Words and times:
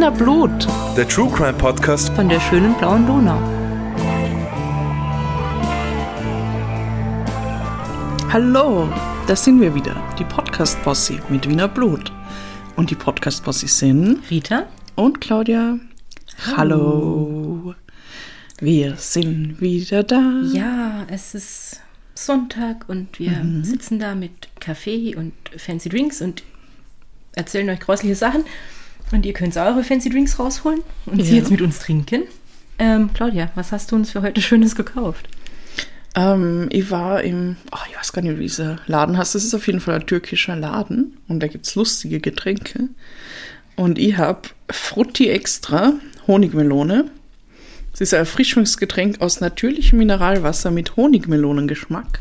Wiener 0.00 0.12
Blut 0.12 0.66
Der 0.96 1.06
True 1.06 1.30
Crime 1.30 1.52
Podcast 1.52 2.08
von 2.14 2.26
der 2.26 2.40
schönen 2.40 2.72
blauen 2.78 3.06
Donau. 3.06 3.38
Hallo, 8.32 8.88
da 9.26 9.36
sind 9.36 9.60
wir 9.60 9.74
wieder, 9.74 9.94
die 10.18 10.24
Podcast-Bossi 10.24 11.20
mit 11.28 11.46
Wiener 11.46 11.68
Blut. 11.68 12.10
Und 12.76 12.88
die 12.90 12.94
Podcast-Bossi 12.94 13.68
sind 13.68 14.22
Rita? 14.30 14.68
und 14.94 15.20
Claudia. 15.20 15.78
Hallo. 16.56 17.74
Wir 18.58 18.96
sind 18.96 19.60
wieder 19.60 20.02
da. 20.02 20.40
Ja, 20.50 21.04
es 21.10 21.34
ist 21.34 21.80
Sonntag 22.14 22.88
und 22.88 23.18
wir 23.18 23.32
Mhm. 23.32 23.64
sitzen 23.64 23.98
da 23.98 24.14
mit 24.14 24.48
Kaffee 24.60 25.14
und 25.14 25.34
Fancy 25.58 25.90
Drinks 25.90 26.22
und 26.22 26.42
erzählen 27.34 27.68
euch 27.68 27.80
grausliche 27.80 28.14
Sachen. 28.14 28.44
Und 29.12 29.26
ihr 29.26 29.32
könnt 29.32 29.56
eure 29.56 29.82
Fancy 29.82 30.08
Drinks 30.10 30.38
rausholen 30.38 30.80
und 31.06 31.22
sie 31.22 31.32
Ja. 31.32 31.38
jetzt 31.38 31.50
mit 31.50 31.60
uns 31.62 31.78
trinken. 31.80 32.22
Ähm, 32.78 33.10
Claudia, 33.12 33.50
was 33.56 33.72
hast 33.72 33.90
du 33.92 33.96
uns 33.96 34.10
für 34.12 34.22
heute 34.22 34.40
Schönes 34.40 34.74
gekauft? 34.76 35.28
Ähm, 36.16 36.68
ich 36.70 36.90
war 36.90 37.22
im, 37.22 37.56
oh, 37.72 37.78
ich 37.90 37.96
weiß 37.96 38.12
gar 38.12 38.22
nicht, 38.22 38.36
wie 38.38 38.42
dieser 38.42 38.78
Laden 38.86 39.16
heißt. 39.18 39.34
Das 39.34 39.44
ist 39.44 39.54
auf 39.54 39.66
jeden 39.66 39.80
Fall 39.80 39.96
ein 39.96 40.06
türkischer 40.06 40.56
Laden 40.56 41.16
und 41.28 41.40
da 41.40 41.46
gibt's 41.48 41.74
lustige 41.74 42.20
Getränke. 42.20 42.88
Und 43.76 43.98
ich 43.98 44.16
hab 44.16 44.54
Frutti 44.70 45.28
Extra 45.28 45.94
Honigmelone. 46.26 47.10
Es 47.92 48.00
ist 48.00 48.14
ein 48.14 48.20
Erfrischungsgetränk 48.20 49.20
aus 49.20 49.40
natürlichem 49.40 49.98
Mineralwasser 49.98 50.70
mit 50.70 50.96
Honigmelonengeschmack. 50.96 52.20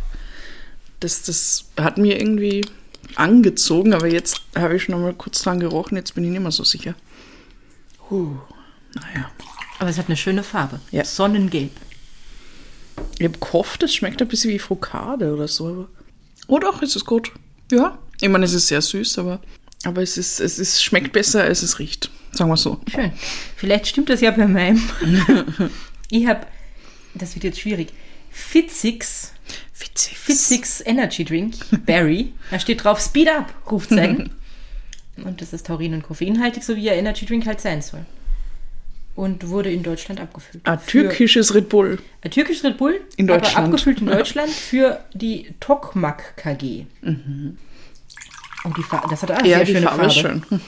Das, 0.99 1.23
das 1.23 1.65
hat 1.79 1.97
mir 1.97 2.19
irgendwie 2.19 2.65
angezogen, 3.15 3.93
aber 3.93 4.07
jetzt 4.07 4.41
habe 4.55 4.75
ich 4.75 4.83
schon 4.83 4.95
einmal 4.95 5.13
kurz 5.13 5.41
dran 5.41 5.59
gerochen, 5.59 5.95
jetzt 5.97 6.15
bin 6.15 6.23
ich 6.23 6.29
nicht 6.31 6.41
mehr 6.41 6.51
so 6.51 6.63
sicher. 6.63 6.95
Huh, 8.09 8.37
naja. 8.93 9.29
Aber 9.79 9.89
es 9.89 9.97
hat 9.97 10.07
eine 10.07 10.17
schöne 10.17 10.43
Farbe. 10.43 10.79
Ja. 10.91 11.05
Sonnengelb. 11.05 11.71
Ich 13.17 13.25
habe 13.25 13.37
gehofft, 13.39 13.81
es 13.83 13.95
schmeckt 13.95 14.21
ein 14.21 14.27
bisschen 14.27 14.51
wie 14.51 14.59
Frukade 14.59 15.33
oder 15.33 15.47
so. 15.47 15.67
Aber 15.67 15.87
oh 16.47 16.59
doch, 16.59 16.81
es 16.81 16.95
ist 16.95 17.05
gut. 17.05 17.31
Ja. 17.71 17.97
Ich 18.19 18.29
meine, 18.29 18.45
es 18.45 18.53
ist 18.53 18.67
sehr 18.67 18.81
süß, 18.81 19.19
aber, 19.19 19.39
aber 19.85 20.01
es, 20.01 20.17
ist, 20.17 20.41
es 20.41 20.59
ist, 20.59 20.83
schmeckt 20.83 21.13
besser, 21.13 21.43
als 21.43 21.63
es 21.63 21.79
riecht. 21.79 22.11
Sagen 22.33 22.49
wir 22.49 22.57
so. 22.57 22.79
Schön. 22.91 23.13
Vielleicht 23.55 23.87
stimmt 23.87 24.09
das 24.09 24.21
ja 24.21 24.31
bei 24.31 24.47
meinem. 24.47 24.81
ich 26.11 26.27
habe, 26.27 26.45
das 27.13 27.35
wird 27.35 27.45
jetzt 27.45 27.61
schwierig, 27.61 27.89
Fitzix, 28.29 29.33
Witzig. 29.79 30.17
Fitzix 30.17 30.81
Energy 30.85 31.23
Drink, 31.23 31.55
Berry. 31.85 32.33
Da 32.51 32.59
steht 32.59 32.83
drauf 32.83 32.99
Speed 32.99 33.29
Up, 33.29 33.53
Rufzeichen. 33.71 34.31
und 35.23 35.41
das 35.41 35.53
ist 35.53 35.65
Taurin- 35.67 35.93
und 35.93 36.03
Koffeinhaltig, 36.03 36.63
so 36.63 36.75
wie 36.75 36.89
ein 36.89 36.99
Energy 36.99 37.25
Drink 37.25 37.45
halt 37.45 37.61
sein 37.61 37.81
soll. 37.81 38.05
Und 39.15 39.47
wurde 39.49 39.71
in 39.71 39.83
Deutschland 39.83 40.19
abgefüllt. 40.21 40.65
Ein 40.65 40.79
Für- 40.79 41.01
türkisches 41.03 41.53
Red 41.53 41.67
Bull. 41.69 41.99
Ein 42.21 42.31
türkisches 42.31 42.63
Red 42.63 42.77
Bull, 42.77 43.01
In 43.17 43.29
aber 43.29 43.39
Deutschland. 43.41 43.65
abgefüllt 43.67 43.99
in 43.99 44.07
Deutschland 44.07 44.49
für 44.49 45.03
die 45.13 45.53
Tokmak 45.59 46.37
KG. 46.37 46.85
Und 47.03 48.77
die 48.77 48.83
Farbe, 48.83 49.07
das 49.09 49.21
hat 49.23 49.31
auch 49.31 49.37
eine 49.37 49.47
Ja, 49.49 49.57
sehr 49.57 49.65
schöne 49.67 49.81
Farbe 49.81 50.09
Farbe. 50.09 50.13
ist 50.13 50.19
schön. 50.19 50.61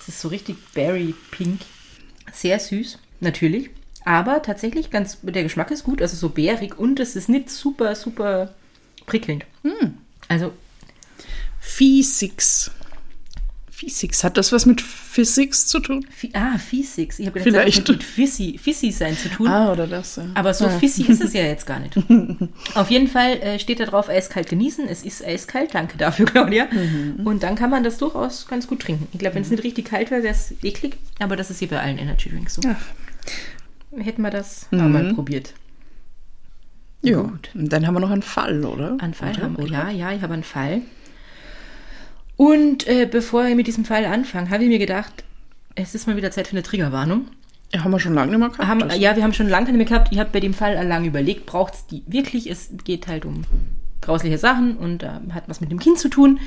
Es 0.00 0.08
ist 0.08 0.20
so 0.20 0.28
richtig 0.28 0.56
Berry 0.72 1.14
Pink. 1.32 1.60
Sehr 2.32 2.58
süß, 2.60 2.98
natürlich. 3.20 3.70
Aber 4.06 4.40
tatsächlich 4.40 4.90
ganz, 4.90 5.18
der 5.22 5.42
Geschmack 5.42 5.70
ist 5.72 5.84
gut, 5.84 6.00
also 6.00 6.16
so 6.16 6.28
bärig 6.30 6.78
und 6.78 7.00
es 7.00 7.16
ist 7.16 7.28
nicht 7.28 7.50
super, 7.50 7.94
super 7.96 8.54
prickelnd. 9.04 9.44
Hm. 9.62 9.94
Also, 10.28 10.52
Physics. 11.60 12.70
Physics. 13.70 14.24
Hat 14.24 14.38
das 14.38 14.52
was 14.52 14.64
mit 14.64 14.80
Physics 14.80 15.66
zu 15.66 15.80
tun? 15.80 16.06
fi- 16.08 16.30
ah, 16.32 16.56
Fissix. 16.56 17.18
Ich 17.18 17.26
habe 17.26 17.38
gedacht, 17.40 17.52
Vielleicht. 17.52 17.78
das 17.80 17.82
hat 17.82 17.88
mit 17.88 18.04
Fissi, 18.04 18.58
Fissi 18.62 18.90
sein 18.90 19.16
zu 19.16 19.28
tun. 19.28 19.48
Ah, 19.48 19.72
oder 19.72 19.86
das. 19.86 20.16
Ja. 20.16 20.26
Aber 20.34 20.54
so 20.54 20.64
ja. 20.64 20.78
fissi 20.78 21.02
ist 21.02 21.20
es 21.22 21.34
ja 21.34 21.42
jetzt 21.42 21.66
gar 21.66 21.80
nicht. 21.80 21.94
Auf 22.74 22.90
jeden 22.90 23.08
Fall 23.08 23.32
äh, 23.42 23.58
steht 23.58 23.80
da 23.80 23.84
drauf, 23.84 24.08
eiskalt 24.08 24.48
genießen. 24.48 24.88
Es 24.88 25.02
ist 25.02 25.22
eiskalt, 25.22 25.74
danke 25.74 25.98
dafür, 25.98 26.24
Claudia. 26.26 26.68
Mhm. 26.72 27.26
Und 27.26 27.42
dann 27.42 27.54
kann 27.56 27.68
man 27.68 27.84
das 27.84 27.98
durchaus 27.98 28.46
ganz 28.46 28.66
gut 28.66 28.80
trinken. 28.80 29.08
Ich 29.12 29.18
glaube, 29.18 29.34
wenn 29.34 29.42
es 29.42 29.50
nicht 29.50 29.64
richtig 29.64 29.86
kalt 29.86 30.10
wäre, 30.10 30.22
wäre 30.22 30.34
es 30.34 30.54
eklig. 30.62 30.96
Aber 31.18 31.36
das 31.36 31.50
ist 31.50 31.58
hier 31.58 31.68
bei 31.68 31.80
allen 31.80 31.98
Energy 31.98 32.30
Drinks 32.30 32.54
so. 32.54 32.62
Ach. 32.66 32.76
Hätten 33.98 34.22
wir 34.22 34.30
das 34.30 34.66
Mhm. 34.70 34.92
mal 34.92 35.14
probiert. 35.14 35.54
Ja. 37.02 37.20
Gut. 37.22 37.50
Und 37.54 37.72
dann 37.72 37.86
haben 37.86 37.94
wir 37.94 38.00
noch 38.00 38.10
einen 38.10 38.22
Fall, 38.22 38.64
oder? 38.64 38.96
Einen 39.00 39.14
Fall 39.14 39.30
oder? 39.32 39.42
haben 39.42 39.58
wir. 39.58 39.66
Ja, 39.66 39.90
ja, 39.90 40.12
ich 40.12 40.22
habe 40.22 40.34
einen 40.34 40.42
Fall. 40.42 40.82
Und 42.36 42.86
äh, 42.86 43.06
bevor 43.10 43.44
ich 43.46 43.54
mit 43.54 43.66
diesem 43.66 43.84
Fall 43.84 44.04
anfange, 44.04 44.50
habe 44.50 44.62
ich 44.64 44.68
mir 44.68 44.78
gedacht, 44.78 45.24
es 45.74 45.94
ist 45.94 46.06
mal 46.06 46.16
wieder 46.16 46.30
Zeit 46.30 46.48
für 46.48 46.52
eine 46.52 46.62
Triggerwarnung. 46.62 47.28
Ja, 47.72 47.82
haben 47.84 47.90
wir 47.90 48.00
schon 48.00 48.14
lange 48.14 48.30
nicht 48.30 48.38
mehr 48.40 48.48
gehabt. 48.48 48.68
Haben, 48.68 48.82
also. 48.82 48.96
ja, 48.96 49.16
wir 49.16 49.22
haben 49.22 49.32
schon 49.32 49.48
lange 49.48 49.66
keine 49.66 49.78
mehr 49.78 49.86
gehabt. 49.86 50.08
Ich 50.12 50.18
habe 50.18 50.30
bei 50.32 50.40
dem 50.40 50.54
Fall 50.54 50.74
lange 50.86 51.08
überlegt, 51.08 51.46
braucht 51.46 51.74
es 51.74 51.86
die 51.86 52.02
wirklich? 52.06 52.48
Es 52.50 52.70
geht 52.84 53.06
halt 53.08 53.24
um 53.24 53.42
grausliche 54.00 54.38
Sachen 54.38 54.76
und 54.76 55.02
äh, 55.02 55.08
hat 55.32 55.44
was 55.48 55.60
mit 55.60 55.70
dem 55.70 55.78
Kind 55.78 55.98
zu 55.98 56.08
tun. 56.08 56.38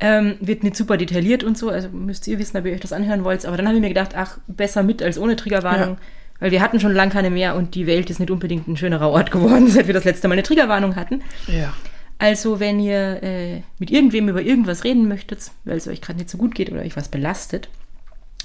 Ähm, 0.00 0.36
wird 0.40 0.64
nicht 0.64 0.74
super 0.76 0.96
detailliert 0.96 1.44
und 1.44 1.56
so, 1.56 1.68
also 1.68 1.88
müsst 1.90 2.26
ihr 2.26 2.38
wissen, 2.38 2.56
ob 2.56 2.66
ihr 2.66 2.72
euch 2.72 2.80
das 2.80 2.92
anhören 2.92 3.24
wollt. 3.24 3.44
Aber 3.46 3.56
dann 3.56 3.66
habe 3.66 3.76
ich 3.76 3.82
mir 3.82 3.88
gedacht, 3.88 4.12
ach, 4.16 4.38
besser 4.48 4.82
mit 4.82 5.02
als 5.02 5.18
ohne 5.18 5.36
Triggerwarnung. 5.36 5.90
Ja. 5.96 6.00
Weil 6.44 6.50
wir 6.50 6.60
hatten 6.60 6.78
schon 6.78 6.92
lange 6.92 7.10
keine 7.10 7.30
mehr 7.30 7.56
und 7.56 7.74
die 7.74 7.86
Welt 7.86 8.10
ist 8.10 8.20
nicht 8.20 8.30
unbedingt 8.30 8.68
ein 8.68 8.76
schönerer 8.76 9.08
Ort 9.08 9.30
geworden, 9.30 9.66
seit 9.66 9.86
wir 9.86 9.94
das 9.94 10.04
letzte 10.04 10.28
Mal 10.28 10.34
eine 10.34 10.42
Triggerwarnung 10.42 10.94
hatten. 10.94 11.22
Ja. 11.46 11.72
Also, 12.18 12.60
wenn 12.60 12.80
ihr 12.80 13.22
äh, 13.22 13.62
mit 13.78 13.90
irgendwem 13.90 14.28
über 14.28 14.42
irgendwas 14.42 14.84
reden 14.84 15.08
möchtet, 15.08 15.52
weil 15.64 15.78
es 15.78 15.88
euch 15.88 16.02
gerade 16.02 16.18
nicht 16.18 16.28
so 16.28 16.36
gut 16.36 16.54
geht 16.54 16.70
oder 16.70 16.82
euch 16.82 16.98
was 16.98 17.08
belastet, 17.08 17.70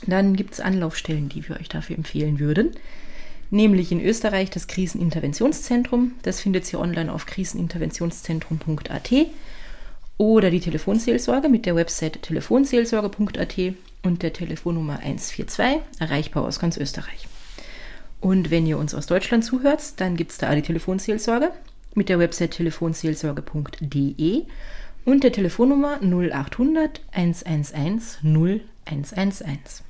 dann 0.08 0.38
gibt 0.38 0.54
es 0.54 0.62
Anlaufstellen, 0.62 1.28
die 1.28 1.50
wir 1.50 1.60
euch 1.60 1.68
dafür 1.68 1.98
empfehlen 1.98 2.40
würden. 2.40 2.72
Nämlich 3.52 3.92
in 3.92 4.00
Österreich 4.00 4.50
das 4.50 4.68
Kriseninterventionszentrum. 4.68 6.14
Das 6.22 6.40
findet 6.40 6.72
ihr 6.72 6.80
online 6.80 7.12
auf 7.12 7.26
kriseninterventionszentrum.at 7.26 9.12
oder 10.18 10.52
die 10.52 10.62
Telefonseelsorge 10.62 11.50
mit 11.50 11.66
der 11.66 11.76
Website 11.76 12.22
telefonseelsorge.at 12.22 13.58
und 14.04 14.24
der 14.24 14.32
Telefonnummer 14.32 15.00
142, 15.00 15.82
erreichbar 16.00 16.46
aus 16.46 16.62
ganz 16.62 16.78
Österreich. 16.78 17.29
Und 18.22 18.52
wenn 18.52 18.66
ihr 18.66 18.78
uns 18.78 18.94
aus 18.94 19.06
Deutschland 19.06 19.46
zuhört, 19.46 20.00
dann 20.02 20.16
gibt 20.16 20.32
es 20.32 20.38
da 20.38 20.54
die 20.54 20.62
Telefonseelsorge 20.62 21.52
mit 21.96 22.10
der 22.10 22.20
Website 22.20 22.52
telefonseelsorge.de 22.52 24.44
und 25.06 25.24
der 25.24 25.32
Telefonnummer 25.32 26.00
0800 26.02 27.02
111 27.12 28.20
0111. 28.24 29.84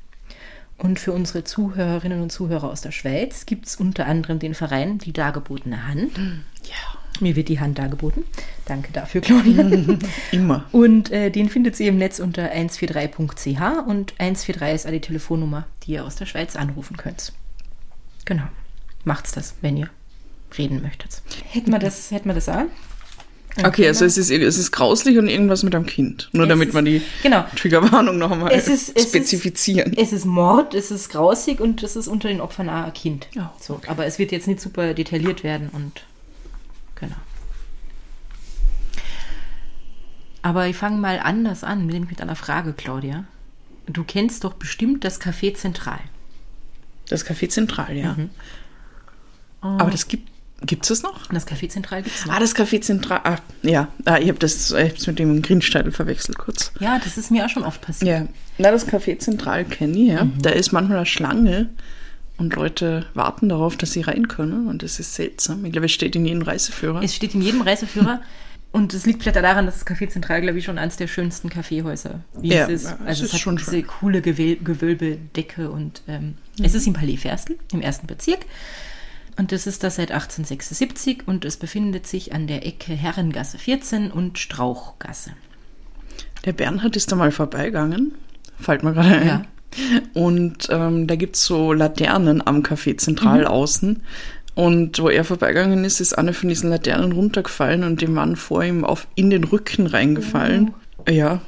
Und 0.78 1.00
für 1.00 1.12
unsere 1.12 1.44
Zuhörerinnen 1.44 2.22
und 2.22 2.31
Zuhörer 2.31 2.69
aus 2.69 2.81
der 2.81 2.91
Schweiz 2.91 3.45
gibt 3.45 3.66
es 3.68 3.75
unter 3.75 4.06
anderem 4.06 4.39
den 4.39 4.53
Verein 4.53 4.97
Die 4.97 5.12
Dargebotene 5.12 5.88
Hand. 5.88 6.18
Ja. 6.63 7.00
Mir 7.19 7.35
wird 7.35 7.50
die 7.50 7.59
Hand 7.59 7.78
dargeboten. 7.78 8.23
Danke 8.66 8.94
dafür, 8.94 9.19
Claudia. 9.19 9.69
Immer. 10.31 10.66
Und 10.72 11.12
äh, 11.12 11.31
den 11.31 11.50
findet 11.50 11.78
ihr 11.81 11.89
im 11.89 11.97
Netz 11.97 12.19
unter 12.19 12.53
143.ch 12.53 13.88
und 13.88 14.13
143 14.18 14.73
ist 14.73 14.89
die 14.89 15.01
Telefonnummer, 15.01 15.68
die 15.84 15.94
ihr 15.94 16.06
aus 16.06 16.16
der 16.16 16.28
Schweiz 16.28 16.56
anrufen 16.56 16.95
könnt. 16.95 17.34
Genau. 18.29 18.44
Macht's 19.03 19.34
das, 19.34 19.56
wenn 19.62 19.75
ihr 19.75 19.90
reden 20.57 20.81
möchtet. 20.81 21.22
Hätten 21.50 21.72
wir 21.72 21.79
das, 21.79 22.12
hätten 22.12 22.29
wir 22.29 22.35
das 22.35 22.47
an? 22.47 22.67
Okay, 23.63 23.88
also 23.88 24.06
es 24.06 24.17
ist, 24.17 24.29
es 24.29 24.57
ist 24.57 24.72
grauslich 24.72 25.17
und 25.17 25.28
irgendwas 25.28 25.63
mit 25.63 25.73
einem 25.75 25.85
Kind. 25.88 26.29
Nur 26.31 26.44
Es 26.44 26.50
damit 26.50 26.69
ist- 26.69 26.75
wir 26.75 26.81
die 26.84 27.01
genau. 27.23 27.44
Triggerwarnung 27.56 28.18
noch 28.19 28.31
einmal 28.31 28.51
Es 28.53 28.68
ist- 28.68 28.89
es 28.89 29.03
ist- 29.06 29.09
spezifizieren. 29.09 29.94
Es 29.98 30.13
ist 30.13 30.25
Mord, 30.25 30.74
es 30.75 30.92
ist 30.92 31.09
grausig 31.09 31.59
und 31.59 31.81
es 31.83 31.95
ist 31.95 32.07
unter 32.07 32.30
den 32.30 32.39
Opfern 32.39 32.69
auch 32.69 32.86
ein 32.86 32.94
Kind. 32.94 33.27
Oh, 33.38 33.42
so, 33.59 33.74
okay. 33.74 33.89
Aber 33.89 34.06
es 34.06 34.19
wird 34.19 34.31
jetzt 34.31 34.48
nicht 34.48 34.62
super 34.62 34.94
detailliert 34.94 35.44
werden 35.44 35.69
und 35.74 36.03
genau. 36.95 37.15
Aber 40.42 40.68
ich 40.68 40.75
fange 40.77 40.98
mal 40.98 41.19
anders 41.19 41.63
an, 41.63 41.86
nämlich 41.88 42.12
mit 42.12 42.21
einer 42.21 42.36
Frage, 42.36 42.74
Claudia. 42.74 43.25
Du 43.88 44.03
kennst 44.03 44.44
doch 44.44 44.53
bestimmt 44.53 45.03
das 45.03 45.19
Café 45.19 45.53
Zentral. 45.56 46.00
Das 47.09 47.25
Café 47.25 47.50
Zentral, 47.50 47.95
ja. 47.95 48.13
Mhm. 48.13 48.29
Aber 49.61 49.91
das 49.91 50.07
gibt 50.07 50.29
gibt's 50.65 50.89
das 50.89 51.03
noch? 51.03 51.27
Das 51.27 51.47
Café 51.47 51.69
Zentral 51.69 52.03
gibt 52.03 52.15
es 52.15 52.25
noch. 52.25 52.33
Ah, 52.33 52.39
das 52.39 52.56
Café 52.56 52.81
Zentral. 52.81 53.21
Ah, 53.23 53.38
ja, 53.63 53.88
ah, 54.06 54.17
ich 54.17 54.29
habe 54.29 54.39
das 54.39 54.71
ich 54.71 54.91
hab's 54.91 55.07
mit 55.07 55.19
dem 55.19 55.41
Grünsteidl 55.41 55.91
verwechselt 55.91 56.38
kurz. 56.38 56.71
Ja, 56.79 57.00
das 57.00 57.17
ist 57.17 57.31
mir 57.31 57.45
auch 57.45 57.50
schon 57.50 57.63
oft 57.63 57.81
passiert. 57.81 58.09
Ja, 58.09 58.27
na, 58.57 58.71
das 58.71 58.88
Café 58.88 59.17
Zentral 59.19 59.65
kenne 59.65 59.97
ich, 59.97 60.09
ja. 60.09 60.25
Mhm. 60.25 60.41
Da 60.41 60.50
ist 60.51 60.71
manchmal 60.71 60.97
eine 60.97 61.06
Schlange 61.06 61.69
und 62.38 62.56
Leute 62.56 63.06
warten 63.13 63.50
darauf, 63.50 63.77
dass 63.77 63.91
sie 63.91 64.01
rein 64.01 64.27
können 64.27 64.67
und 64.67 64.83
das 64.83 65.00
ist 65.00 65.15
seltsam. 65.15 65.63
Ich 65.65 65.71
glaube, 65.71 65.85
es 65.85 65.91
steht 65.91 66.15
in 66.15 66.25
jedem 66.25 66.41
Reiseführer. 66.41 67.01
Es 67.03 67.15
steht 67.15 67.35
in 67.35 67.41
jedem 67.41 67.62
Reiseführer. 67.62 68.21
Und 68.71 68.94
es 68.94 69.06
liegt 69.07 69.24
vielleicht 69.24 69.38
daran, 69.38 69.66
dass 69.66 69.80
das 69.83 69.88
Café 69.88 70.07
Zentral, 70.10 70.42
glaube 70.42 70.60
ich, 70.60 70.66
schon 70.66 70.77
eines 70.77 70.95
der 70.95 71.07
schönsten 71.07 71.50
Kaffeehäuser 71.50 72.19
wie 72.39 72.50
Ja, 72.50 72.66
es 72.66 72.69
ist. 72.69 72.83
ja, 72.86 72.98
es 73.01 73.07
Also 73.07 73.24
es, 73.24 73.30
ist 73.30 73.33
hat 73.33 73.39
schon 73.42 73.57
diese 73.57 73.71
schön. 73.71 73.88
coole 73.88 74.21
Gewel 74.21 74.57
Gewölbedecke 74.57 75.71
und 75.71 76.04
ähm, 76.07 76.36
es 76.62 76.75
ist 76.75 76.86
im 76.86 76.94
Palais 76.94 77.18
Ferstel, 77.18 77.57
im 77.74 77.81
ersten 77.81 78.06
Bezirk. 78.06 78.45
Und 79.38 79.51
das 79.54 79.66
ist 79.68 79.83
da 79.83 79.89
seit 79.89 80.12
1876 80.12 81.24
und 81.27 81.45
es 81.45 81.57
befindet 81.57 82.06
sich 82.06 82.33
an 82.33 82.45
der 82.45 82.66
Ecke 82.68 82.94
Herrengasse 82.94 83.57
14 83.57 84.12
und 84.12 84.38
Strauchgasse. 84.38 85.31
Der 86.45 86.54
Bernhard 86.54 86.95
ist 86.95 87.12
da 87.12 87.15
mal 87.15 87.31
vorbeigegangen. 87.31 88.13
Fällt 88.60 88.83
mir 88.83 88.94
gerade 88.94 89.15
ein. 89.18 89.27
Ja. 89.27 89.42
Und 90.13 90.68
ähm, 90.72 91.06
da 91.07 91.15
gibt's 91.15 91.45
so 91.45 91.74
Laternen 91.74 92.45
am 92.45 92.63
Café 92.63 92.98
zentral 92.98 93.45
außen. 93.45 94.01
Und 94.59 95.00
wo 95.00 95.07
er 95.09 95.23
vorbeigegangen 95.23 95.85
ist, 95.85 96.01
ist 96.01 96.17
eine 96.17 96.33
von 96.33 96.50
diesen 96.50 96.69
Laternen 96.69 97.13
runtergefallen 97.13 97.83
und 97.85 98.01
dem 98.01 98.13
Mann 98.13 98.35
vor 98.35 98.63
ihm 98.63 98.83
auf 98.83 99.07
in 99.15 99.29
den 99.29 99.45
Rücken 99.45 99.88
reingefallen. 99.88 100.71
Ja. 101.07 101.41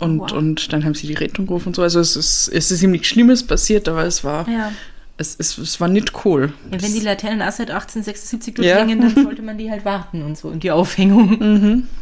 Und, 0.00 0.18
Wow. 0.18 0.32
und 0.32 0.72
dann 0.72 0.84
haben 0.84 0.94
sie 0.94 1.06
die 1.06 1.14
Rettung 1.14 1.46
gerufen 1.46 1.68
und 1.68 1.76
so. 1.76 1.82
Also 1.82 2.00
es 2.00 2.16
ist, 2.16 2.48
es 2.48 2.70
ist 2.72 2.82
ihm 2.82 2.90
nichts 2.90 3.06
Schlimmes 3.06 3.46
passiert, 3.46 3.88
aber 3.88 4.04
es 4.04 4.24
war, 4.24 4.48
Ja. 4.48 4.72
es, 5.16 5.36
es, 5.38 5.56
es 5.58 5.80
war 5.80 5.86
nicht 5.88 6.12
cool. 6.24 6.52
Ja, 6.72 6.82
wenn 6.82 6.92
die 6.92 7.00
Laternen 7.00 7.40
auch 7.40 7.52
seit 7.52 7.70
1876 7.70 8.58
Ja. 8.58 8.78
durchhängen, 8.84 9.00
dann 9.00 9.24
sollte 9.24 9.42
man 9.42 9.56
die 9.58 9.70
halt 9.70 9.84
warten 9.84 10.22
und 10.22 10.36
so. 10.36 10.48
Und 10.48 10.62
die 10.62 10.70
Aufhängung. 10.72 11.86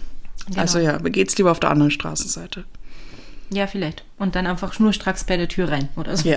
Genau. 0.46 0.60
Also 0.60 0.78
ja, 0.78 0.99
geht's 0.99 1.38
lieber 1.38 1.50
auf 1.52 1.60
der 1.60 1.70
anderen 1.70 1.90
Straßenseite. 1.90 2.64
Ja, 3.50 3.67
vielleicht. 3.67 4.05
Und 4.19 4.34
dann 4.34 4.46
einfach 4.46 4.75
schnurstracks 4.75 5.25
bei 5.25 5.38
der 5.38 5.49
Tür 5.49 5.70
rein 5.70 5.88
oder 5.96 6.17
so. 6.19 6.28
Ja. 6.28 6.37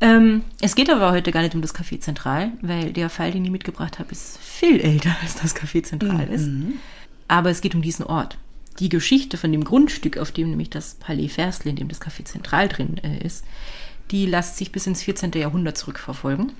Ähm, 0.00 0.42
es 0.60 0.74
geht 0.74 0.90
aber 0.90 1.12
heute 1.12 1.32
gar 1.32 1.42
nicht 1.42 1.54
um 1.54 1.62
das 1.62 1.74
Café 1.74 2.00
Zentral, 2.00 2.52
weil 2.60 2.92
der 2.92 3.08
Fall, 3.08 3.32
den 3.32 3.44
ich 3.44 3.50
mitgebracht 3.50 3.98
habe, 3.98 4.12
ist 4.12 4.38
viel 4.38 4.80
älter 4.80 5.16
als 5.22 5.36
das 5.36 5.56
Café 5.56 5.82
Zentral 5.82 6.28
ist. 6.28 6.48
Aber 7.28 7.50
es 7.50 7.60
geht 7.60 7.74
um 7.74 7.82
diesen 7.82 8.04
Ort. 8.04 8.38
Die 8.78 8.90
Geschichte 8.90 9.38
von 9.38 9.52
dem 9.52 9.64
Grundstück, 9.64 10.18
auf 10.18 10.32
dem 10.32 10.50
nämlich 10.50 10.68
das 10.68 10.96
Palais 10.96 11.28
Ferstle, 11.28 11.70
in 11.70 11.76
dem 11.76 11.88
das 11.88 12.00
Café 12.00 12.24
Zentral 12.24 12.68
drin 12.68 12.98
äh, 12.98 13.24
ist, 13.24 13.44
die 14.10 14.26
lässt 14.26 14.58
sich 14.58 14.70
bis 14.70 14.86
ins 14.86 15.02
14. 15.02 15.32
Jahrhundert 15.32 15.78
zurückverfolgen. 15.78 16.52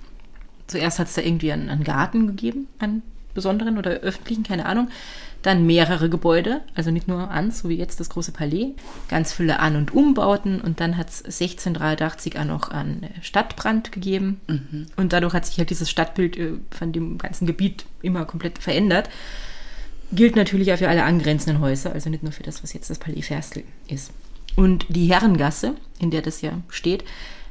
Zuerst 0.66 0.98
hat 0.98 1.08
es 1.08 1.14
da 1.14 1.22
irgendwie 1.22 1.52
einen, 1.52 1.68
einen 1.68 1.84
Garten 1.84 2.26
gegeben, 2.26 2.66
einen 2.78 3.02
besonderen 3.36 3.78
oder 3.78 3.90
öffentlichen, 3.90 4.42
keine 4.42 4.66
Ahnung. 4.66 4.88
Dann 5.42 5.64
mehrere 5.64 6.08
Gebäude, 6.08 6.62
also 6.74 6.90
nicht 6.90 7.06
nur 7.06 7.30
eins, 7.30 7.60
so 7.60 7.68
wie 7.68 7.76
jetzt 7.76 8.00
das 8.00 8.08
große 8.08 8.32
Palais, 8.32 8.74
ganz 9.08 9.32
viele 9.32 9.60
An- 9.60 9.76
und 9.76 9.94
Umbauten 9.94 10.60
und 10.60 10.80
dann 10.80 10.96
hat 10.96 11.08
es 11.08 11.22
1683 11.24 12.38
auch 12.40 12.44
noch 12.44 12.70
einen 12.70 13.04
äh, 13.04 13.10
Stadtbrand 13.22 13.92
gegeben 13.92 14.40
und 14.96 15.12
dadurch 15.12 15.34
hat 15.34 15.46
sich 15.46 15.58
halt 15.58 15.70
dieses 15.70 15.88
Stadtbild 15.88 16.36
äh, 16.36 16.54
von 16.70 16.90
dem 16.90 17.18
ganzen 17.18 17.46
Gebiet 17.46 17.84
immer 18.02 18.24
komplett 18.24 18.58
verändert. 18.58 19.08
Gilt 20.10 20.34
natürlich 20.34 20.72
auch 20.72 20.78
für 20.78 20.88
alle 20.88 21.04
angrenzenden 21.04 21.60
Häuser, 21.60 21.92
also 21.92 22.10
nicht 22.10 22.24
nur 22.24 22.32
für 22.32 22.42
das, 22.42 22.62
was 22.64 22.72
jetzt 22.72 22.90
das 22.90 22.98
Palais 22.98 23.22
Ferstel 23.22 23.62
ist. 23.88 24.10
Und 24.56 24.86
die 24.88 25.06
Herrengasse, 25.06 25.74
in 26.00 26.10
der 26.10 26.22
das 26.22 26.40
ja 26.40 26.58
steht, 26.70 27.04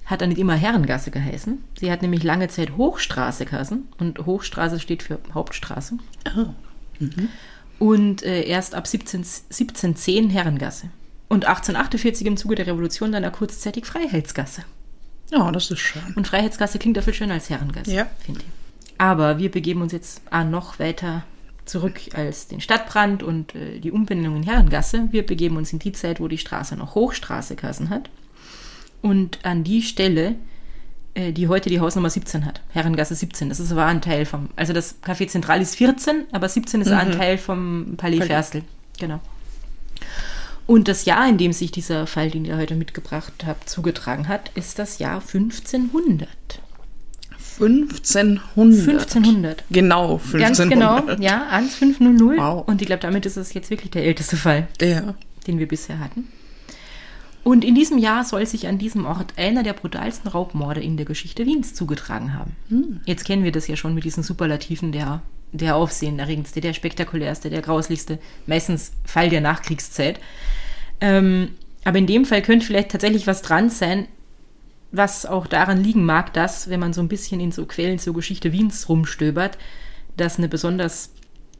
hat 0.05 0.21
dann 0.21 0.29
nicht 0.29 0.37
immer 0.39 0.55
Herrengasse 0.55 1.11
geheißen. 1.11 1.63
Sie 1.79 1.91
hat 1.91 2.01
nämlich 2.01 2.23
lange 2.23 2.47
Zeit 2.47 2.77
Hochstraße 2.77 3.45
geheißen 3.45 3.87
und 3.97 4.25
Hochstraße 4.25 4.79
steht 4.79 5.03
für 5.03 5.19
Hauptstraße. 5.33 5.97
Und 7.79 8.23
äh, 8.23 8.43
erst 8.43 8.75
ab 8.75 8.87
17, 8.87 9.19
1710 9.21 10.29
Herrengasse. 10.29 10.89
Und 11.27 11.45
1848 11.45 12.25
im 12.27 12.37
Zuge 12.37 12.55
der 12.55 12.67
Revolution 12.67 13.11
dann 13.11 13.25
auch 13.25 13.31
kurzzeitig 13.33 13.85
Freiheitsgasse. 13.85 14.61
Ja, 15.31 15.51
das 15.51 15.71
ist 15.71 15.79
schön. 15.79 16.01
Und 16.15 16.27
Freiheitsgasse 16.27 16.77
klingt 16.79 16.97
dafür 16.97 17.13
schöner 17.13 17.33
als 17.33 17.49
Herrengasse, 17.49 17.91
Ja. 17.91 18.07
finde 18.23 18.41
ich. 18.41 18.47
Aber 18.97 19.39
wir 19.39 19.51
begeben 19.51 19.81
uns 19.81 19.91
jetzt 19.91 20.21
noch 20.49 20.79
weiter 20.79 21.23
zurück 21.65 21.99
als 22.13 22.47
den 22.47 22.61
Stadtbrand 22.61 23.23
und 23.23 23.55
äh, 23.55 23.79
die 23.79 23.91
Umbenennung 23.91 24.37
in 24.37 24.43
Herrengasse. 24.43 25.07
Wir 25.11 25.25
begeben 25.25 25.57
uns 25.57 25.73
in 25.73 25.79
die 25.79 25.91
Zeit, 25.91 26.19
wo 26.19 26.27
die 26.27 26.37
Straße 26.37 26.75
noch 26.77 26.93
Hochstraße 26.95 27.55
geheißen 27.55 27.89
hat. 27.89 28.09
Und 29.05 29.37
an 29.43 29.63
die 29.63 29.83
Stelle, 29.83 30.33
äh, 31.13 31.31
die 31.31 31.47
heute 31.47 31.69
die 31.69 31.79
Hausnummer 31.79 32.09
17 32.09 32.43
hat. 32.43 32.61
Herrengasse 32.69 33.13
17. 33.13 33.49
Das 33.49 33.59
ist 33.59 33.71
aber 33.71 33.85
ein 33.85 34.01
Teil 34.01 34.25
vom. 34.25 34.49
Also 34.55 34.73
das 34.73 34.95
Café 35.03 35.27
Zentral 35.27 35.61
ist 35.61 35.75
14, 35.75 36.23
aber 36.31 36.49
17 36.49 36.81
ist 36.81 36.91
ein 36.91 37.11
Teil 37.11 37.37
vom 37.37 37.93
Palais 37.97 38.17
Palais. 38.17 38.27
Ferstel. 38.27 38.63
Genau. 38.99 39.19
Und 40.65 40.87
das 40.87 41.05
Jahr, 41.05 41.29
in 41.29 41.37
dem 41.37 41.53
sich 41.53 41.71
dieser 41.71 42.07
Fall, 42.07 42.31
den 42.31 42.45
ihr 42.45 42.57
heute 42.57 42.73
mitgebracht 42.73 43.33
habt, 43.45 43.69
zugetragen 43.69 44.27
hat, 44.27 44.49
ist 44.55 44.79
das 44.79 44.97
Jahr 44.97 45.21
1500. 45.21 46.27
1500. 47.59 48.43
1500. 48.57 49.63
Genau, 49.69 50.15
1500. 50.15 50.41
Ganz 50.41 50.57
genau, 50.67 51.23
ja, 51.23 51.47
1500. 51.51 52.37
Wow. 52.39 52.67
Und 52.67 52.81
ich 52.81 52.87
glaube, 52.87 53.01
damit 53.03 53.27
ist 53.27 53.37
es 53.37 53.53
jetzt 53.53 53.69
wirklich 53.69 53.91
der 53.91 54.03
älteste 54.03 54.35
Fall, 54.35 54.67
Ja. 54.81 55.13
den 55.45 55.59
wir 55.59 55.67
bisher 55.67 55.99
hatten. 55.99 56.27
Und 57.45 57.63
in 57.63 57.75
diesem 57.75 57.99
Jahr 57.99 58.23
soll 58.23 58.47
sich 58.47 58.67
an 58.67 58.79
diesem 58.79 59.05
Ort 59.05 59.35
einer 59.37 59.61
der 59.61 59.73
brutalsten 59.73 60.31
Raubmorde 60.31 60.81
in 60.81 60.97
der 60.97 61.05
Geschichte 61.05 61.45
Wiens 61.45 61.75
zugetragen 61.75 62.33
haben. 62.33 62.55
Jetzt 63.05 63.23
kennen 63.23 63.43
wir 63.43 63.51
das 63.51 63.67
ja 63.67 63.75
schon 63.75 63.93
mit 63.93 64.03
diesen 64.03 64.23
Superlativen, 64.23 64.91
der, 64.91 65.21
der 65.51 65.75
aufsehenerregendste, 65.75 66.59
der 66.59 66.73
spektakulärste, 66.73 67.51
der 67.51 67.61
grauslichste, 67.61 68.17
meistens 68.47 68.93
Fall 69.05 69.29
der 69.29 69.41
Nachkriegszeit. 69.41 70.19
Ähm, 70.99 71.49
aber 71.83 71.99
in 71.99 72.07
dem 72.07 72.25
Fall 72.25 72.41
könnte 72.41 72.65
vielleicht 72.65 72.89
tatsächlich 72.89 73.27
was 73.27 73.43
dran 73.43 73.69
sein, 73.69 74.07
was 74.91 75.27
auch 75.27 75.45
daran 75.45 75.83
liegen 75.83 76.03
mag, 76.03 76.33
dass, 76.33 76.71
wenn 76.71 76.79
man 76.79 76.93
so 76.93 77.01
ein 77.01 77.09
bisschen 77.09 77.39
in 77.39 77.51
so 77.51 77.67
Quellen 77.67 77.99
zur 77.99 78.15
Geschichte 78.15 78.53
Wiens 78.53 78.89
rumstöbert, 78.89 79.59
das 80.17 80.39
eine 80.39 80.47
besonders 80.47 81.11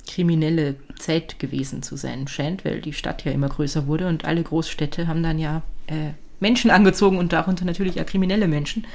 kriminelle 0.08 0.76
Zeit 0.98 1.40
gewesen 1.40 1.84
zu 1.84 1.96
sein 1.96 2.28
scheint, 2.28 2.66
weil 2.66 2.82
die 2.82 2.94
Stadt 2.94 3.26
ja 3.26 3.32
immer 3.32 3.50
größer 3.50 3.88
wurde 3.88 4.08
und 4.08 4.26
alle 4.26 4.44
Großstädte 4.44 5.08
haben 5.08 5.24
dann 5.24 5.40
ja 5.40 5.62
äh, 5.88 6.12
Menschen 6.40 6.72
angezogen 6.72 7.18
und 7.18 7.34
darunter 7.34 7.66
natürlich 7.66 8.00
auch 8.00 8.06
kriminelle 8.06 8.48
Menschen. 8.48 8.86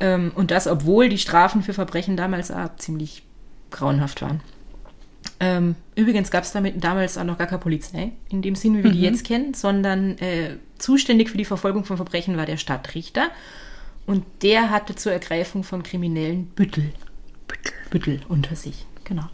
Ähm, 0.00 0.32
und 0.34 0.50
das, 0.50 0.66
obwohl 0.66 1.08
die 1.08 1.18
Strafen 1.18 1.62
für 1.62 1.72
Verbrechen 1.72 2.16
damals 2.16 2.50
auch 2.50 2.76
ziemlich 2.76 3.22
grauenhaft 3.70 4.22
waren. 4.22 4.40
Ähm, 5.38 5.74
übrigens 5.94 6.30
gab 6.30 6.44
es 6.44 6.52
damit 6.52 6.82
damals 6.82 7.18
auch 7.18 7.24
noch 7.24 7.36
gar 7.36 7.46
keine 7.46 7.60
Polizei, 7.60 8.12
in 8.30 8.42
dem 8.42 8.54
Sinn, 8.54 8.78
wie 8.78 8.84
wir 8.84 8.90
die 8.90 9.00
jetzt 9.00 9.24
kennen, 9.24 9.54
sondern 9.54 10.16
äh, 10.18 10.56
zuständig 10.78 11.30
für 11.30 11.36
die 11.36 11.44
Verfolgung 11.44 11.84
von 11.84 11.96
Verbrechen 11.96 12.36
war 12.36 12.46
der 12.46 12.56
Stadtrichter 12.56 13.28
und 14.06 14.24
der 14.42 14.70
hatte 14.70 14.94
zur 14.94 15.12
Ergreifung 15.12 15.62
von 15.62 15.82
Kriminellen 15.82 16.46
Büttel. 16.46 16.92
Büttel. 17.48 17.72
Büttel 17.90 18.20
unter 18.28 18.56
sich, 18.56 18.86
genau. 19.04 19.28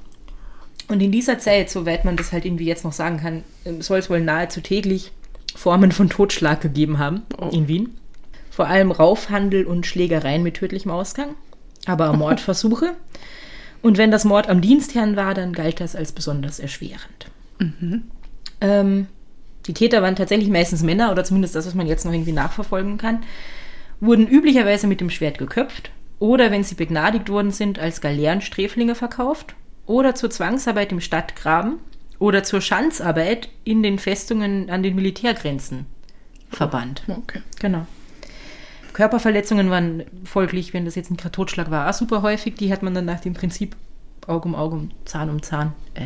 Und 0.89 1.01
in 1.01 1.13
dieser 1.13 1.39
Zeit, 1.39 1.71
soweit 1.71 2.05
man 2.05 2.17
das 2.17 2.33
halt 2.33 2.45
irgendwie 2.45 2.67
jetzt 2.67 2.85
noch 2.85 2.93
sagen 2.93 3.19
kann, 3.19 3.45
ähm, 3.65 3.83
soll 3.83 3.99
es 3.99 4.11
wohl 4.11 4.21
nahezu 4.21 4.61
täglich 4.61 5.13
Formen 5.55 5.93
von 5.93 6.09
Totschlag 6.09 6.61
gegeben 6.61 6.99
haben 6.99 7.23
in 7.51 7.69
Wien. 7.69 7.99
Vor 8.51 8.67
allem 8.67 8.91
Raufhandel 8.91 9.65
und 9.67 9.87
Schlägereien 9.87 10.43
mit 10.43 10.55
tödlichem 10.55 10.91
Ausgang, 10.91 11.35
aber 11.87 12.11
auch 12.11 12.17
Mordversuche. 12.19 12.95
Und 13.83 13.99
wenn 13.99 14.11
das 14.11 14.25
Mord 14.25 14.49
am 14.49 14.61
Dienstherrn 14.61 15.17
war, 15.17 15.35
dann 15.35 15.53
galt 15.53 15.81
das 15.81 15.97
als 15.97 16.13
besonders 16.13 16.61
erschwerend. 16.61 17.31
Ähm, 18.61 19.07
die 19.67 19.75
Täter 19.75 20.03
waren 20.03 20.17
tatsächlich 20.17 20.49
meistens 20.49 20.83
Männer, 20.83 21.11
oder 21.11 21.25
zumindest 21.25 21.55
das, 21.55 21.67
was 21.67 21.75
man 21.75 21.87
jetzt 21.87 22.05
noch 22.05 22.13
irgendwie 22.13 22.33
nachverfolgen 22.33 22.99
kann, 22.99 23.23
wurden 24.01 24.27
üblicherweise 24.27 24.87
mit 24.87 25.01
dem 25.01 25.11
Schwert 25.11 25.39
geköpft 25.39 25.91
oder, 26.19 26.51
wenn 26.51 26.65
sie 26.65 26.75
begnadigt 26.75 27.29
worden 27.29 27.51
sind, 27.51 27.79
als 27.79 28.01
Galeerensträflinge 28.01 28.95
verkauft 28.95 29.55
oder 29.87 30.15
zur 30.15 30.31
Zwangsarbeit 30.31 30.93
im 30.93 31.01
Stadtgraben 31.01 31.79
oder 32.19 32.45
zur 32.45 32.61
Schanzarbeit 32.61 33.49
in 33.65 33.83
den 33.83 33.99
Festungen 33.99 34.71
an 34.71 34.83
den 34.83 34.95
Militärgrenzen 34.95 35.87
verbannt. 36.51 37.03
Okay. 37.09 37.41
Genau. 37.61 37.87
Körperverletzungen 38.93 39.71
waren 39.71 40.05
folglich, 40.25 40.75
wenn 40.75 40.85
das 40.85 40.95
jetzt 40.95 41.11
ein 41.11 41.17
Totschlag 41.17 41.71
war, 41.71 41.89
auch 41.89 41.95
super 41.95 42.23
häufig. 42.23 42.55
Die 42.57 42.73
hat 42.73 42.83
man 42.83 42.95
dann 42.95 43.07
nach 43.07 43.21
dem 43.21 43.35
Prinzip 43.35 43.75
Auge 44.27 44.49
um 44.49 44.55
Auge, 44.55 44.89
Zahn 45.05 45.31
um 45.31 45.43
Zahn 45.43 45.73
äh, 45.95 46.03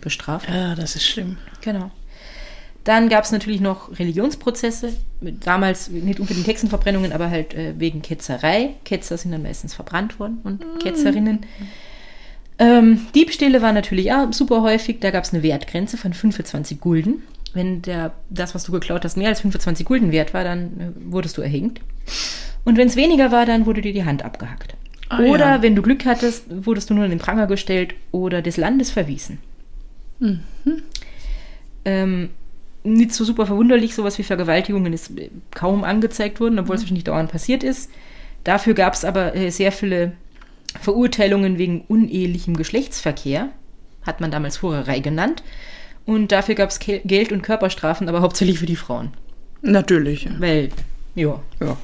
bestraft. 0.00 0.48
Ja, 0.48 0.74
das 0.74 0.96
ist 0.96 1.06
schlimm. 1.06 1.38
Genau. 1.60 1.90
Dann 2.84 3.08
gab 3.08 3.24
es 3.24 3.30
natürlich 3.30 3.60
noch 3.60 3.98
Religionsprozesse, 3.98 4.94
damals 5.20 5.88
nicht 5.88 6.18
unbedingt 6.18 6.46
Hexenverbrennungen, 6.46 7.12
aber 7.12 7.30
halt 7.30 7.54
äh, 7.54 7.74
wegen 7.78 8.02
Ketzerei. 8.02 8.74
Ketzer 8.84 9.18
sind 9.18 9.32
dann 9.32 9.42
meistens 9.42 9.74
verbrannt 9.74 10.18
worden 10.18 10.40
und 10.44 10.64
Ketzerinnen. 10.80 11.40
Ähm, 12.60 13.06
Diebstähle 13.14 13.62
waren 13.62 13.74
natürlich 13.74 14.12
auch 14.12 14.32
super 14.32 14.60
häufig. 14.60 15.00
Da 15.00 15.10
gab 15.10 15.24
es 15.24 15.32
eine 15.32 15.42
Wertgrenze 15.42 15.96
von 15.96 16.12
25 16.12 16.78
Gulden. 16.78 17.22
Wenn 17.54 17.80
der, 17.82 18.12
das, 18.28 18.54
was 18.54 18.64
du 18.64 18.72
geklaut 18.72 19.02
hast, 19.02 19.16
mehr 19.16 19.30
als 19.30 19.40
25 19.40 19.86
Gulden 19.86 20.12
wert 20.12 20.34
war, 20.34 20.44
dann 20.44 20.64
äh, 20.78 21.12
wurdest 21.12 21.38
du 21.38 21.42
erhängt. 21.42 21.80
Und 22.64 22.76
wenn 22.76 22.86
es 22.86 22.96
weniger 22.96 23.32
war, 23.32 23.46
dann 23.46 23.64
wurde 23.64 23.80
dir 23.80 23.94
die 23.94 24.04
Hand 24.04 24.24
abgehackt. 24.24 24.74
Ah, 25.08 25.22
oder 25.22 25.46
ja. 25.46 25.62
wenn 25.62 25.74
du 25.74 25.80
Glück 25.80 26.04
hattest, 26.04 26.44
wurdest 26.66 26.90
du 26.90 26.94
nur 26.94 27.04
in 27.04 27.10
den 27.10 27.18
Pranger 27.18 27.46
gestellt 27.46 27.94
oder 28.12 28.42
des 28.42 28.58
Landes 28.58 28.90
verwiesen. 28.90 29.38
Ähm, 31.86 32.28
nicht 32.84 33.14
so 33.14 33.24
super 33.24 33.46
verwunderlich, 33.46 33.94
sowas 33.94 34.18
wie 34.18 34.22
Vergewaltigungen 34.22 34.92
ist 34.92 35.18
äh, 35.18 35.30
kaum 35.50 35.82
angezeigt 35.82 36.40
worden, 36.40 36.58
obwohl 36.58 36.76
es 36.76 36.82
wahrscheinlich 36.82 37.04
dauernd 37.04 37.32
passiert 37.32 37.64
ist. 37.64 37.90
Dafür 38.44 38.74
gab 38.74 38.92
es 38.92 39.04
aber 39.04 39.34
äh, 39.34 39.50
sehr 39.50 39.72
viele 39.72 40.12
Verurteilungen 40.80 41.58
wegen 41.58 41.82
unehelichem 41.82 42.56
Geschlechtsverkehr, 42.56 43.48
hat 44.02 44.20
man 44.20 44.30
damals 44.30 44.62
Hurerei 44.62 45.00
genannt. 45.00 45.42
Und 46.06 46.32
dafür 46.32 46.54
gab 46.54 46.70
es 46.70 46.78
Geld- 46.80 47.32
und 47.32 47.42
Körperstrafen, 47.42 48.08
aber 48.08 48.20
hauptsächlich 48.22 48.58
für 48.58 48.66
die 48.66 48.76
Frauen. 48.76 49.10
Natürlich. 49.62 50.24
ja. 50.24 50.30
Weil, 50.38 50.70
ja. 51.14 51.40
Ja. 51.60 51.76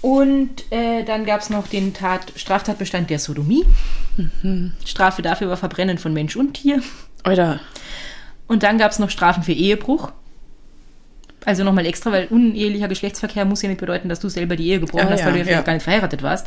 Und 0.00 0.70
äh, 0.70 1.02
dann 1.02 1.24
gab 1.24 1.40
es 1.40 1.50
noch 1.50 1.66
den 1.66 1.92
Tat, 1.92 2.32
Straftatbestand 2.36 3.10
der 3.10 3.18
Sodomie. 3.18 3.64
Strafe 4.84 5.22
dafür 5.22 5.48
war 5.48 5.56
Verbrennen 5.56 5.98
von 5.98 6.12
Mensch 6.12 6.36
und 6.36 6.54
Tier. 6.54 6.80
Alter, 7.24 7.60
Und 8.46 8.62
dann 8.62 8.78
gab 8.78 8.92
es 8.92 9.00
noch 9.00 9.10
Strafen 9.10 9.42
für 9.42 9.52
Ehebruch. 9.52 10.12
Also 11.44 11.64
nochmal 11.64 11.86
extra, 11.86 12.12
weil 12.12 12.26
unehelicher 12.28 12.88
Geschlechtsverkehr 12.88 13.44
muss 13.44 13.62
ja 13.62 13.68
nicht 13.68 13.80
bedeuten, 13.80 14.08
dass 14.08 14.20
du 14.20 14.28
selber 14.28 14.54
die 14.54 14.68
Ehe 14.68 14.80
gebrochen 14.80 15.06
Ah, 15.08 15.10
hast, 15.10 15.20
ja, 15.20 15.26
weil 15.26 15.32
du 15.32 15.38
ja 15.40 15.44
vielleicht 15.44 15.60
ja. 15.60 15.66
gar 15.66 15.74
nicht 15.74 15.82
verheiratet 15.82 16.22
warst. 16.22 16.46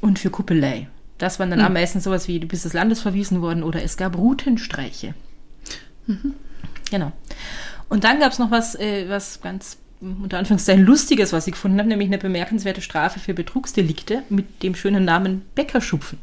Und 0.00 0.18
für 0.18 0.30
Kuppelei. 0.30 0.88
Das 1.18 1.38
waren 1.38 1.50
dann 1.50 1.60
Hm. 1.60 1.66
am 1.66 1.72
meisten 1.74 2.00
sowas 2.00 2.26
wie, 2.28 2.40
du 2.40 2.46
bist 2.46 2.64
des 2.64 2.72
Landes 2.72 3.00
verwiesen 3.00 3.40
worden 3.42 3.62
oder 3.62 3.82
es 3.82 3.96
gab 3.96 4.16
Rutenstreiche. 4.16 5.14
Mhm. 6.06 6.34
Genau. 6.90 7.12
Und 7.88 8.04
dann 8.04 8.18
gab 8.20 8.32
es 8.32 8.38
noch 8.38 8.50
was, 8.50 8.74
äh, 8.74 9.08
was 9.08 9.40
ganz 9.40 9.76
unter 10.00 10.38
Anführungszeichen 10.38 10.84
Lustiges, 10.84 11.32
was 11.32 11.46
ich 11.46 11.52
gefunden 11.52 11.78
habe, 11.78 11.88
nämlich 11.88 12.08
eine 12.08 12.18
bemerkenswerte 12.18 12.80
Strafe 12.80 13.20
für 13.20 13.34
Betrugsdelikte 13.34 14.24
mit 14.30 14.62
dem 14.64 14.74
schönen 14.74 15.04
Namen 15.04 15.42
Bäckerschupfen. 15.54 16.18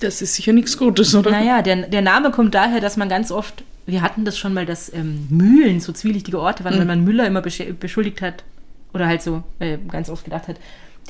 Das 0.00 0.22
ist 0.22 0.34
sicher 0.34 0.52
nichts 0.52 0.78
Gutes, 0.78 1.14
oder? 1.16 1.32
Naja, 1.32 1.60
der, 1.62 1.88
der 1.88 2.02
Name 2.02 2.30
kommt 2.30 2.54
daher, 2.54 2.80
dass 2.80 2.96
man 2.96 3.08
ganz 3.08 3.32
oft, 3.32 3.64
wir 3.86 4.02
hatten 4.02 4.24
das 4.24 4.38
schon 4.38 4.54
mal, 4.54 4.66
dass 4.66 4.92
ähm, 4.92 5.26
Mühlen 5.30 5.80
so 5.80 5.92
zwielichtige 5.92 6.38
Orte 6.38 6.62
waren, 6.62 6.78
weil 6.78 6.84
man 6.84 7.02
Müller 7.02 7.26
immer 7.26 7.40
besch- 7.40 7.72
beschuldigt 7.72 8.22
hat 8.22 8.44
oder 8.92 9.06
halt 9.08 9.22
so 9.22 9.42
äh, 9.58 9.78
ganz 9.88 10.10
oft 10.10 10.24
gedacht 10.24 10.46
hat, 10.46 10.56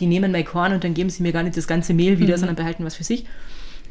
die 0.00 0.06
nehmen 0.06 0.32
mein 0.32 0.44
Korn 0.44 0.72
und 0.72 0.84
dann 0.84 0.94
geben 0.94 1.10
sie 1.10 1.22
mir 1.22 1.32
gar 1.32 1.42
nicht 1.42 1.56
das 1.56 1.66
ganze 1.66 1.94
Mehl 1.94 2.18
wieder, 2.18 2.38
sondern 2.38 2.56
behalten 2.56 2.84
was 2.84 2.96
für 2.96 3.04
sich. 3.04 3.26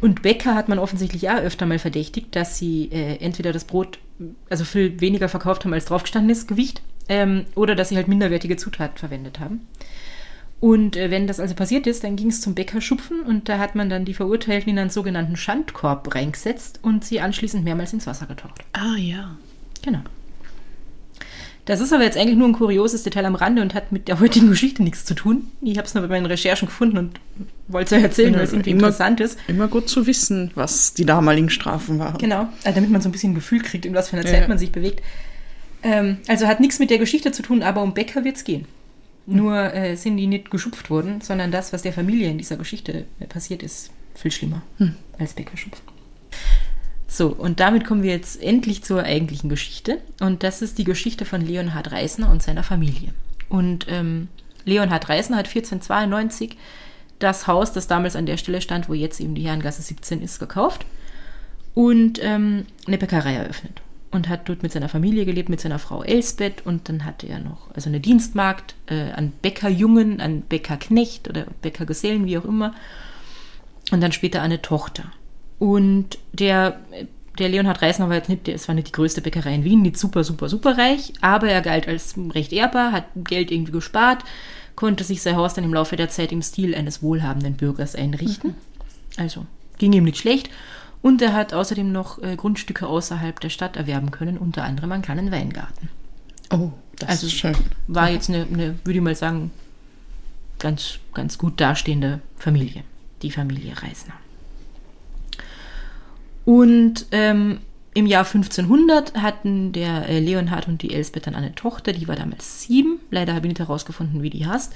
Und 0.02 0.22
Bäcker 0.22 0.54
hat 0.56 0.68
man 0.68 0.80
offensichtlich 0.80 1.30
auch 1.30 1.38
öfter 1.38 1.66
mal 1.66 1.80
verdächtigt, 1.80 2.36
dass 2.36 2.58
sie 2.58 2.90
äh, 2.92 3.18
entweder 3.22 3.54
das 3.54 3.64
Brot 3.64 4.00
also 4.50 4.66
viel 4.66 5.00
weniger 5.00 5.30
verkauft 5.30 5.64
haben, 5.64 5.74
als 5.74 5.86
draufgestanden 5.86 6.30
ist, 6.30 6.48
Gewicht, 6.48 6.82
ähm, 7.08 7.46
oder 7.56 7.76
dass 7.76 7.90
sie 7.90 7.96
halt 7.96 8.08
minderwertige 8.08 8.58
Zutaten 8.58 8.98
verwendet 8.98 9.40
haben. 9.40 9.68
Und 10.60 10.96
äh, 10.96 11.12
wenn 11.12 11.28
das 11.28 11.40
also 11.40 11.56
passiert 11.56 11.88
ist, 11.88 12.04
dann 12.04 12.16
ging 12.16 12.30
es 12.30 12.42
zum 12.42 12.56
Bäckerschupfen 12.56 13.22
und 13.22 13.50
da 13.50 13.60
hat 13.60 13.76
man 13.76 13.90
dann 13.90 14.06
die 14.06 14.14
Verurteilten 14.14 14.72
in 14.72 14.80
einen 14.80 14.90
sogenannten 14.90 15.36
Schandkorb 15.36 16.14
reingesetzt 16.16 16.80
und 16.82 17.04
sie 17.04 17.20
anschließend 17.20 17.64
mehrmals 17.64 17.94
ins 17.94 18.08
Wasser 18.08 18.28
getaucht. 18.28 18.64
Ah, 18.74 18.96
ja. 18.98 19.38
Genau. 19.82 20.00
Das 21.66 21.80
ist 21.80 21.94
aber 21.94 22.04
jetzt 22.04 22.18
eigentlich 22.18 22.36
nur 22.38 22.48
ein 22.50 22.54
kurioses 22.54 23.04
Detail 23.04 23.26
am 23.26 23.36
Rande 23.36 23.62
und 23.62 23.74
hat 23.74 23.92
mit 23.94 24.10
der 24.10 24.20
heutigen 24.20 24.50
Geschichte 24.50 24.84
nichts 24.84 25.06
zu 25.06 25.14
tun. 25.14 25.48
Ich 25.62 25.78
habe 25.78 25.88
es 25.88 25.94
nur 25.94 26.04
bei 26.04 26.10
meinen 26.10 26.26
Recherchen 26.26 26.68
gefunden 26.68 26.98
und 26.98 27.20
wollte 27.70 27.96
es 27.96 28.00
euch 28.00 28.04
erzählen, 28.04 28.34
weil 28.36 28.42
es 28.42 28.52
irgendwie 28.52 28.72
Immer- 28.72 28.80
interessant 28.88 29.22
ist. 29.22 29.38
Immer 29.48 29.70
gut 29.70 29.88
zu 29.88 30.06
wissen, 30.06 30.52
was 30.56 30.94
die 30.94 31.06
damaligen 31.06 31.50
Strafen 31.50 32.00
waren. 32.00 32.18
Genau, 32.18 32.50
äh, 32.66 32.74
damit 32.74 32.90
man 32.90 33.00
so 33.02 33.08
ein 33.08 33.14
bisschen 33.14 33.32
ein 33.32 33.36
Gefühl 33.36 33.62
kriegt, 33.62 33.86
in 33.86 33.94
was 33.94 34.10
für 34.10 34.18
einer 34.18 34.26
Zeit 34.26 34.42
Ja. 34.42 34.48
man 34.50 34.58
sich 34.58 34.72
bewegt. 34.74 35.02
Ähm, 35.84 36.18
also 36.28 36.48
hat 36.48 36.60
nichts 36.60 36.80
mit 36.80 36.90
der 36.90 36.98
Geschichte 36.98 37.32
zu 37.32 37.42
tun, 37.44 37.64
aber 37.64 37.82
um 37.82 37.94
Bäcker 37.94 38.24
wird 38.26 38.36
es 38.36 38.44
gehen. 38.44 38.66
Nur 39.26 39.74
äh, 39.74 39.96
sind 39.96 40.18
die 40.18 40.28
nicht 40.28 40.52
geschupft 40.52 40.90
worden, 40.90 41.22
sondern 41.22 41.50
das, 41.52 41.72
was 41.72 41.82
der 41.82 41.94
Familie 41.94 42.30
in 42.30 42.38
dieser 42.38 42.58
Geschichte 42.58 43.06
passiert 43.30 43.64
ist, 43.64 43.90
viel 44.16 44.32
schlimmer 44.32 44.62
als 45.18 45.32
Bäckerschupfen. 45.34 45.82
So, 47.14 47.28
und 47.28 47.60
damit 47.60 47.86
kommen 47.86 48.02
wir 48.02 48.10
jetzt 48.10 48.42
endlich 48.42 48.84
zur 48.84 49.04
eigentlichen 49.04 49.48
Geschichte. 49.48 50.00
Und 50.20 50.42
das 50.42 50.64
ist 50.64 50.80
die 50.80 50.84
Geschichte 50.84 51.26
von 51.26 51.42
Leonhard 51.42 51.92
Reisner 51.92 52.32
und 52.32 52.42
seiner 52.42 52.64
Familie. 52.64 53.14
Und 53.50 53.86
ähm, 53.88 54.30
Leonhard 54.66 55.10
Reisner 55.10 55.38
hat 55.38 55.46
1492 55.46 56.58
das 57.20 57.46
Haus, 57.46 57.72
das 57.72 57.86
damals 57.86 58.16
an 58.16 58.26
der 58.26 58.38
Stelle 58.38 58.62
stand, 58.62 58.90
wo 58.90 58.96
jetzt 58.96 59.20
eben 59.20 59.36
die 59.36 59.44
Herrengasse 59.44 59.84
17 59.84 60.24
ist, 60.24 60.40
gekauft 60.40 60.88
und 61.76 62.18
ähm, 62.24 62.66
eine 62.88 62.98
Bäckerei 62.98 63.36
eröffnet. 63.36 63.84
Und 64.10 64.28
hat 64.28 64.50
dort 64.50 64.64
mit 64.64 64.72
seiner 64.72 64.90
Familie 64.90 65.26
gelebt, 65.26 65.50
mit 65.50 65.62
seiner 65.62 65.78
Frau 65.78 66.02
Elsbeth. 66.02 66.66
Und 66.66 66.90
dann 66.90 67.06
hatte 67.06 67.28
er 67.28 67.38
noch 67.38 67.70
also 67.76 67.90
eine 67.90 68.00
Dienstmagd, 68.00 68.74
äh, 68.88 69.12
an 69.12 69.34
Bäckerjungen, 69.44 70.20
an 70.20 70.42
Bäckerknecht 70.42 71.30
oder 71.30 71.46
Bäckergesellen, 71.62 72.26
wie 72.26 72.40
auch 72.40 72.46
immer. 72.46 72.74
Und 73.92 74.02
dann 74.02 74.12
später 74.12 74.42
eine 74.42 74.64
Tochter. 74.64 75.12
Und 75.64 76.18
der, 76.34 76.82
der 77.40 77.48
Leonhard 77.48 77.82
Reisner 77.82 78.10
war 78.10 78.18
jetzt 78.18 78.28
nicht, 78.28 78.48
der, 78.48 78.56
es 78.56 78.68
war 78.68 78.76
nicht 78.76 78.90
die 78.90 78.92
größte 78.92 79.22
Bäckerei 79.22 79.56
in 79.56 79.64
Wien, 79.64 79.82
nicht 79.82 79.96
super, 79.96 80.26
super, 80.26 80.50
super 80.50 80.78
reich, 80.78 81.14
aber 81.22 81.48
er 81.48 81.62
galt 81.62 81.88
als 81.88 82.16
recht 82.32 82.52
ehrbar, 82.52 82.92
hat 82.92 83.06
Geld 83.16 83.50
irgendwie 83.50 83.72
gespart, 83.72 84.26
konnte 84.76 85.06
sich 85.06 85.22
sein 85.22 85.38
Haus 85.38 85.54
dann 85.54 85.64
im 85.64 85.74
Laufe 85.74 85.96
der 85.96 86.10
Zeit 86.10 86.34
im 86.34 86.42
Stil 86.42 86.76
eines 86.76 87.02
wohlhabenden 87.02 87.54
Bürgers 87.54 87.96
einrichten. 87.96 88.56
Also 89.16 89.46
ging 89.78 89.94
ihm 89.94 90.04
nicht 90.04 90.18
schlecht. 90.18 90.50
Und 91.02 91.22
er 91.22 91.32
hat 91.32 91.54
außerdem 91.54 91.90
noch 91.90 92.22
äh, 92.22 92.36
Grundstücke 92.36 92.86
außerhalb 92.86 93.40
der 93.40 93.50
Stadt 93.50 93.78
erwerben 93.78 94.12
können, 94.12 94.38
unter 94.38 94.66
anderem 94.66 94.92
einen 94.92 95.02
kleinen 95.02 95.32
Weingarten. 95.32 95.88
Oh, 96.52 96.72
das 97.00 97.08
Also 97.08 97.28
ist 97.28 97.36
schön. 97.36 97.56
War 97.88 98.10
jetzt 98.10 98.28
eine, 98.28 98.46
eine 98.52 98.76
würde 98.84 99.00
ich 99.00 99.02
mal 99.02 99.16
sagen, 99.16 99.52
ganz, 100.60 101.00
ganz 101.14 101.38
gut 101.38 101.62
dastehende 101.62 102.20
Familie, 102.36 102.84
die 103.22 103.32
Familie 103.32 103.82
Reisner. 103.82 104.16
Und 106.46 107.06
ähm, 107.12 107.60
im 107.94 108.06
Jahr 108.06 108.26
1500 108.26 109.22
hatten 109.22 109.72
der 109.72 110.10
äh, 110.10 110.20
Leonhard 110.20 110.68
und 110.68 110.82
die 110.82 110.94
Elsbeth 110.94 111.28
dann 111.28 111.36
eine 111.36 111.54
Tochter, 111.54 111.94
die 111.94 112.08
war 112.08 112.16
damals 112.16 112.64
sieben. 112.64 113.00
Leider 113.12 113.36
habe 113.36 113.46
ich 113.46 113.52
nicht 113.52 113.60
herausgefunden, 113.60 114.24
wie 114.24 114.30
die 114.30 114.48
heißt. 114.48 114.74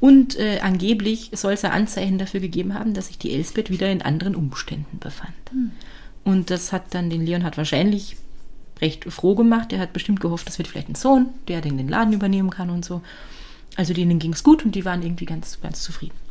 Und 0.00 0.36
äh, 0.38 0.58
angeblich 0.60 1.30
soll 1.32 1.52
es 1.52 1.64
ein 1.64 1.70
Anzeichen 1.70 2.18
dafür 2.18 2.40
gegeben 2.40 2.74
haben, 2.74 2.92
dass 2.92 3.06
sich 3.06 3.18
die 3.18 3.32
Elsbeth 3.32 3.70
wieder 3.70 3.90
in 3.90 4.02
anderen 4.02 4.34
Umständen 4.34 4.98
befand. 4.98 5.32
Und 6.24 6.50
das 6.50 6.72
hat 6.72 6.92
dann 6.92 7.08
den 7.08 7.24
Leonhard 7.24 7.56
wahrscheinlich 7.56 8.16
recht 8.80 9.04
froh 9.10 9.34
gemacht. 9.34 9.72
Er 9.72 9.78
hat 9.78 9.92
bestimmt 9.92 10.20
gehofft, 10.20 10.48
das 10.48 10.58
wird 10.58 10.68
vielleicht 10.68 10.88
ein 10.88 10.96
Sohn, 10.96 11.28
der 11.48 11.60
den 11.60 11.78
den 11.78 11.88
Laden 11.88 12.12
übernehmen 12.12 12.50
kann 12.50 12.68
und 12.68 12.84
so. 12.84 13.00
Also 13.76 13.94
denen 13.94 14.18
ging 14.18 14.32
es 14.32 14.42
gut 14.42 14.64
und 14.64 14.74
die 14.74 14.84
waren 14.84 15.02
irgendwie 15.02 15.24
ganz, 15.24 15.60
ganz 15.60 15.82
zufrieden. 15.82 16.25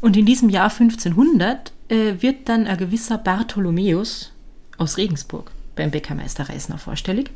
Und 0.00 0.16
in 0.16 0.26
diesem 0.26 0.48
Jahr 0.48 0.70
1500 0.70 1.72
äh, 1.88 2.14
wird 2.20 2.48
dann 2.48 2.66
ein 2.66 2.76
gewisser 2.76 3.18
Bartholomäus 3.18 4.32
aus 4.76 4.96
Regensburg 4.96 5.50
beim 5.74 5.90
Bäckermeister 5.90 6.48
Reisner 6.48 6.78
vorstellig. 6.78 7.30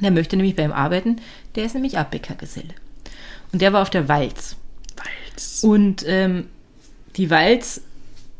Der 0.00 0.10
möchte 0.10 0.36
nämlich 0.36 0.56
bei 0.56 0.64
ihm 0.64 0.72
arbeiten. 0.72 1.16
Der 1.54 1.64
ist 1.64 1.74
nämlich 1.74 1.98
auch 1.98 2.04
Bäckergeselle. 2.04 2.74
Und 3.52 3.62
der 3.62 3.72
war 3.72 3.82
auf 3.82 3.90
der 3.90 4.08
Walz. 4.08 4.56
Walz. 4.96 5.60
Und 5.62 6.04
ähm, 6.06 6.46
die 7.16 7.30
Walz, 7.30 7.80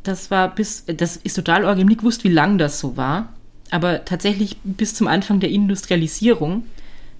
das 0.03 0.31
war 0.31 0.55
bis, 0.55 0.85
das 0.87 1.17
ist 1.17 1.35
total 1.35 1.65
arg, 1.65 1.77
ich 1.77 1.83
hab 1.83 1.89
nicht 1.89 1.99
gewusst, 1.99 2.25
wie 2.25 2.29
lang 2.29 2.59
das 2.59 2.79
so 2.79 2.97
war. 2.97 3.33
Aber 3.71 4.05
tatsächlich 4.05 4.57
bis 4.63 4.95
zum 4.95 5.09
Anfang 5.09 5.41
der 5.41 5.51
Industrialisierung 5.51 6.65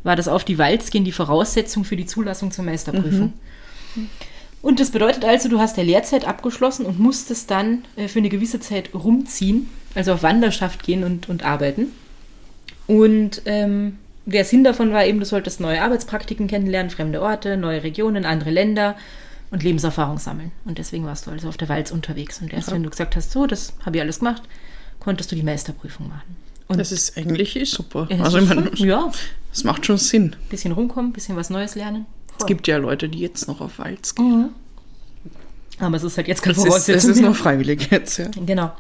war 0.05 0.17
das 0.17 0.29
auf 0.29 0.45
die 0.45 0.59
Walz 0.59 0.91
gehen 0.91 1.05
die 1.05 1.13
Voraussetzung 1.13 1.85
für 1.85 1.97
die 1.97 2.07
Zulassung 2.07 2.51
zur 2.51 2.65
Meisterprüfung. 2.65 3.35
Und 4.61 4.81
das 4.81 4.91
bedeutet 4.91 5.25
also, 5.25 5.49
du 5.49 5.61
hast 5.61 5.77
der 5.77 5.85
Lehrzeit 5.85 6.27
abgeschlossen 6.27 6.85
und 6.85 6.99
musstest 6.99 7.51
dann 7.51 7.85
äh, 7.97 8.09
für 8.09 8.19
eine 8.19 8.29
gewisse 8.29 8.61
Zeit 8.61 8.93
rumziehen, 8.93 9.69
also 9.95 10.13
auf 10.13 10.23
Wanderschaft 10.23 10.83
gehen 10.83 11.05
und, 11.05 11.29
und 11.29 11.45
arbeiten. 11.45 11.93
Und 12.87 13.43
ähm, 13.45 13.99
der 14.27 14.45
Sinn 14.45 14.65
davon 14.65 14.93
war 14.93 15.05
eben, 15.07 15.21
du 15.21 15.27
solltest 15.27 15.61
neue 15.61 15.81
Arbeitspraktiken 15.83 16.49
kennenlernen, 16.49 16.91
fremde 16.91 17.23
Orte, 17.23 17.57
neue 17.57 17.83
Regionen, 17.83 18.25
andere 18.25 18.51
Länder 18.51 18.97
und 19.51 19.63
Lebenserfahrung 19.63 20.19
sammeln. 20.19 20.53
Und 20.65 20.79
deswegen 20.79 21.07
warst 21.07 21.27
du 21.27 21.31
also 21.31 21.49
auf 21.49 21.57
der 21.57 21.69
Walz 21.69 21.91
unterwegs. 21.91 22.41
Und 22.43 22.53
erst 22.53 22.71
wenn 22.71 22.83
du 22.83 22.91
gesagt 22.91 23.17
hast, 23.17 23.31
so, 23.31 23.47
das 23.47 23.75
habe 23.87 23.97
ich 23.97 24.03
alles 24.03 24.19
gemacht, 24.19 24.43
konntest 25.01 25.33
du 25.33 25.37
die 25.37 25.43
Meisterprüfung 25.43 26.09
machen. 26.09 26.37
Und 26.67 26.79
Das 26.79 26.93
ist 26.93 27.17
eigentlich 27.17 27.57
eh 27.57 27.65
super. 27.65 28.09
Also, 28.21 28.39
ich 28.39 28.49
meine, 28.49 28.71
ja, 28.75 29.11
es 29.53 29.65
macht 29.65 29.87
schon 29.87 29.97
Sinn. 29.97 30.37
bisschen 30.51 30.73
rumkommen, 30.73 31.13
bisschen 31.13 31.37
was 31.37 31.49
Neues 31.49 31.75
lernen. 31.75 32.05
Es 32.39 32.47
gibt 32.47 32.67
ja 32.67 32.77
Leute, 32.77 33.09
die 33.09 33.21
jetzt 33.21 33.49
noch 33.49 33.61
auf 33.61 33.79
Walz 33.79 34.15
gehen. 34.15 34.51
Aber 35.81 35.97
es 35.97 36.03
ist 36.03 36.17
halt 36.17 36.29
jetzt 36.29 36.43
keine 36.43 36.57
Das 36.57 36.89
ist, 36.89 37.21
noch 37.21 37.37
freiwillig 37.37 37.91
jetzt, 37.91 38.19
ja. 38.19 38.29
Genau. 38.45 38.73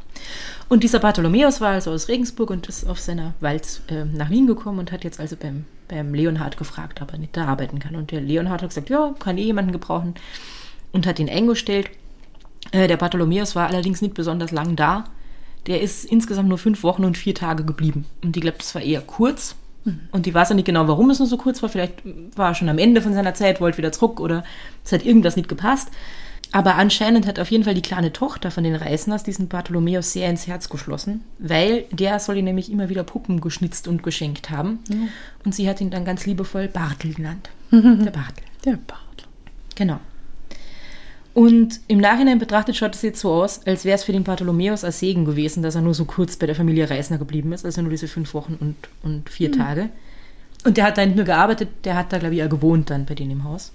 Und 0.68 0.82
dieser 0.82 0.98
Bartholomäus 0.98 1.60
war 1.60 1.70
also 1.70 1.92
aus 1.92 2.08
Regensburg 2.08 2.50
und 2.50 2.68
ist 2.68 2.88
auf 2.88 2.98
seiner 2.98 3.34
Walz 3.40 3.80
äh, 3.88 4.04
nach 4.04 4.30
Wien 4.30 4.46
gekommen 4.46 4.78
und 4.78 4.92
hat 4.92 5.04
jetzt 5.04 5.20
also 5.20 5.36
beim, 5.36 5.64
beim 5.86 6.12
Leonhard 6.12 6.58
gefragt, 6.58 7.00
ob 7.00 7.12
er 7.12 7.18
nicht 7.18 7.36
da 7.36 7.46
arbeiten 7.46 7.78
kann. 7.78 7.96
Und 7.96 8.10
der 8.10 8.20
Leonhard 8.20 8.62
hat 8.62 8.70
gesagt, 8.70 8.90
ja, 8.90 9.14
kann 9.18 9.38
eh 9.38 9.44
jemanden 9.44 9.72
gebrauchen 9.72 10.14
und 10.92 11.06
hat 11.06 11.18
ihn 11.18 11.30
eingestellt. 11.30 11.90
Äh, 12.72 12.88
der 12.88 12.96
Bartholomäus 12.96 13.54
war 13.54 13.68
allerdings 13.68 14.02
nicht 14.02 14.14
besonders 14.14 14.50
lang 14.50 14.76
da. 14.76 15.04
Der 15.66 15.80
ist 15.80 16.04
insgesamt 16.04 16.48
nur 16.48 16.58
fünf 16.58 16.82
Wochen 16.82 17.04
und 17.04 17.16
vier 17.16 17.34
Tage 17.34 17.64
geblieben. 17.64 18.06
Und 18.22 18.36
ich 18.36 18.42
glaube, 18.42 18.58
das 18.58 18.74
war 18.74 18.82
eher 18.82 19.00
kurz. 19.00 19.54
Und 20.12 20.26
die 20.26 20.34
weiß 20.34 20.50
ja 20.50 20.54
nicht 20.54 20.64
genau, 20.64 20.88
warum 20.88 21.10
es 21.10 21.18
nur 21.18 21.28
so 21.28 21.36
kurz 21.36 21.62
war. 21.62 21.68
Vielleicht 21.68 22.02
war 22.36 22.50
er 22.50 22.54
schon 22.54 22.68
am 22.68 22.78
Ende 22.78 23.02
von 23.02 23.14
seiner 23.14 23.34
Zeit, 23.34 23.60
wollte 23.60 23.78
wieder 23.78 23.92
zurück 23.92 24.20
oder 24.20 24.44
es 24.84 24.92
hat 24.92 25.04
irgendwas 25.04 25.36
nicht 25.36 25.48
gepasst. 25.48 25.88
Aber 26.50 26.76
anscheinend 26.76 27.26
hat 27.26 27.38
auf 27.38 27.50
jeden 27.50 27.64
Fall 27.64 27.74
die 27.74 27.82
kleine 27.82 28.12
Tochter 28.12 28.50
von 28.50 28.64
den 28.64 28.74
Reisners 28.74 29.22
diesen 29.22 29.48
Bartholomäus 29.48 30.12
sehr 30.12 30.30
ins 30.30 30.46
Herz 30.46 30.70
geschlossen, 30.70 31.22
weil 31.38 31.84
der 31.90 32.18
soll 32.20 32.38
ihr 32.38 32.42
nämlich 32.42 32.72
immer 32.72 32.88
wieder 32.88 33.04
Puppen 33.04 33.40
geschnitzt 33.40 33.86
und 33.86 34.02
geschenkt 34.02 34.48
haben. 34.48 34.78
Und 35.44 35.54
sie 35.54 35.68
hat 35.68 35.80
ihn 35.80 35.90
dann 35.90 36.06
ganz 36.06 36.24
liebevoll 36.24 36.68
Bartel 36.68 37.12
genannt. 37.12 37.50
Der 37.70 38.10
Bartel. 38.10 38.44
Der 38.64 38.78
Bart. 38.86 39.28
Genau. 39.74 40.00
Und 41.38 41.78
im 41.86 41.98
Nachhinein 41.98 42.40
betrachtet 42.40 42.74
schaut 42.74 42.96
es 42.96 43.02
jetzt 43.02 43.20
so 43.20 43.32
aus, 43.32 43.64
als 43.64 43.84
wäre 43.84 43.94
es 43.94 44.02
für 44.02 44.10
den 44.10 44.24
Bartholomäus 44.24 44.82
ein 44.82 44.90
Segen 44.90 45.24
gewesen, 45.24 45.62
dass 45.62 45.76
er 45.76 45.82
nur 45.82 45.94
so 45.94 46.04
kurz 46.04 46.34
bei 46.34 46.46
der 46.46 46.56
Familie 46.56 46.90
Reisner 46.90 47.16
geblieben 47.16 47.52
ist, 47.52 47.64
also 47.64 47.80
nur 47.80 47.92
diese 47.92 48.08
fünf 48.08 48.34
Wochen 48.34 48.56
und, 48.58 48.74
und 49.04 49.30
vier 49.30 49.52
Tage. 49.52 49.88
Und 50.64 50.76
der 50.76 50.86
hat 50.86 50.98
da 50.98 51.06
nicht 51.06 51.14
nur 51.14 51.24
gearbeitet, 51.24 51.68
der 51.84 51.94
hat 51.94 52.12
da, 52.12 52.18
glaube 52.18 52.34
ich, 52.34 52.42
auch 52.42 52.48
gewohnt 52.48 52.90
dann 52.90 53.06
bei 53.06 53.14
denen 53.14 53.30
im 53.30 53.44
Haus. 53.44 53.70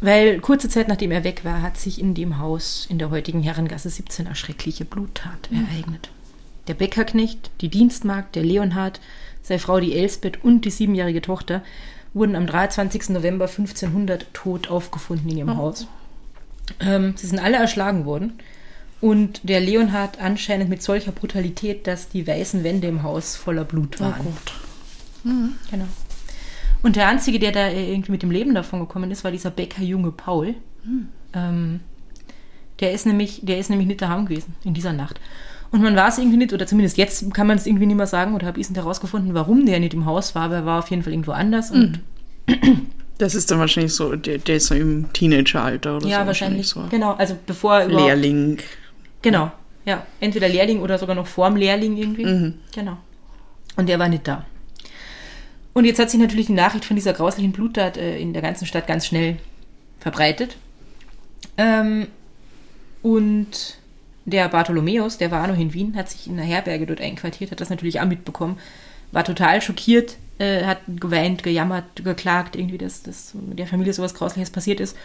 Weil 0.00 0.40
kurze 0.40 0.68
Zeit 0.68 0.88
nachdem 0.88 1.12
er 1.12 1.22
weg 1.22 1.44
war, 1.44 1.62
hat 1.62 1.76
sich 1.76 2.00
in 2.00 2.14
dem 2.14 2.40
Haus 2.40 2.88
in 2.90 2.98
der 2.98 3.10
heutigen 3.10 3.44
Herrengasse 3.44 3.88
17 3.88 4.26
eine 4.26 4.34
schreckliche 4.34 4.84
Bluttat 4.84 5.48
ereignet. 5.52 6.10
Der 6.66 6.74
Bäckerknecht, 6.74 7.52
die 7.60 7.68
Dienstmagd, 7.68 8.34
der 8.34 8.42
Leonhard, 8.42 9.00
seine 9.40 9.60
Frau 9.60 9.78
die 9.78 9.94
Elsbeth 9.96 10.42
und 10.42 10.64
die 10.64 10.70
siebenjährige 10.70 11.22
Tochter 11.22 11.62
wurden 12.12 12.34
am 12.34 12.48
23. 12.48 13.10
November 13.10 13.44
1500 13.44 14.34
tot 14.34 14.68
aufgefunden 14.68 15.30
in 15.30 15.38
ihrem 15.38 15.56
Haus. 15.56 15.86
Ähm, 16.80 17.14
sie 17.16 17.26
sind 17.26 17.38
alle 17.38 17.56
erschlagen 17.56 18.04
worden. 18.04 18.34
Und 19.00 19.48
der 19.48 19.60
Leonhard 19.60 20.20
anscheinend 20.20 20.70
mit 20.70 20.82
solcher 20.82 21.12
Brutalität, 21.12 21.86
dass 21.86 22.08
die 22.08 22.26
weißen 22.26 22.64
Wände 22.64 22.88
im 22.88 23.02
Haus 23.02 23.36
voller 23.36 23.64
Blut 23.64 23.96
Oh 24.00 24.04
waren. 24.04 24.24
Gott. 24.24 24.54
Genau. 25.70 25.84
Und 26.82 26.96
der 26.96 27.08
Einzige, 27.08 27.38
der 27.38 27.52
da 27.52 27.68
irgendwie 27.68 28.12
mit 28.12 28.22
dem 28.22 28.30
Leben 28.30 28.54
davon 28.54 28.80
gekommen 28.80 29.10
ist, 29.10 29.24
war 29.24 29.30
dieser 29.30 29.50
Bäckerjunge 29.50 30.12
Paul. 30.12 30.54
Ähm, 31.34 31.80
der 32.80 32.92
ist 32.92 33.06
nämlich, 33.06 33.40
der 33.42 33.58
ist 33.58 33.70
nämlich 33.70 33.88
nicht 33.88 34.02
daheim 34.02 34.26
gewesen 34.26 34.54
in 34.64 34.74
dieser 34.74 34.92
Nacht. 34.92 35.20
Und 35.70 35.82
man 35.82 35.96
weiß 35.96 36.18
irgendwie 36.18 36.36
nicht, 36.36 36.52
oder 36.52 36.66
zumindest 36.66 36.96
jetzt 36.96 37.32
kann 37.34 37.46
man 37.46 37.58
es 37.58 37.66
irgendwie 37.66 37.86
nicht 37.86 37.96
mehr 37.96 38.06
sagen, 38.06 38.34
oder 38.34 38.46
habe 38.46 38.60
ich 38.60 38.66
es 38.66 38.70
nicht 38.70 38.78
herausgefunden, 38.78 39.34
warum 39.34 39.66
der 39.66 39.80
nicht 39.80 39.94
im 39.94 40.06
Haus 40.06 40.34
war, 40.34 40.44
aber 40.44 40.56
er 40.56 40.66
war 40.66 40.78
auf 40.78 40.90
jeden 40.90 41.02
Fall 41.02 41.12
irgendwo 41.12 41.32
anders. 41.32 41.70
Und 41.70 42.00
Das 43.18 43.34
ist 43.34 43.50
dann 43.50 43.58
wahrscheinlich 43.58 43.94
so, 43.94 44.14
der, 44.14 44.38
der 44.38 44.56
ist 44.56 44.66
so 44.66 44.74
im 44.74 45.12
Teenageralter 45.12 45.96
oder 45.96 46.06
ja, 46.06 46.20
so. 46.20 46.26
wahrscheinlich. 46.26 46.68
so. 46.68 46.84
Genau, 46.90 47.12
also 47.14 47.36
bevor 47.46 47.80
er 47.80 47.88
Lehrling. 47.88 48.58
Genau, 49.22 49.50
ja. 49.84 50.06
Entweder 50.20 50.48
Lehrling 50.48 50.80
oder 50.80 50.98
sogar 50.98 51.14
noch 51.14 51.26
vorm 51.26 51.56
Lehrling 51.56 51.96
irgendwie. 51.96 52.26
Mhm. 52.26 52.54
Genau. 52.74 52.98
Und 53.76 53.88
der 53.88 53.98
war 53.98 54.08
nicht 54.08 54.28
da. 54.28 54.44
Und 55.72 55.84
jetzt 55.84 55.98
hat 55.98 56.10
sich 56.10 56.20
natürlich 56.20 56.46
die 56.46 56.52
Nachricht 56.52 56.84
von 56.84 56.96
dieser 56.96 57.12
grauslichen 57.12 57.52
Bluttat 57.52 57.96
äh, 57.96 58.18
in 58.18 58.32
der 58.32 58.42
ganzen 58.42 58.66
Stadt 58.66 58.86
ganz 58.86 59.06
schnell 59.06 59.36
verbreitet. 60.00 60.56
Ähm, 61.58 62.08
und 63.02 63.76
der 64.24 64.48
Bartholomäus, 64.48 65.18
der 65.18 65.30
war 65.30 65.46
noch 65.46 65.58
in 65.58 65.72
Wien, 65.72 65.94
hat 65.96 66.10
sich 66.10 66.26
in 66.26 66.34
einer 66.34 66.46
Herberge 66.46 66.86
dort 66.86 67.00
einquartiert, 67.00 67.50
hat 67.50 67.60
das 67.60 67.70
natürlich 67.70 68.00
auch 68.00 68.06
mitbekommen, 68.06 68.58
war 69.12 69.24
total 69.24 69.62
schockiert, 69.62 70.16
äh, 70.38 70.64
hat 70.64 70.78
geweint, 70.86 71.42
gejammert, 71.42 72.04
geklagt, 72.04 72.56
irgendwie, 72.56 72.78
dass, 72.78 73.02
dass 73.02 73.32
der 73.34 73.66
Familie 73.66 73.92
sowas 73.92 74.14
Grausliches 74.14 74.50
passiert 74.50 74.80
ist. 74.80 74.96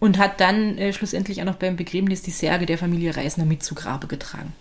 Und 0.00 0.18
hat 0.18 0.40
dann 0.40 0.78
äh, 0.78 0.92
schlussendlich 0.92 1.40
auch 1.40 1.46
noch 1.46 1.56
beim 1.56 1.76
Begräbnis 1.76 2.22
die 2.22 2.30
Särge 2.30 2.66
der 2.66 2.78
Familie 2.78 3.16
Reisner 3.16 3.44
mit 3.44 3.64
zu 3.64 3.74
Grabe 3.74 4.06
getragen. 4.06 4.52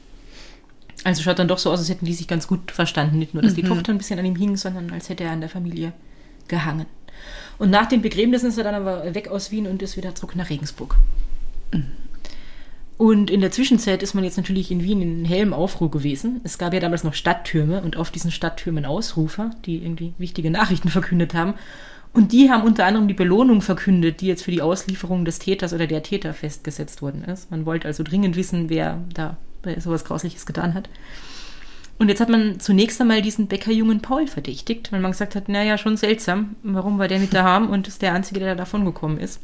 Also 1.03 1.21
schaut 1.21 1.37
dann 1.37 1.47
doch 1.47 1.59
so 1.59 1.71
aus, 1.71 1.79
als 1.79 1.89
hätten 1.89 2.05
die 2.05 2.13
sich 2.13 2.27
ganz 2.27 2.47
gut 2.47 2.71
verstanden. 2.71 3.19
Nicht 3.19 3.35
nur, 3.35 3.43
dass 3.43 3.53
die 3.53 3.61
Tochter 3.63 3.91
ein 3.91 3.99
bisschen 3.99 4.17
an 4.17 4.25
ihm 4.25 4.35
hing, 4.35 4.57
sondern 4.57 4.91
als 4.91 5.09
hätte 5.09 5.23
er 5.23 5.31
an 5.31 5.41
der 5.41 5.49
Familie 5.49 5.93
gehangen. 6.47 6.87
Und 7.59 7.69
nach 7.69 7.87
dem 7.87 8.01
Begräbnis 8.01 8.43
ist 8.43 8.57
er 8.57 8.63
dann 8.63 8.75
aber 8.75 9.13
weg 9.13 9.27
aus 9.27 9.51
Wien 9.51 9.67
und 9.67 9.81
ist 9.81 9.95
wieder 9.95 10.15
zurück 10.15 10.35
nach 10.35 10.49
Regensburg. 10.49 10.95
Und 12.97 13.29
in 13.29 13.41
der 13.41 13.51
Zwischenzeit 13.51 14.01
ist 14.01 14.15
man 14.15 14.23
jetzt 14.23 14.37
natürlich 14.37 14.71
in 14.71 14.83
Wien 14.83 15.01
in 15.01 15.25
hellem 15.25 15.53
Aufruhr 15.53 15.91
gewesen. 15.91 16.41
Es 16.43 16.57
gab 16.57 16.73
ja 16.73 16.79
damals 16.79 17.03
noch 17.03 17.13
Stadttürme 17.13 17.81
und 17.81 17.95
auf 17.95 18.09
diesen 18.09 18.31
Stadttürmen 18.31 18.85
Ausrufer, 18.85 19.51
die 19.65 19.77
irgendwie 19.77 20.13
wichtige 20.17 20.49
Nachrichten 20.49 20.89
verkündet 20.89 21.35
haben. 21.35 21.53
Und 22.13 22.31
die 22.31 22.49
haben 22.49 22.63
unter 22.63 22.85
anderem 22.85 23.07
die 23.07 23.13
Belohnung 23.13 23.61
verkündet, 23.61 24.21
die 24.21 24.27
jetzt 24.27 24.43
für 24.43 24.51
die 24.51 24.63
Auslieferung 24.63 25.25
des 25.25 25.37
Täters 25.37 25.73
oder 25.73 25.85
der 25.85 26.01
Täter 26.01 26.33
festgesetzt 26.33 27.03
worden 27.03 27.23
ist. 27.25 27.51
Man 27.51 27.67
wollte 27.67 27.87
also 27.87 28.01
dringend 28.01 28.35
wissen, 28.35 28.69
wer 28.69 29.03
da 29.13 29.37
sowas 29.77 30.03
Grausliches 30.03 30.47
getan 30.47 30.73
hat. 30.73 30.89
Und 31.99 32.09
jetzt 32.09 32.21
hat 32.21 32.29
man 32.29 32.59
zunächst 32.59 32.99
einmal 33.01 33.21
diesen 33.21 33.47
Bäckerjungen 33.47 34.01
Paul 34.01 34.27
verdächtigt, 34.27 34.91
weil 34.91 35.01
man 35.01 35.11
gesagt 35.11 35.35
hat, 35.35 35.49
naja, 35.49 35.77
schon 35.77 35.97
seltsam, 35.97 36.55
warum 36.63 36.97
war 36.97 37.07
der 37.07 37.19
nicht 37.19 37.33
daheim 37.33 37.69
und 37.69 37.87
ist 37.87 38.01
der 38.01 38.13
Einzige, 38.13 38.39
der 38.39 38.49
da 38.49 38.55
davon 38.55 38.85
gekommen 38.85 39.19
ist. 39.19 39.39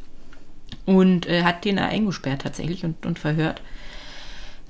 Und 0.86 1.28
äh, 1.28 1.44
hat 1.44 1.66
den 1.66 1.80
eingesperrt 1.80 2.42
tatsächlich 2.42 2.84
und, 2.84 3.06
und 3.06 3.20
verhört. 3.20 3.62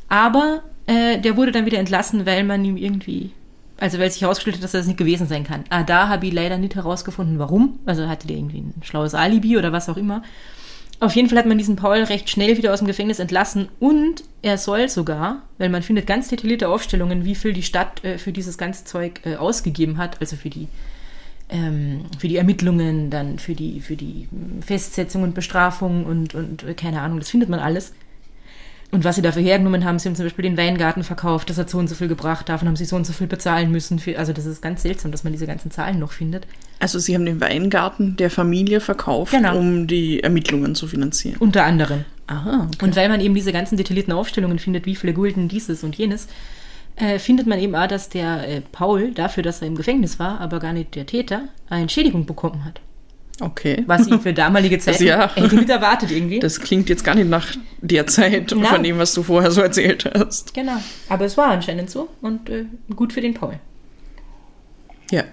Aber 0.10 0.64
äh, 0.86 1.20
der 1.20 1.38
wurde 1.38 1.52
dann 1.52 1.66
wieder 1.66 1.80
entlassen, 1.80 2.26
weil 2.26 2.44
man 2.44 2.64
ihm 2.64 2.78
irgendwie, 2.78 3.32
also 3.80 3.98
weil 3.98 4.12
sich 4.12 4.22
herausgestellt 4.22 4.58
hat, 4.58 4.64
dass 4.64 4.74
das 4.74 4.86
nicht 4.86 4.98
gewesen 4.98 5.28
sein 5.28 5.44
kann. 5.44 5.64
Ah, 5.70 5.84
da 5.84 6.08
habe 6.10 6.28
ich 6.28 6.34
leider 6.34 6.58
nicht 6.58 6.76
herausgefunden, 6.76 7.40
warum. 7.40 7.80
Also 7.86 8.08
hatte 8.08 8.28
der 8.28 8.38
irgendwie 8.38 8.60
ein 8.60 8.82
schlaues 8.84 9.16
Alibi 9.16 9.58
oder 9.58 9.72
was 9.72 9.90
auch 9.90 9.98
immer. 9.98 10.22
Auf 11.00 11.16
jeden 11.16 11.28
Fall 11.28 11.40
hat 11.40 11.46
man 11.46 11.58
diesen 11.58 11.76
Paul 11.76 11.98
recht 12.04 12.30
schnell 12.30 12.58
wieder 12.58 12.72
aus 12.72 12.80
dem 12.80 12.88
Gefängnis 12.88 13.20
entlassen 13.20 13.68
und 13.80 14.24
er 14.42 14.58
soll 14.58 14.88
sogar, 14.88 15.42
weil 15.58 15.70
man 15.70 15.84
findet 15.84 16.08
ganz 16.08 16.30
detaillierte 16.30 16.70
Aufstellungen, 16.70 17.26
wie 17.26 17.36
viel 17.36 17.52
die 17.52 17.64
Stadt 17.64 18.04
äh, 18.06 18.18
für 18.18 18.32
dieses 18.32 18.58
ganze 18.58 18.86
Zeug 18.86 19.20
äh, 19.26 19.36
ausgegeben 19.36 19.98
hat, 19.98 20.22
also 20.22 20.38
für 20.38 20.50
die 20.50 20.68
für 22.20 22.28
die 22.28 22.38
Ermittlungen, 22.38 23.10
dann 23.10 23.38
für 23.40 23.54
die 23.54 23.80
für 23.82 23.96
die 23.96 24.28
Festsetzung 24.66 25.24
und 25.24 25.36
Bestrafung 25.36 26.06
und 26.06 26.34
und 26.36 26.64
äh, 26.64 26.74
keine 26.74 27.02
Ahnung, 27.02 27.20
das 27.20 27.30
findet 27.30 27.50
man 27.50 27.60
alles. 27.60 27.94
Und 28.92 29.04
was 29.04 29.16
sie 29.16 29.24
dafür 29.24 29.42
hergenommen 29.42 29.86
haben, 29.86 29.98
sie 29.98 30.08
haben 30.08 30.16
zum 30.16 30.26
Beispiel 30.26 30.44
den 30.44 30.56
Weingarten 30.56 31.04
verkauft, 31.04 31.50
das 31.50 31.58
hat 31.58 31.68
so 31.68 31.80
und 31.80 31.88
so 31.88 31.96
viel 31.96 32.08
gebracht, 32.08 32.48
davon 32.48 32.68
haben 32.68 32.76
sie 32.76 32.86
so 32.86 32.96
und 32.96 33.08
so 33.08 33.14
viel 33.14 33.26
bezahlen 33.26 33.72
müssen. 33.72 33.98
Für, 33.98 34.20
also 34.20 34.34
das 34.34 34.46
ist 34.46 34.62
ganz 34.62 34.84
seltsam, 34.84 35.12
dass 35.12 35.24
man 35.24 35.34
diese 35.34 35.48
ganzen 35.48 35.72
Zahlen 35.72 35.98
noch 35.98 36.12
findet. 36.12 36.46
Also 36.80 37.00
sie 37.00 37.16
haben 37.16 37.26
den 37.26 37.42
Weingarten 37.42 38.18
der 38.18 38.30
Familie 38.30 38.80
verkauft, 38.82 39.32
Genau. 39.32 39.58
um 39.58 39.88
die 39.88 40.22
Ermittlungen 40.22 40.76
zu 40.76 40.86
finanzieren. 40.86 41.38
Unter 41.40 41.64
anderem. 41.66 42.06
Aha, 42.28 42.68
okay. 42.72 42.86
Und 42.86 42.96
weil 42.96 43.10
man 43.10 43.20
eben 43.20 43.34
diese 43.34 43.52
ganzen 43.52 43.78
detaillierten 43.78 44.14
Aufstellungen 44.14 44.60
findet, 44.60 44.86
wie 44.86 44.96
viele 44.96 45.14
Gulden 45.14 45.48
dieses 45.48 45.84
und 45.84 45.96
jenes, 45.96 46.28
äh, 46.96 47.20
findet 47.20 47.48
man 47.48 47.60
eben 47.60 47.76
auch, 47.76 47.88
dass 47.88 48.10
der 48.10 48.48
äh, 48.48 48.62
Paul 48.72 49.12
dafür, 49.12 49.44
dass 49.44 49.62
er 49.62 49.68
im 49.68 49.76
Gefängnis 49.76 50.20
war, 50.20 50.40
aber 50.40 50.60
gar 50.60 50.74
nicht 50.74 50.96
der 50.96 51.06
Täter, 51.06 51.44
eine 51.70 51.82
Entschädigung 51.84 52.26
bekommen 52.26 52.66
hat. 52.66 52.82
okay. 53.42 53.84
Was 53.88 54.08
ich 54.08 54.22
für 54.22 54.34
damalige 54.34 54.78
Zeiten 54.80 55.04
ja. 55.04 55.30
hätte 55.36 55.56
nicht 55.56 55.70
erwartet 55.70 56.12
irgendwie. 56.12 56.40
Das 56.40 56.60
klingt 56.60 56.90
jetzt 56.90 57.04
gar 57.04 57.16
nicht 57.16 57.30
nach 57.30 57.48
der 57.82 58.08
Zeit 58.08 58.54
Na. 58.56 58.70
von 58.70 58.84
dem, 58.84 58.98
was 58.98 59.14
du 59.14 59.24
vorher 59.24 59.52
so 59.52 59.62
erzählt 59.62 60.10
hast. 60.14 60.54
genau. 60.54 60.78
Aber 61.10 61.26
es 61.26 61.36
war 61.38 61.48
anscheinend 61.48 61.90
so 61.90 62.10
und 62.22 62.50
äh, 62.50 62.66
gut 62.96 63.12
für 63.14 63.22
den 63.22 63.34
Paul. 63.34 63.60
Ja. 65.12 65.24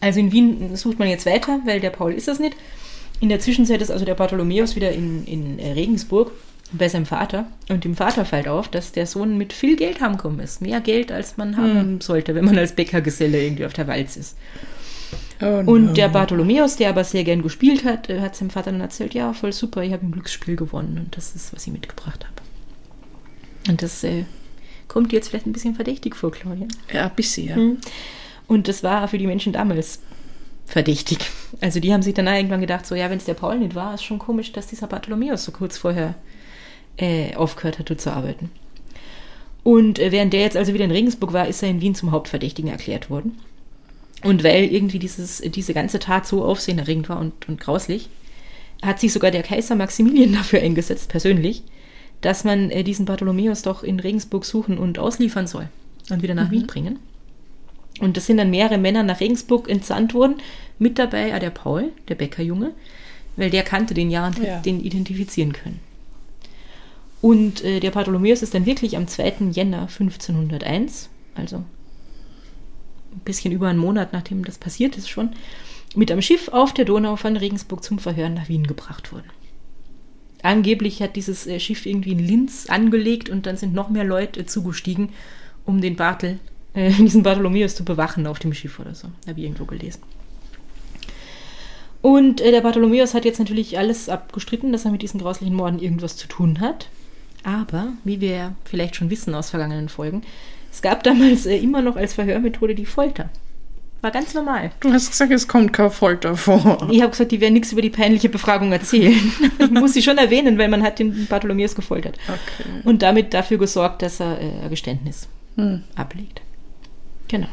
Also 0.00 0.20
in 0.20 0.32
Wien 0.32 0.76
sucht 0.76 0.98
man 0.98 1.08
jetzt 1.08 1.26
weiter, 1.26 1.60
weil 1.64 1.80
der 1.80 1.90
Paul 1.90 2.12
ist 2.12 2.28
das 2.28 2.38
nicht. 2.38 2.56
In 3.20 3.28
der 3.28 3.40
Zwischenzeit 3.40 3.80
ist 3.80 3.90
also 3.90 4.04
der 4.04 4.14
Bartholomäus 4.14 4.76
wieder 4.76 4.90
in, 4.92 5.24
in 5.24 5.58
äh, 5.58 5.72
Regensburg 5.72 6.32
bei 6.72 6.88
seinem 6.88 7.06
Vater. 7.06 7.46
Und 7.68 7.84
dem 7.84 7.94
Vater 7.94 8.24
fällt 8.24 8.48
auf, 8.48 8.68
dass 8.68 8.92
der 8.92 9.06
Sohn 9.06 9.38
mit 9.38 9.52
viel 9.52 9.76
Geld 9.76 10.00
heimgekommen 10.00 10.40
ist. 10.40 10.60
Mehr 10.60 10.80
Geld, 10.80 11.12
als 11.12 11.36
man 11.36 11.56
haben 11.56 12.00
sollte, 12.00 12.34
wenn 12.34 12.44
man 12.44 12.58
als 12.58 12.72
Bäckergeselle 12.72 13.42
irgendwie 13.42 13.66
auf 13.66 13.72
der 13.72 13.86
Walz 13.86 14.16
ist. 14.16 14.36
Oh, 15.40 15.62
Und 15.66 15.86
no. 15.86 15.92
der 15.92 16.08
Bartholomäus, 16.08 16.76
der 16.76 16.88
aber 16.88 17.04
sehr 17.04 17.24
gern 17.24 17.42
gespielt 17.42 17.84
hat, 17.84 18.08
äh, 18.08 18.20
hat 18.20 18.34
seinem 18.34 18.50
Vater 18.50 18.72
dann 18.72 18.80
erzählt, 18.80 19.12
ja, 19.12 19.32
voll 19.34 19.52
super, 19.52 19.82
ich 19.82 19.92
habe 19.92 20.04
im 20.04 20.12
Glücksspiel 20.12 20.56
gewonnen 20.56 20.98
und 20.98 21.16
das 21.16 21.34
ist, 21.34 21.52
was 21.52 21.66
ich 21.66 21.72
mitgebracht 21.72 22.24
habe. 22.24 22.36
Und 23.68 23.82
das 23.82 24.02
äh, 24.02 24.24
kommt 24.88 25.12
dir 25.12 25.16
jetzt 25.16 25.28
vielleicht 25.28 25.46
ein 25.46 25.52
bisschen 25.52 25.74
verdächtig 25.74 26.16
vor, 26.16 26.32
Claudia. 26.32 26.66
Ja, 26.92 27.08
bisher. 27.08 27.56
Mhm. 27.56 27.78
Und 28.46 28.68
das 28.68 28.82
war 28.82 29.06
für 29.08 29.18
die 29.18 29.26
Menschen 29.26 29.52
damals 29.52 30.00
verdächtig. 30.64 31.18
Also 31.60 31.80
die 31.80 31.92
haben 31.92 32.02
sich 32.02 32.14
dann 32.14 32.26
irgendwann 32.26 32.60
gedacht, 32.60 32.86
so 32.86 32.94
ja, 32.94 33.10
wenn 33.10 33.18
es 33.18 33.24
der 33.24 33.34
Paul 33.34 33.58
nicht 33.58 33.74
war, 33.74 33.94
ist 33.94 34.04
schon 34.04 34.18
komisch, 34.18 34.52
dass 34.52 34.66
dieser 34.66 34.86
Bartholomäus 34.86 35.44
so 35.44 35.52
kurz 35.52 35.78
vorher 35.78 36.14
äh, 36.96 37.34
aufgehört 37.34 37.78
hatte 37.78 37.96
zu 37.96 38.12
arbeiten. 38.12 38.50
Und 39.62 39.98
äh, 39.98 40.12
während 40.12 40.32
der 40.32 40.40
jetzt 40.40 40.56
also 40.56 40.74
wieder 40.74 40.84
in 40.84 40.90
Regensburg 40.92 41.32
war, 41.32 41.48
ist 41.48 41.62
er 41.62 41.70
in 41.70 41.80
Wien 41.80 41.94
zum 41.94 42.12
Hauptverdächtigen 42.12 42.70
erklärt 42.70 43.10
worden. 43.10 43.38
Und 44.22 44.44
weil 44.44 44.64
irgendwie 44.64 44.98
dieses, 44.98 45.38
diese 45.38 45.74
ganze 45.74 45.98
Tat 45.98 46.26
so 46.26 46.44
aufsehenerregend 46.44 47.08
war 47.08 47.18
und, 47.18 47.48
und 47.48 47.60
grauslich, 47.60 48.08
hat 48.82 49.00
sich 49.00 49.12
sogar 49.12 49.30
der 49.30 49.42
Kaiser 49.42 49.74
Maximilian 49.74 50.32
dafür 50.34 50.60
eingesetzt, 50.60 51.08
persönlich, 51.08 51.62
dass 52.20 52.44
man 52.44 52.70
äh, 52.70 52.82
diesen 52.82 53.06
Bartholomäus 53.06 53.62
doch 53.62 53.82
in 53.82 54.00
Regensburg 54.00 54.44
suchen 54.44 54.78
und 54.78 54.98
ausliefern 54.98 55.46
soll 55.46 55.68
und 56.10 56.22
wieder 56.22 56.34
nach 56.34 56.50
Wien 56.50 56.66
bringen. 56.66 56.98
Und 58.00 58.16
es 58.16 58.26
sind 58.26 58.36
dann 58.36 58.50
mehrere 58.50 58.78
Männer 58.78 59.02
nach 59.02 59.20
Regensburg 59.20 59.68
entsandt 59.68 60.14
worden, 60.14 60.36
mit 60.78 60.98
dabei 60.98 61.34
auch 61.34 61.38
der 61.40 61.50
Paul, 61.50 61.92
der 62.08 62.14
Bäckerjunge, 62.14 62.72
weil 63.36 63.50
der 63.50 63.62
kannte 63.62 63.94
den 63.94 64.10
ja 64.10 64.26
und 64.26 64.38
Ja. 64.38 64.56
hat 64.56 64.66
den 64.66 64.80
identifizieren 64.80 65.52
können. 65.52 65.80
Und 67.26 67.64
äh, 67.64 67.80
der 67.80 67.90
Bartholomäus 67.90 68.42
ist 68.42 68.54
dann 68.54 68.66
wirklich 68.66 68.96
am 68.96 69.08
2. 69.08 69.48
Jänner 69.50 69.88
1501, 69.88 71.10
also 71.34 71.56
ein 71.56 71.64
bisschen 73.24 73.50
über 73.50 73.66
einen 73.66 73.80
Monat 73.80 74.12
nachdem 74.12 74.44
das 74.44 74.58
passiert 74.58 74.96
ist 74.96 75.08
schon, 75.08 75.30
mit 75.96 76.12
einem 76.12 76.22
Schiff 76.22 76.46
auf 76.46 76.72
der 76.72 76.84
Donau 76.84 77.16
von 77.16 77.36
Regensburg 77.36 77.82
zum 77.82 77.98
Verhören 77.98 78.34
nach 78.34 78.48
Wien 78.48 78.68
gebracht 78.68 79.10
worden. 79.10 79.28
Angeblich 80.42 81.02
hat 81.02 81.16
dieses 81.16 81.48
äh, 81.48 81.58
Schiff 81.58 81.84
irgendwie 81.84 82.12
in 82.12 82.20
Linz 82.20 82.66
angelegt 82.68 83.28
und 83.28 83.46
dann 83.46 83.56
sind 83.56 83.74
noch 83.74 83.90
mehr 83.90 84.04
Leute 84.04 84.38
äh, 84.38 84.46
zugestiegen, 84.46 85.08
um 85.64 85.80
den 85.80 85.96
Bartel, 85.96 86.38
äh, 86.74 86.92
diesen 86.96 87.24
Bartholomäus 87.24 87.74
zu 87.74 87.84
bewachen 87.84 88.28
auf 88.28 88.38
dem 88.38 88.54
Schiff 88.54 88.78
oder 88.78 88.94
so. 88.94 89.08
Habe 89.26 89.40
ich 89.40 89.46
irgendwo 89.46 89.64
gelesen. 89.64 90.00
Und 92.02 92.40
äh, 92.40 92.52
der 92.52 92.60
Bartholomäus 92.60 93.14
hat 93.14 93.24
jetzt 93.24 93.40
natürlich 93.40 93.78
alles 93.78 94.08
abgestritten, 94.08 94.70
dass 94.70 94.84
er 94.84 94.92
mit 94.92 95.02
diesen 95.02 95.18
grauslichen 95.18 95.56
Morden 95.56 95.80
irgendwas 95.80 96.16
zu 96.16 96.28
tun 96.28 96.60
hat. 96.60 96.88
Aber, 97.46 97.92
wie 98.02 98.20
wir 98.20 98.56
vielleicht 98.64 98.96
schon 98.96 99.08
wissen 99.08 99.32
aus 99.32 99.50
vergangenen 99.50 99.88
Folgen, 99.88 100.22
es 100.72 100.82
gab 100.82 101.04
damals 101.04 101.46
äh, 101.46 101.56
immer 101.56 101.80
noch 101.80 101.94
als 101.94 102.14
Verhörmethode 102.14 102.74
die 102.74 102.86
Folter. 102.86 103.30
War 104.00 104.10
ganz 104.10 104.34
normal. 104.34 104.72
Du 104.80 104.92
hast 104.92 105.12
gesagt, 105.12 105.30
es 105.32 105.46
kommt 105.46 105.72
keine 105.72 105.90
Folter 105.90 106.36
vor. 106.36 106.88
Ich 106.90 107.00
habe 107.00 107.12
gesagt, 107.12 107.30
die 107.30 107.40
werden 107.40 107.54
nichts 107.54 107.70
über 107.70 107.82
die 107.82 107.90
peinliche 107.90 108.28
Befragung 108.28 108.72
erzählen. 108.72 109.32
ich 109.60 109.70
muss 109.70 109.94
sie 109.94 110.02
schon 110.02 110.18
erwähnen, 110.18 110.58
weil 110.58 110.68
man 110.68 110.82
hat 110.82 110.98
den 110.98 111.26
Bartholomäus 111.26 111.76
gefoltert. 111.76 112.18
Okay. 112.26 112.68
Und 112.82 113.02
damit 113.02 113.32
dafür 113.32 113.58
gesorgt, 113.58 114.02
dass 114.02 114.18
er 114.20 114.40
äh, 114.40 114.64
ein 114.64 114.70
Geständnis 114.70 115.28
Hm. 115.54 115.84
ablegt. 115.94 116.42
Genau. 117.28 117.48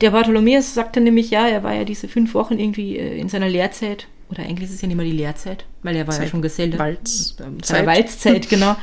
Der 0.00 0.10
Bartholomäus 0.10 0.72
sagte 0.72 1.00
nämlich, 1.00 1.30
ja, 1.30 1.46
er 1.46 1.62
war 1.62 1.74
ja 1.74 1.84
diese 1.84 2.08
fünf 2.08 2.32
Wochen 2.34 2.58
irgendwie 2.58 2.96
äh, 2.96 3.18
in 3.18 3.28
seiner 3.28 3.48
Lehrzeit, 3.48 4.08
oder 4.32 4.42
eigentlich 4.42 4.68
ist 4.68 4.74
es 4.74 4.82
ja 4.82 4.88
nicht 4.88 4.96
mehr 4.96 5.06
die 5.06 5.12
Lehrzeit, 5.12 5.64
weil 5.82 5.96
er 5.96 6.06
war 6.06 6.14
ja 6.14 6.20
Zeit- 6.20 6.30
schon 6.30 6.42
Geselle. 6.42 6.78
Walz- 6.78 7.36
Zeit. 7.62 7.86
Walzzeit, 7.86 8.48
genau. 8.50 8.74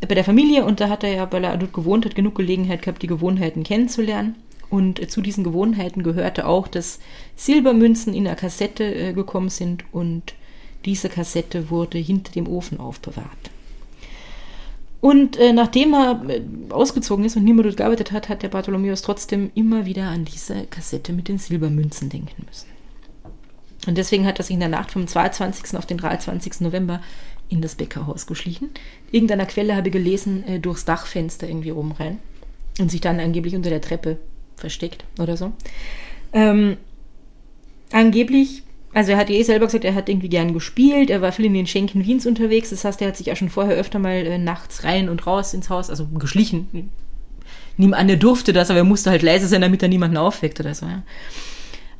Bei 0.00 0.14
der 0.14 0.22
Familie 0.24 0.64
und 0.64 0.78
da 0.80 0.88
hat 0.88 1.02
er 1.02 1.12
ja, 1.12 1.32
weil 1.32 1.42
er 1.42 1.56
dort 1.56 1.72
gewohnt 1.72 2.04
hat, 2.04 2.14
genug 2.14 2.36
Gelegenheit 2.36 2.82
gehabt, 2.82 3.02
die 3.02 3.08
Gewohnheiten 3.08 3.64
kennenzulernen. 3.64 4.36
Und 4.70 5.10
zu 5.10 5.22
diesen 5.22 5.44
Gewohnheiten 5.44 6.02
gehörte 6.02 6.46
auch, 6.46 6.68
dass 6.68 7.00
Silbermünzen 7.36 8.12
in 8.14 8.26
einer 8.26 8.36
Kassette 8.36 8.84
äh, 8.84 9.12
gekommen 9.14 9.48
sind 9.48 9.82
und 9.92 10.34
diese 10.84 11.08
Kassette 11.08 11.70
wurde 11.70 11.98
hinter 11.98 12.32
dem 12.32 12.46
Ofen 12.46 12.78
aufbewahrt. 12.78 13.50
Und 15.00 15.36
äh, 15.36 15.52
nachdem 15.52 15.94
er 15.94 16.22
äh, 16.28 16.42
ausgezogen 16.70 17.24
ist 17.24 17.36
und 17.36 17.44
niemand 17.44 17.66
dort 17.66 17.76
gearbeitet 17.76 18.12
hat, 18.12 18.28
hat 18.28 18.42
der 18.42 18.48
Bartholomäus 18.48 19.02
trotzdem 19.02 19.50
immer 19.54 19.86
wieder 19.86 20.04
an 20.08 20.24
diese 20.24 20.64
Kassette 20.66 21.12
mit 21.12 21.28
den 21.28 21.38
Silbermünzen 21.38 22.08
denken 22.08 22.44
müssen. 22.46 22.67
Und 23.88 23.96
deswegen 23.96 24.26
hat 24.26 24.38
er 24.38 24.44
sich 24.44 24.52
in 24.52 24.60
der 24.60 24.68
Nacht 24.68 24.90
vom 24.90 25.06
22. 25.06 25.78
auf 25.78 25.86
den 25.86 25.96
23. 25.96 26.60
November 26.60 27.00
in 27.48 27.62
das 27.62 27.74
Bäckerhaus 27.74 28.26
geschlichen. 28.26 28.68
Irgendeiner 29.12 29.46
Quelle 29.46 29.74
habe 29.74 29.88
ich 29.88 29.94
gelesen, 29.94 30.46
äh, 30.46 30.60
durchs 30.60 30.84
Dachfenster 30.84 31.48
irgendwie 31.48 31.72
oben 31.72 31.92
rein 31.92 32.18
und 32.78 32.90
sich 32.90 33.00
dann 33.00 33.18
angeblich 33.18 33.56
unter 33.56 33.70
der 33.70 33.80
Treppe 33.80 34.18
versteckt 34.56 35.04
oder 35.18 35.38
so. 35.38 35.52
Ähm, 36.34 36.76
angeblich, 37.90 38.62
also 38.92 39.12
er 39.12 39.16
hat 39.16 39.30
eh 39.30 39.42
selber 39.42 39.64
gesagt, 39.64 39.86
er 39.86 39.94
hat 39.94 40.10
irgendwie 40.10 40.28
gern 40.28 40.52
gespielt, 40.52 41.08
er 41.08 41.22
war 41.22 41.32
viel 41.32 41.46
in 41.46 41.54
den 41.54 41.66
Schenken 41.66 42.04
Wiens 42.04 42.26
unterwegs, 42.26 42.68
das 42.68 42.84
heißt, 42.84 43.00
er 43.00 43.08
hat 43.08 43.16
sich 43.16 43.32
auch 43.32 43.36
schon 43.36 43.48
vorher 43.48 43.76
öfter 43.76 43.98
mal 43.98 44.26
äh, 44.26 44.36
nachts 44.36 44.84
rein 44.84 45.08
und 45.08 45.26
raus 45.26 45.54
ins 45.54 45.70
Haus, 45.70 45.88
also 45.88 46.04
geschlichen. 46.08 46.90
Nimm 47.78 47.94
an, 47.94 48.10
er 48.10 48.16
durfte 48.16 48.52
das, 48.52 48.68
aber 48.68 48.80
er 48.80 48.84
musste 48.84 49.08
halt 49.08 49.22
leise 49.22 49.46
sein, 49.46 49.62
damit 49.62 49.82
er 49.82 49.88
niemanden 49.88 50.18
aufweckt 50.18 50.60
oder 50.60 50.74
so. 50.74 50.84
Ja. 50.84 51.04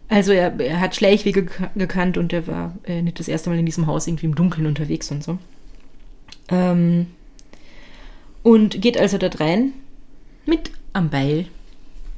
Also 0.09 0.33
er, 0.33 0.59
er 0.59 0.81
hat 0.81 0.97
Schleichwege 0.97 1.41
gek- 1.43 1.69
gekannt 1.77 2.17
und 2.17 2.33
er 2.33 2.47
war 2.47 2.75
äh, 2.85 3.03
nicht 3.03 3.19
das 3.21 3.29
erste 3.29 3.51
Mal 3.51 3.59
in 3.59 3.67
diesem 3.67 3.87
Haus 3.87 4.07
irgendwie 4.07 4.27
im 4.27 4.35
Dunkeln 4.35 4.67
unterwegs 4.67 5.11
und 5.11 5.23
so. 5.23 5.39
Ähm, 6.49 7.07
und 8.43 8.81
geht 8.81 8.97
also 8.97 9.19
dort 9.19 9.41
rein 9.41 9.73
mit 10.47 10.71
am 10.95 11.11
Beil. 11.11 11.47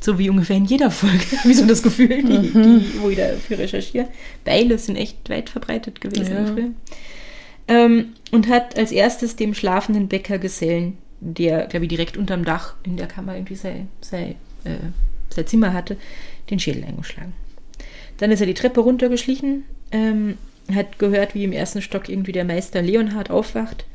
So 0.00 0.18
wie 0.18 0.30
ungefähr 0.30 0.56
in 0.56 0.64
jeder 0.64 0.90
Folge. 0.90 1.24
Wie 1.44 1.52
so 1.52 1.66
das 1.66 1.82
Gefühl, 1.82 2.22
die, 2.22 2.52
die, 2.52 3.00
wo 3.02 3.10
ich 3.10 3.18
dafür 3.18 3.58
recherchiere. 3.58 4.08
Beile 4.46 4.78
sind 4.78 4.96
echt 4.96 5.28
weit 5.28 5.50
verbreitet 5.50 6.00
gewesen 6.00 6.32
Ja. 6.32 6.46
früher. 6.46 6.70
Ähm, 7.68 8.12
und 8.30 8.48
hat 8.48 8.78
als 8.78 8.92
erstes 8.92 9.36
dem 9.36 9.52
schlafenden 9.52 10.08
Bäckergesellen, 10.08 10.96
der, 11.20 11.66
glaube 11.66 11.84
ich, 11.84 11.90
direkt 11.90 12.16
unterm 12.16 12.46
Dach 12.46 12.76
in 12.82 12.96
der 12.96 13.08
Kammer 13.08 13.34
irgendwie 13.34 13.56
sein, 13.56 13.88
sein, 14.00 14.36
äh, 14.64 14.76
sein 15.28 15.46
Zimmer 15.46 15.74
hatte, 15.74 15.98
den 16.48 16.58
Schädel 16.60 16.84
eingeschlagen. 16.84 17.34
Dann 18.20 18.30
ist 18.30 18.40
er 18.40 18.46
die 18.46 18.54
Treppe 18.54 18.80
runtergeschlichen, 18.80 19.64
ähm, 19.92 20.36
hat 20.74 20.98
gehört, 20.98 21.34
wie 21.34 21.44
im 21.44 21.52
ersten 21.52 21.80
Stock 21.80 22.08
irgendwie 22.10 22.32
der 22.32 22.44
Meister 22.44 22.82
Leonhard 22.82 23.30
aufwacht. 23.30 23.86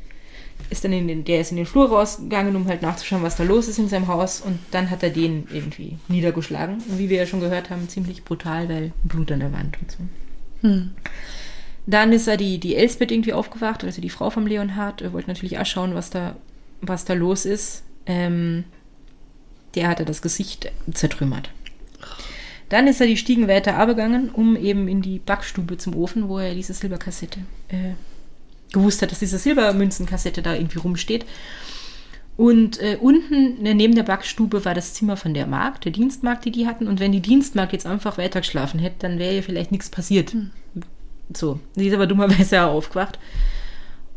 Ist 0.68 0.84
dann 0.84 0.92
in 0.92 1.06
den, 1.06 1.24
der 1.24 1.40
ist 1.40 1.52
in 1.52 1.58
den 1.58 1.66
Flur 1.66 1.88
rausgegangen, 1.88 2.56
um 2.56 2.66
halt 2.66 2.82
nachzuschauen, 2.82 3.22
was 3.22 3.36
da 3.36 3.44
los 3.44 3.68
ist 3.68 3.78
in 3.78 3.88
seinem 3.88 4.08
Haus. 4.08 4.40
Und 4.40 4.58
dann 4.72 4.90
hat 4.90 5.04
er 5.04 5.10
den 5.10 5.46
irgendwie 5.52 5.98
niedergeschlagen. 6.08 6.82
Und 6.88 6.98
wie 6.98 7.08
wir 7.08 7.18
ja 7.18 7.26
schon 7.26 7.40
gehört 7.40 7.70
haben, 7.70 7.88
ziemlich 7.88 8.24
brutal, 8.24 8.68
weil 8.68 8.92
Blut 9.04 9.30
an 9.30 9.40
der 9.40 9.52
Wand 9.52 9.78
und 9.80 9.92
so. 9.92 9.98
Dann 11.86 12.12
ist 12.12 12.26
er 12.26 12.36
die, 12.36 12.58
die 12.58 12.74
Elsbeth 12.74 13.12
irgendwie 13.12 13.32
aufgewacht, 13.32 13.84
also 13.84 14.00
die 14.02 14.10
Frau 14.10 14.30
vom 14.30 14.48
Leonhard, 14.48 15.02
Er 15.02 15.12
wollte 15.12 15.28
natürlich 15.28 15.60
auch 15.60 15.66
schauen, 15.66 15.94
was 15.94 16.10
da, 16.10 16.34
was 16.80 17.04
da 17.04 17.14
los 17.14 17.44
ist. 17.44 17.84
Ähm, 18.06 18.64
der 19.76 19.86
hatte 19.86 20.04
das 20.04 20.20
Gesicht 20.20 20.72
zertrümmert. 20.92 21.50
Dann 22.68 22.88
ist 22.88 23.00
er 23.00 23.06
die 23.06 23.16
Stiegen 23.16 23.48
weiter 23.48 23.76
abgegangen, 23.76 24.30
um 24.30 24.56
eben 24.56 24.88
in 24.88 25.02
die 25.02 25.18
Backstube 25.18 25.78
zum 25.78 25.94
Ofen, 25.94 26.28
wo 26.28 26.38
er 26.38 26.54
diese 26.54 26.74
Silberkassette 26.74 27.40
äh, 27.68 27.92
gewusst 28.72 29.02
hat, 29.02 29.12
dass 29.12 29.20
diese 29.20 29.38
Silbermünzenkassette 29.38 30.42
da 30.42 30.54
irgendwie 30.54 30.78
rumsteht. 30.78 31.24
Und 32.36 32.80
äh, 32.82 32.98
unten 33.00 33.64
äh, 33.64 33.72
neben 33.72 33.94
der 33.94 34.02
Backstube 34.02 34.64
war 34.64 34.74
das 34.74 34.94
Zimmer 34.94 35.16
von 35.16 35.32
der 35.32 35.46
Magd, 35.46 35.84
der 35.84 35.92
Dienstmagd, 35.92 36.44
die 36.44 36.50
die 36.50 36.66
hatten. 36.66 36.86
Und 36.86 37.00
wenn 37.00 37.12
die 37.12 37.20
Dienstmagd 37.20 37.72
jetzt 37.72 37.86
einfach 37.86 38.18
weiter 38.18 38.40
geschlafen 38.40 38.78
hätte, 38.78 38.96
dann 39.00 39.18
wäre 39.18 39.36
ihr 39.36 39.42
vielleicht 39.42 39.72
nichts 39.72 39.88
passiert. 39.88 40.36
So, 41.34 41.60
sie 41.74 41.88
ist 41.88 41.94
aber 41.94 42.06
dummerweise 42.06 42.62
auch 42.64 42.74
aufgewacht. 42.74 43.18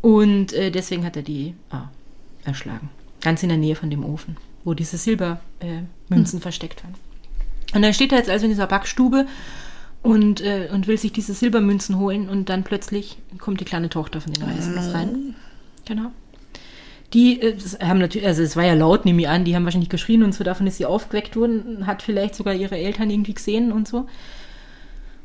Und 0.02 0.52
äh, 0.52 0.70
deswegen 0.70 1.04
hat 1.04 1.16
er 1.16 1.22
die 1.22 1.54
ah, 1.70 1.88
erschlagen. 2.44 2.90
Ganz 3.20 3.42
in 3.42 3.48
der 3.48 3.58
Nähe 3.58 3.74
von 3.74 3.90
dem 3.90 4.04
Ofen, 4.04 4.36
wo 4.64 4.74
diese 4.74 4.98
Silbermünzen 4.98 5.40
äh, 5.60 6.14
Münzen 6.14 6.40
versteckt 6.40 6.82
waren. 6.84 6.94
Und 7.74 7.82
dann 7.82 7.94
steht 7.94 8.12
er 8.12 8.18
jetzt 8.18 8.30
also 8.30 8.44
in 8.44 8.50
dieser 8.50 8.66
Backstube 8.66 9.26
und, 10.02 10.40
äh, 10.40 10.68
und 10.72 10.86
will 10.86 10.98
sich 10.98 11.12
diese 11.12 11.34
Silbermünzen 11.34 11.98
holen 11.98 12.28
und 12.28 12.48
dann 12.48 12.64
plötzlich 12.64 13.18
kommt 13.38 13.60
die 13.60 13.64
kleine 13.64 13.88
Tochter 13.88 14.20
von 14.20 14.32
den 14.32 14.42
Reisenden 14.42 14.90
rein. 14.90 15.34
Genau. 15.86 16.10
Die 17.12 17.40
äh, 17.40 17.56
haben 17.82 17.98
natürlich, 17.98 18.26
also 18.26 18.42
es 18.42 18.56
war 18.56 18.64
ja 18.64 18.74
laut, 18.74 19.04
nehme 19.04 19.22
ich 19.22 19.28
an, 19.28 19.44
die 19.44 19.54
haben 19.54 19.64
wahrscheinlich 19.64 19.90
geschrien 19.90 20.22
und 20.22 20.34
so, 20.34 20.44
davon 20.44 20.66
ist 20.66 20.78
sie 20.78 20.86
aufgeweckt 20.86 21.36
worden, 21.36 21.86
hat 21.86 22.02
vielleicht 22.02 22.34
sogar 22.34 22.54
ihre 22.54 22.78
Eltern 22.78 23.10
irgendwie 23.10 23.34
gesehen 23.34 23.72
und 23.72 23.88
so. 23.88 24.06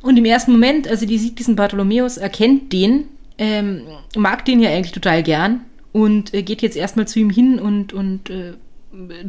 Und 0.01 0.17
im 0.17 0.25
ersten 0.25 0.51
Moment, 0.51 0.87
also 0.87 1.05
die 1.05 1.17
sieht 1.17 1.39
diesen 1.39 1.55
Bartholomäus, 1.55 2.17
erkennt 2.17 2.73
den, 2.73 3.05
ähm, 3.37 3.81
mag 4.15 4.45
den 4.45 4.59
ja 4.59 4.69
eigentlich 4.69 4.91
total 4.91 5.23
gern 5.23 5.61
und 5.93 6.33
äh, 6.33 6.43
geht 6.43 6.61
jetzt 6.61 6.77
erstmal 6.77 7.07
zu 7.07 7.19
ihm 7.19 7.29
hin 7.29 7.59
und, 7.59 7.93
und 7.93 8.29
äh, 8.29 8.53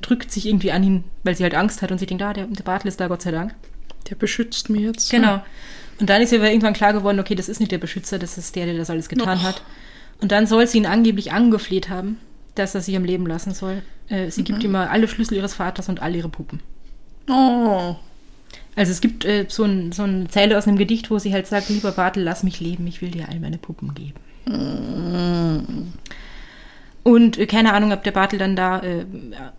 drückt 0.01 0.31
sich 0.31 0.47
irgendwie 0.47 0.73
an 0.73 0.83
ihn, 0.83 1.05
weil 1.25 1.37
sie 1.37 1.43
halt 1.43 1.55
Angst 1.55 1.83
hat 1.83 1.91
und 1.91 1.99
sie 1.99 2.07
denkt, 2.07 2.23
ah, 2.23 2.33
der, 2.33 2.47
der 2.47 2.65
Bartel 2.65 2.89
ist 2.89 3.01
da, 3.01 3.09
Gott 3.09 3.23
sei 3.23 3.31
Dank. 3.31 3.55
Der 4.09 4.15
beschützt 4.15 4.71
mir 4.71 4.81
jetzt. 4.81 5.11
Genau. 5.11 5.43
Und 5.99 6.11
dann 6.11 6.23
ist 6.23 6.33
ihr 6.33 6.39
aber 6.39 6.51
irgendwann 6.51 6.75
klar 6.75 6.93
geworden, 6.93 7.21
okay, 7.21 7.35
das 7.35 7.49
ist 7.49 7.59
nicht 7.59 7.73
der 7.73 7.79
Beschützer, 7.79 8.19
das 8.19 8.39
ist 8.39 8.55
der, 8.55 8.67
der 8.67 8.77
das 8.77 8.91
alles 8.91 9.09
getan 9.09 9.39
Och. 9.39 9.43
hat. 9.43 9.63
Und 10.21 10.33
dann 10.33 10.47
soll 10.47 10.67
sie 10.67 10.79
ihn 10.79 10.87
angeblich 10.87 11.33
angefleht 11.33 11.89
haben, 11.89 12.19
dass 12.55 12.75
er 12.75 12.81
sich 12.81 12.97
am 12.97 13.05
Leben 13.05 13.27
lassen 13.27 13.55
soll. 13.55 13.83
Äh, 14.09 14.31
sie 14.31 14.45
gibt 14.45 14.63
ihm 14.63 14.73
mal 14.73 14.89
alle 14.89 15.09
Schlüssel 15.09 15.35
ihres 15.35 15.55
Vaters 15.55 15.89
und 15.89 16.01
all 16.01 16.15
ihre 16.15 16.29
Puppen. 16.29 16.61
Oh. 17.29 17.97
Also 18.77 18.93
es 18.93 19.01
gibt 19.01 19.25
äh, 19.25 19.47
so, 19.49 19.65
ein, 19.65 19.93
so 19.93 20.03
eine 20.03 20.29
Zeile 20.29 20.57
aus 20.57 20.67
einem 20.67 20.77
Gedicht, 20.77 21.11
wo 21.11 21.19
sie 21.19 21.33
halt 21.33 21.47
sagt, 21.47 21.71
lieber 21.71 21.93
Bartel, 21.93 22.23
lass 22.23 22.43
mich 22.43 22.61
leben, 22.61 22.87
ich 22.87 23.01
will 23.03 23.11
dir 23.11 23.29
all 23.29 23.41
meine 23.41 23.59
Puppen 23.59 23.95
geben. 23.95 24.15
Und 27.07 27.39
äh, 27.39 27.47
keine 27.47 27.73
Ahnung, 27.73 27.93
ob 27.93 28.03
der 28.03 28.11
Bartel 28.11 28.37
dann 28.37 28.57
da 28.57 28.81
äh, 28.81 29.07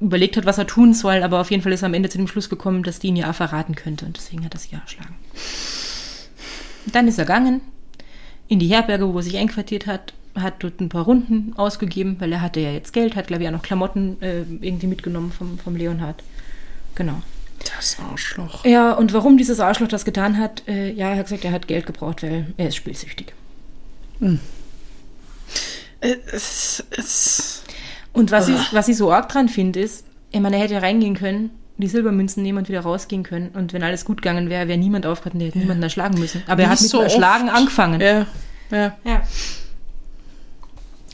überlegt 0.02 0.36
hat, 0.36 0.46
was 0.46 0.58
er 0.58 0.68
tun 0.68 0.94
soll, 0.94 1.24
aber 1.24 1.40
auf 1.40 1.50
jeden 1.50 1.64
Fall 1.64 1.72
ist 1.72 1.82
er 1.82 1.86
am 1.86 1.94
Ende 1.94 2.10
zu 2.10 2.18
dem 2.18 2.28
Schluss 2.28 2.50
gekommen, 2.50 2.84
dass 2.84 3.00
die 3.00 3.08
ihn 3.08 3.16
ja 3.16 3.32
verraten 3.32 3.74
könnte 3.74 4.06
und 4.06 4.18
deswegen 4.18 4.44
hat 4.44 4.54
er 4.54 4.60
sie 4.60 4.72
ja 4.74 4.80
erschlagen. 4.80 5.16
Dann 6.88 7.08
ist 7.08 7.18
er 7.18 7.24
gegangen 7.24 7.62
in 8.50 8.60
die 8.60 8.68
Herberge, 8.68 9.08
wo 9.08 9.18
er 9.18 9.24
sich 9.24 9.38
einquartiert 9.38 9.88
hat, 9.88 10.14
hat 10.36 10.56
dort 10.60 10.82
ein 10.82 10.90
paar 10.90 11.06
Runden 11.06 11.54
ausgegeben, 11.56 12.18
weil 12.20 12.34
er 12.34 12.42
hatte 12.42 12.60
ja 12.60 12.72
jetzt 12.72 12.92
Geld, 12.92 13.16
hat 13.16 13.28
glaube 13.28 13.44
ich 13.44 13.48
auch 13.48 13.54
noch 13.54 13.62
Klamotten 13.62 14.22
äh, 14.22 14.42
irgendwie 14.60 14.88
mitgenommen 14.88 15.32
vom, 15.32 15.58
vom 15.58 15.78
Leonhard. 15.78 16.22
Genau. 16.96 17.22
Das 17.60 17.98
Arschloch. 18.12 18.66
Ja, 18.66 18.92
und 18.92 19.14
warum 19.14 19.38
dieses 19.38 19.62
Arschloch 19.62 19.88
das 19.88 20.04
getan 20.04 20.38
hat, 20.38 20.68
äh, 20.68 20.92
ja, 20.92 21.12
er 21.12 21.20
hat 21.20 21.28
gesagt, 21.28 21.46
er 21.46 21.54
hat 21.54 21.70
Geld 21.70 21.86
gebraucht, 21.86 22.24
weil 22.24 22.48
er 22.58 22.68
ist 22.68 22.76
spielsüchtig. 22.76 23.34
Äh, 24.20 24.36
Es, 26.00 26.84
es, 26.92 27.64
Und 28.14 28.32
was, 28.32 28.48
ich, 28.50 28.74
was 28.74 28.88
ich 28.88 28.98
so 28.98 29.12
arg 29.12 29.30
dran 29.30 29.50
finde, 29.50 29.80
ist, 29.80 30.06
ich 30.32 30.40
meine, 30.40 30.58
er 30.58 30.64
hätte 30.64 30.74
ja 30.76 30.80
reingehen 30.80 31.16
können, 31.16 31.52
die 31.78 31.88
Silbermünzen 31.88 32.44
nehmen 32.44 32.58
und 32.60 32.70
wieder 32.70 32.82
rausgehen 32.82 33.24
können. 33.24 33.50
Und 33.50 33.74
wenn 33.74 33.84
alles 33.84 34.06
gut 34.06 34.22
gegangen 34.22 34.50
wäre, 34.50 34.68
wäre 34.68 34.78
niemand 34.78 35.06
aufgehört 35.06 35.34
und 35.36 35.40
der 35.40 35.50
hätte 35.50 35.60
niemanden 35.60 35.84
erschlagen 35.84 36.20
müssen. 36.20 36.44
Aber 36.48 36.62
er 36.64 36.68
Wie 36.68 36.72
hat 36.72 36.82
mit 36.82 36.90
so 36.90 37.02
Erschlagen 37.02 37.48
oft. 37.50 37.58
angefangen. 37.58 38.02
ja, 38.02 38.26
ja. 38.72 38.98
Ja. 39.04 39.22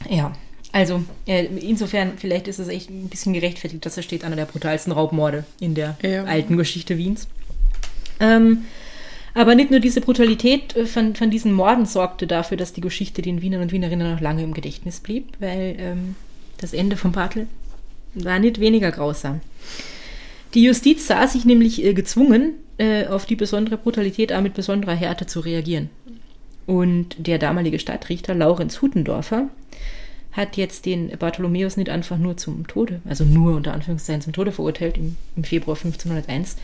Ja, 0.09 0.33
also 0.73 1.03
äh, 1.27 1.45
insofern, 1.45 2.13
vielleicht 2.17 2.47
ist 2.49 2.59
es 2.59 2.67
echt 2.67 2.89
ein 2.89 3.07
bisschen 3.07 3.31
gerechtfertigt, 3.33 3.85
dass 3.85 3.95
er 3.95 4.03
steht, 4.03 4.23
einer 4.25 4.35
der 4.35 4.45
brutalsten 4.45 4.91
Raubmorde 4.91 5.45
in 5.61 5.75
der 5.75 5.97
Ja. 6.01 6.23
alten 6.25 6.57
Geschichte 6.57 6.97
Wiens. 6.97 7.27
Ähm, 8.19 8.65
aber 9.33 9.55
nicht 9.55 9.71
nur 9.71 9.79
diese 9.79 10.01
Brutalität 10.01 10.75
äh, 10.75 10.85
von, 10.85 11.15
von 11.15 11.29
diesen 11.29 11.53
Morden 11.53 11.85
sorgte 11.85 12.27
dafür, 12.27 12.57
dass 12.57 12.73
die 12.73 12.81
Geschichte 12.81 13.21
den 13.21 13.41
Wienern 13.41 13.61
und 13.61 13.71
Wienerinnen 13.71 14.11
noch 14.11 14.21
lange 14.21 14.43
im 14.43 14.53
Gedächtnis 14.53 14.99
blieb, 14.99 15.27
weil 15.39 15.75
ähm, 15.79 16.15
das 16.57 16.73
Ende 16.73 16.97
von 16.97 17.11
Bartel 17.11 17.47
war 18.13 18.39
nicht 18.39 18.59
weniger 18.59 18.91
grausam. 18.91 19.41
Die 20.53 20.63
Justiz 20.63 21.07
sah 21.07 21.27
sich 21.27 21.45
nämlich 21.45 21.83
äh, 21.83 21.93
gezwungen, 21.93 22.53
äh, 22.77 23.07
auf 23.07 23.25
die 23.25 23.35
besondere 23.35 23.77
Brutalität 23.77 24.31
auch 24.33 24.41
mit 24.41 24.53
besonderer 24.53 24.93
Härte 24.93 25.25
zu 25.25 25.39
reagieren. 25.39 25.89
Und 26.65 27.15
der 27.17 27.39
damalige 27.39 27.79
Stadtrichter 27.79 28.35
Laurenz 28.35 28.81
Hutendorfer 28.81 29.49
hat 30.31 30.57
jetzt 30.57 30.85
den 30.85 31.09
Bartholomäus 31.17 31.77
nicht 31.77 31.89
einfach 31.89 32.17
nur 32.17 32.37
zum 32.37 32.65
Tode, 32.67 33.01
also 33.05 33.23
nur 33.23 33.55
unter 33.55 33.73
Anführungszeichen 33.73 34.21
zum 34.21 34.33
Tode 34.33 34.51
verurteilt 34.51 34.97
im, 34.97 35.15
im 35.35 35.43
Februar 35.43 35.75
1501, 35.75 36.55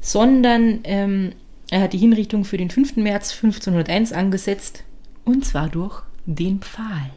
sondern 0.00 0.80
ähm, 0.84 1.32
er 1.70 1.80
hat 1.80 1.92
die 1.92 1.98
Hinrichtung 1.98 2.44
für 2.44 2.56
den 2.56 2.70
5. 2.70 2.96
März 2.96 3.32
1501 3.32 4.12
angesetzt 4.12 4.84
und 5.24 5.44
zwar 5.44 5.68
durch 5.68 6.02
den 6.26 6.60
Pfahl. 6.60 7.10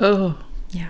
Oh, 0.00 0.32
Ja. 0.72 0.86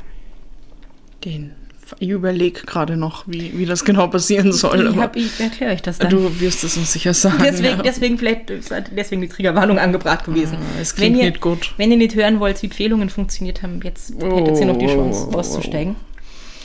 den 1.25 1.53
Ich 1.99 2.09
überlege 2.09 2.63
gerade 2.63 2.97
noch, 2.97 3.25
wie, 3.29 3.57
wie 3.59 3.67
das 3.67 3.85
genau 3.85 4.07
passieren 4.07 4.53
soll. 4.53 4.89
Ich, 4.91 4.97
hab, 4.97 5.17
ich 5.17 5.39
erkläre 5.39 5.73
euch 5.75 5.83
das 5.83 5.99
dann. 5.99 6.11
du 6.11 6.41
wirst 6.41 6.65
es 6.65 6.77
uns 6.79 6.93
sicher 6.93 7.13
sagen. 7.13 7.39
deswegen, 7.45 7.77
ja. 7.77 7.83
deswegen 7.83 8.17
vielleicht 8.19 8.51
deswegen 8.97 9.21
die 9.21 9.29
Triggerwarnung 9.29 9.79
angebracht 9.79 10.25
gewesen. 10.25 10.57
Ah, 10.59 10.81
es 10.81 10.95
klingt 10.95 11.19
ihr, 11.19 11.25
nicht 11.25 11.41
gut. 11.43 11.75
Wenn 11.77 11.91
ihr 11.91 11.99
nicht 11.99 12.15
hören 12.15 12.41
wollt, 12.41 12.63
wie 12.63 12.67
Empfehlungen 12.67 13.11
funktioniert 13.11 13.63
haben, 13.63 13.81
jetzt 13.85 14.15
hättet 14.15 14.59
ihr 14.61 14.67
noch 14.67 14.79
die 14.79 14.87
Chance 14.87 15.29
Oh. 15.31 15.37
auszusteigen. 15.39 15.97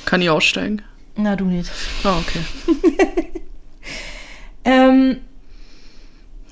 Kann 0.06 0.22
ich 0.22 0.30
aussteigen? 0.30 0.82
Na, 1.18 1.36
du 1.36 1.46
nicht. 1.46 1.70
Ah, 2.06 2.18
okay. 2.20 2.40
Ähm, 4.66 5.18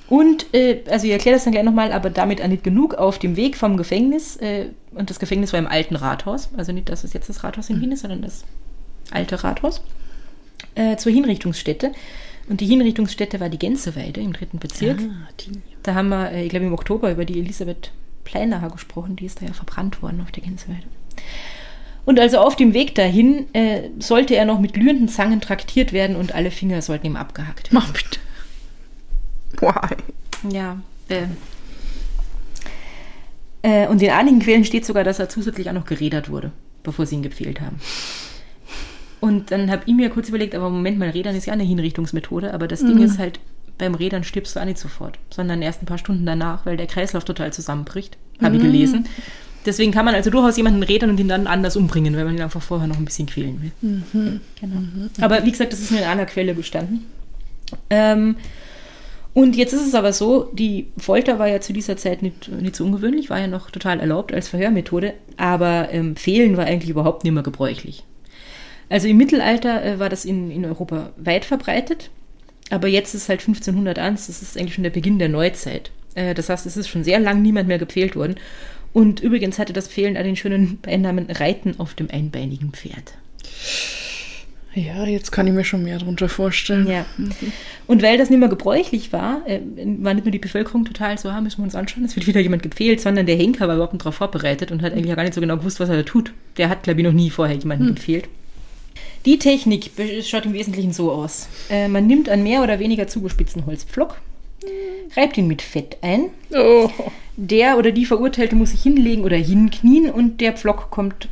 und, 0.09 0.53
äh, 0.53 0.83
also 0.89 1.05
ich 1.05 1.11
erkläre 1.11 1.35
das 1.35 1.43
dann 1.43 1.53
gleich 1.53 1.65
nochmal, 1.65 1.91
aber 1.91 2.09
damit 2.09 2.41
auch 2.41 2.47
nicht 2.47 2.63
genug 2.63 2.95
auf 2.95 3.19
dem 3.19 3.35
Weg 3.35 3.57
vom 3.57 3.75
Gefängnis. 3.75 4.37
Äh, 4.37 4.67
und 4.91 5.09
das 5.09 5.19
Gefängnis 5.19 5.51
war 5.51 5.59
im 5.59 5.67
alten 5.67 5.95
Rathaus. 5.95 6.49
Also 6.55 6.71
nicht, 6.71 6.89
dass 6.89 7.03
es 7.03 7.13
jetzt 7.13 7.27
das 7.29 7.43
Rathaus 7.43 7.69
in 7.69 7.81
Wien 7.81 7.91
ist, 7.91 8.01
sondern 8.01 8.21
das 8.21 8.45
alte 9.11 9.43
Rathaus. 9.43 9.81
Äh, 10.75 10.95
zur 10.97 11.11
Hinrichtungsstätte. 11.11 11.91
Und 12.49 12.61
die 12.61 12.65
Hinrichtungsstätte 12.65 13.39
war 13.41 13.49
die 13.49 13.59
Gänseweide 13.59 14.21
im 14.21 14.31
dritten 14.31 14.59
Bezirk. 14.59 14.99
Ah, 15.01 15.29
die. 15.41 15.59
Da 15.83 15.93
haben 15.93 16.09
wir, 16.09 16.31
äh, 16.31 16.43
ich 16.45 16.49
glaube, 16.49 16.65
im 16.65 16.73
Oktober 16.73 17.11
über 17.11 17.25
die 17.25 17.39
Elisabeth 17.39 17.91
Pleinacher 18.23 18.69
gesprochen. 18.69 19.17
Die 19.17 19.25
ist 19.25 19.41
da 19.41 19.45
ja 19.45 19.53
verbrannt 19.53 20.01
worden 20.01 20.21
auf 20.21 20.31
der 20.31 20.43
Gänseweide. 20.43 20.83
Und 22.05 22.17
also 22.21 22.37
auf 22.37 22.55
dem 22.55 22.73
Weg 22.73 22.95
dahin 22.95 23.53
äh, 23.53 23.89
sollte 23.99 24.35
er 24.37 24.45
noch 24.45 24.61
mit 24.61 24.73
glühenden 24.73 25.09
Zangen 25.09 25.41
traktiert 25.41 25.91
werden 25.91 26.15
und 26.15 26.33
alle 26.33 26.51
Finger 26.51 26.81
sollten 26.81 27.07
ihm 27.07 27.15
abgehackt 27.17 27.73
werden. 27.73 27.83
Mach 27.83 27.91
bitte. 27.91 28.19
Why? 29.59 30.53
Ja. 30.53 30.77
Äh, 31.09 31.27
äh, 33.63 33.87
und 33.87 34.01
in 34.01 34.09
einigen 34.11 34.39
Quellen 34.39 34.65
steht 34.65 34.85
sogar, 34.85 35.03
dass 35.03 35.19
er 35.19 35.29
zusätzlich 35.29 35.69
auch 35.69 35.73
noch 35.73 35.85
gerädert 35.85 36.29
wurde, 36.29 36.51
bevor 36.83 37.05
sie 37.05 37.15
ihn 37.15 37.23
gepfählt 37.23 37.61
haben. 37.61 37.79
Und 39.19 39.51
dann 39.51 39.71
habe 39.71 39.83
ich 39.85 39.95
mir 39.95 40.09
kurz 40.09 40.29
überlegt, 40.29 40.53
aber 40.53 40.69
Moment 40.69 40.99
mal, 40.99 41.09
Rädern 41.09 41.35
ist 41.35 41.47
ja 41.47 41.53
eine 41.53 41.63
Hinrichtungsmethode, 41.63 42.53
aber 42.53 42.67
das 42.67 42.81
Ding 42.81 43.01
ist 43.01 43.17
halt, 43.17 43.39
beim 43.79 43.95
Rädern 43.95 44.23
stirbst 44.23 44.55
du 44.55 44.59
auch 44.59 44.65
nicht 44.65 44.77
sofort, 44.77 45.17
sondern 45.31 45.61
erst 45.61 45.81
ein 45.81 45.87
paar 45.87 45.97
Stunden 45.97 46.25
danach, 46.25 46.65
weil 46.65 46.77
der 46.77 46.87
Kreislauf 46.87 47.25
total 47.25 47.51
zusammenbricht, 47.51 48.17
habe 48.41 48.57
ich 48.57 48.61
gelesen. 48.61 49.07
Deswegen 49.65 49.91
kann 49.91 50.05
man 50.05 50.15
also 50.15 50.29
durchaus 50.29 50.55
jemanden 50.55 50.83
rädern 50.83 51.09
und 51.09 51.19
ihn 51.19 51.27
dann 51.27 51.47
anders 51.47 51.75
umbringen, 51.75 52.15
weil 52.15 52.25
man 52.25 52.35
ihn 52.35 52.41
einfach 52.41 52.61
vorher 52.61 52.87
noch 52.87 52.97
ein 52.97 53.05
bisschen 53.05 53.25
quälen 53.25 53.61
will. 53.61 53.71
Genau. 54.61 54.81
Aber 55.19 55.43
wie 55.43 55.51
gesagt, 55.51 55.73
das 55.73 55.79
ist 55.79 55.91
nur 55.91 55.99
in 55.99 56.05
einer 56.05 56.25
Quelle 56.25 56.53
gestanden. 56.53 57.05
Ähm, 57.89 58.35
und 59.37 59.55
jetzt 59.55 59.71
ist 59.71 59.85
es 59.85 59.93
aber 59.93 60.13
so, 60.13 60.49
die 60.51 60.87
Folter 60.97 61.37
war 61.37 61.47
ja 61.47 61.61
zu 61.61 61.71
dieser 61.71 61.95
Zeit 61.95 62.23
nicht, 62.23 62.47
nicht 62.47 62.75
so 62.75 62.83
ungewöhnlich, 62.83 63.29
war 63.29 63.39
ja 63.39 63.45
noch 63.45 63.69
total 63.69 63.99
erlaubt 63.99 64.33
als 64.33 64.47
Verhörmethode, 64.47 65.13
aber 65.37 65.89
ähm, 65.91 66.15
Fehlen 66.15 66.57
war 66.57 66.65
eigentlich 66.65 66.89
überhaupt 66.89 67.23
nicht 67.23 67.33
mehr 67.33 67.43
gebräuchlich. 67.43 68.03
Also 68.89 69.07
im 69.07 69.17
Mittelalter 69.17 69.85
äh, 69.85 69.99
war 69.99 70.09
das 70.09 70.25
in, 70.25 70.49
in 70.49 70.65
Europa 70.65 71.11
weit 71.17 71.45
verbreitet, 71.45 72.09
aber 72.71 72.87
jetzt 72.87 73.13
ist 73.13 73.29
halt 73.29 73.41
1501, 73.41 74.25
das 74.25 74.41
ist 74.41 74.57
eigentlich 74.57 74.73
schon 74.73 74.83
der 74.83 74.89
Beginn 74.89 75.19
der 75.19 75.29
Neuzeit. 75.29 75.91
Äh, 76.15 76.33
das 76.33 76.49
heißt, 76.49 76.65
es 76.65 76.75
ist 76.75 76.87
schon 76.87 77.03
sehr 77.03 77.19
lang 77.19 77.43
niemand 77.43 77.67
mehr 77.67 77.77
gepfählt 77.77 78.15
worden. 78.15 78.37
Und 78.91 79.19
übrigens 79.19 79.59
hatte 79.59 79.71
das 79.71 79.87
Fehlen 79.87 80.15
den 80.15 80.35
schönen 80.35 80.79
Beinamen 80.79 81.29
Reiten 81.29 81.75
auf 81.77 81.93
dem 81.93 82.09
einbeinigen 82.09 82.71
Pferd. 82.71 83.13
Ja, 84.77 85.05
jetzt 85.05 85.31
kann 85.31 85.47
ich 85.47 85.53
mir 85.53 85.63
schon 85.63 85.83
mehr 85.83 85.97
darunter 85.97 86.29
vorstellen. 86.29 86.87
Ja. 86.87 87.05
Und 87.87 88.03
weil 88.03 88.19
das 88.19 88.29
nicht 88.29 88.37
mehr 88.37 88.47
gebräuchlich 88.47 89.11
war, 89.11 89.41
äh, 89.47 89.59
war 89.99 90.13
nicht 90.13 90.25
nur 90.25 90.31
die 90.31 90.37
Bevölkerung 90.37 90.85
total 90.85 91.17
so, 91.17 91.29
ah, 91.29 91.41
müssen 91.41 91.59
wir 91.59 91.63
uns 91.63 91.73
anschauen, 91.73 92.05
es 92.05 92.15
wird 92.15 92.27
wieder 92.27 92.41
jemand 92.41 92.61
gepfählt, 92.61 93.01
sondern 93.01 93.25
der 93.25 93.37
Henker 93.37 93.67
war 93.67 93.73
überhaupt 93.73 93.93
nicht 93.93 94.05
darauf 94.05 94.15
vorbereitet 94.15 94.71
und 94.71 94.83
hat 94.83 94.93
eigentlich 94.93 95.11
auch 95.11 95.15
gar 95.15 95.23
nicht 95.23 95.33
so 95.33 95.41
genau 95.41 95.57
gewusst, 95.57 95.79
was 95.79 95.89
er 95.89 95.97
da 95.97 96.03
tut. 96.03 96.31
Der 96.57 96.69
hat, 96.69 96.83
glaube 96.83 96.99
ich, 96.99 97.07
noch 97.07 97.13
nie 97.13 97.31
vorher 97.31 97.55
jemanden 97.55 97.87
gepfählt. 97.87 98.29
Die 99.25 99.39
Technik 99.39 99.89
schaut 100.23 100.45
im 100.45 100.53
Wesentlichen 100.53 100.93
so 100.93 101.11
aus. 101.11 101.49
Äh, 101.71 101.87
man 101.87 102.05
nimmt 102.05 102.29
einen 102.29 102.43
mehr 102.43 102.61
oder 102.61 102.77
weniger 102.77 103.07
zugespitzten 103.07 103.65
Holzpflock, 103.65 104.21
reibt 105.15 105.39
ihn 105.39 105.47
mit 105.47 105.63
Fett 105.63 105.97
ein. 106.01 106.25
Oh. 106.51 106.91
Der 107.35 107.79
oder 107.79 107.91
die 107.91 108.05
Verurteilte 108.05 108.55
muss 108.55 108.71
sich 108.71 108.83
hinlegen 108.83 109.23
oder 109.23 109.37
hinknien 109.37 110.11
und 110.11 110.39
der 110.39 110.53
Pflock 110.53 110.91
kommt 110.91 111.29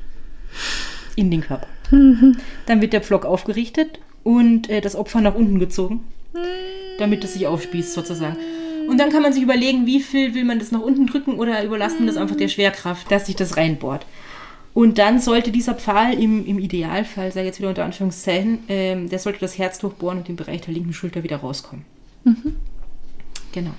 in 1.15 1.29
den 1.29 1.41
Körper. 1.41 1.67
Dann 2.65 2.82
wird 2.82 2.93
der 2.93 3.02
Pflock 3.02 3.26
aufgerichtet 3.26 4.00
und 4.24 4.69
äh, 4.69 4.82
das 4.82 4.95
Opfer 4.95 5.21
nach 5.21 5.36
unten 5.36 5.60
gezogen, 5.60 6.04
damit 7.00 7.24
es 7.24 7.34
sich 7.34 7.48
aufspießt 7.48 7.93
sozusagen. 7.93 8.38
Und 8.88 9.00
dann 9.00 9.10
kann 9.10 9.24
man 9.24 9.34
sich 9.34 9.41
überlegen, 9.41 9.88
wie 9.88 10.00
viel 10.00 10.36
will 10.36 10.43
man 10.43 10.60
das 10.60 10.71
nach 10.71 10.82
unten 10.82 11.08
drücken 11.08 11.39
oder 11.39 11.63
überlässt 11.63 11.98
man 12.00 12.08
das 12.08 12.17
einfach 12.17 12.36
der 12.36 12.50
Schwerkraft, 12.50 13.10
dass 13.12 13.26
sich 13.26 13.36
das 13.36 13.58
reinbohrt. 13.58 14.06
Und 14.76 14.98
dann 14.98 15.19
sollte 15.19 15.52
dieser 15.52 15.74
Pfahl 15.74 16.13
im, 16.21 16.45
im 16.45 16.60
Idealfall, 16.60 17.32
sei 17.32 17.45
jetzt 17.45 17.60
wieder 17.60 17.69
unter 17.69 17.86
Anführungszeichen, 17.86 18.60
ähm, 18.67 19.10
der 19.10 19.19
sollte 19.19 19.39
das 19.39 19.58
Herz 19.58 19.80
durchbohren 19.80 20.19
und 20.19 20.30
im 20.30 20.36
Bereich 20.36 20.62
der 20.62 20.74
linken 20.74 20.93
Schulter 20.93 21.24
wieder 21.24 21.38
rauskommen. 21.38 21.86
Genau. 23.54 23.71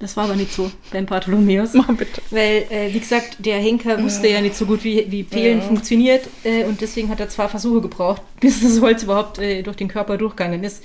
Das 0.00 0.16
war 0.16 0.24
aber 0.24 0.36
nicht 0.36 0.52
so 0.52 0.70
beim 0.92 1.06
Bartholomäus. 1.06 1.74
Mach 1.74 1.88
bitte. 1.88 2.22
Weil, 2.30 2.66
äh, 2.70 2.92
wie 2.94 3.00
gesagt, 3.00 3.36
der 3.44 3.58
Henker 3.58 4.00
wusste 4.02 4.28
ja 4.28 4.40
nicht 4.40 4.54
so 4.54 4.64
gut, 4.64 4.84
wie, 4.84 5.10
wie 5.10 5.24
Pfählen 5.24 5.60
funktioniert. 5.60 6.28
Äh, 6.44 6.64
und 6.64 6.80
deswegen 6.80 7.08
hat 7.08 7.18
er 7.18 7.28
zwei 7.28 7.48
Versuche 7.48 7.80
gebraucht, 7.80 8.22
bis 8.40 8.60
das 8.60 8.80
Holz 8.80 9.02
überhaupt 9.02 9.38
äh, 9.38 9.62
durch 9.62 9.76
den 9.76 9.88
Körper 9.88 10.16
durchgegangen 10.16 10.62
ist. 10.62 10.84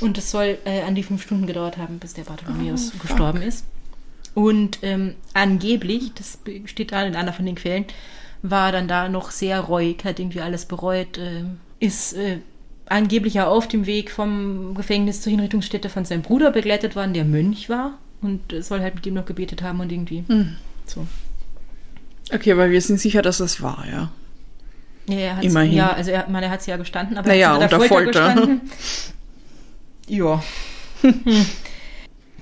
Und 0.00 0.16
es 0.16 0.30
soll 0.30 0.58
äh, 0.64 0.80
an 0.82 0.94
die 0.94 1.02
fünf 1.02 1.22
Stunden 1.22 1.46
gedauert 1.46 1.76
haben, 1.76 1.98
bis 1.98 2.14
der 2.14 2.22
Bartholomäus 2.22 2.92
Oh, 2.94 3.02
gestorben 3.02 3.42
ist. 3.42 3.66
Und 4.32 4.78
ähm, 4.82 5.14
angeblich, 5.34 6.12
das 6.14 6.38
steht 6.64 6.92
da 6.92 7.04
in 7.04 7.16
einer 7.16 7.32
von 7.32 7.46
den 7.46 7.54
Quellen, 7.54 7.84
war 8.42 8.72
dann 8.72 8.88
da 8.88 9.08
noch 9.08 9.30
sehr 9.30 9.60
reuig, 9.60 10.04
hat 10.04 10.18
irgendwie 10.18 10.40
alles 10.40 10.64
bereut, 10.64 11.18
äh, 11.18 11.44
ist 11.80 12.14
äh, 12.14 12.38
angeblich 12.86 13.34
ja 13.34 13.46
auf 13.46 13.68
dem 13.68 13.86
Weg 13.86 14.10
vom 14.10 14.74
Gefängnis 14.74 15.20
zur 15.20 15.30
Hinrichtungsstätte 15.30 15.88
von 15.88 16.04
seinem 16.04 16.22
Bruder 16.22 16.50
begleitet 16.50 16.96
worden, 16.96 17.14
der 17.14 17.24
Mönch 17.24 17.68
war 17.68 17.98
und 18.24 18.64
soll 18.64 18.80
halt 18.80 18.94
mit 18.96 19.06
ihm 19.06 19.14
noch 19.14 19.24
gebetet 19.26 19.62
haben 19.62 19.80
und 19.80 19.92
irgendwie 19.92 20.24
so. 20.86 21.06
Okay, 22.32 22.52
aber 22.52 22.70
wir 22.70 22.80
sind 22.80 22.98
sicher, 23.00 23.22
dass 23.22 23.38
das 23.38 23.60
war, 23.60 23.84
ja. 23.90 24.10
Ja, 25.06 25.16
er 25.18 25.36
hat's, 25.36 25.46
Immerhin. 25.46 25.72
Ja, 25.72 25.92
also 25.92 26.10
er, 26.10 26.28
meine, 26.28 26.46
er 26.46 26.52
hat 26.52 26.60
es 26.60 26.66
ja 26.66 26.76
gestanden, 26.76 27.18
aber 27.18 27.28
Naja, 27.28 27.56
er 27.56 27.62
unter 27.62 27.80
Folter. 27.80 28.34
gestanden. 28.34 28.60
Ja. 30.06 30.42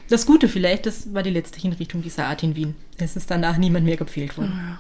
Das 0.09 0.27
Gute 0.27 0.49
vielleicht, 0.49 0.85
das 0.87 1.15
war 1.15 1.23
die 1.23 1.31
letzte 1.31 1.61
Hinrichtung 1.61 2.03
dieser 2.03 2.27
Art 2.27 2.43
in 2.43 2.57
Wien. 2.57 2.75
Es 2.99 3.15
ist 3.15 3.31
danach 3.31 3.57
niemand 3.57 3.85
mehr 3.87 3.97
gepfählt 3.97 4.37
worden. 4.37 4.79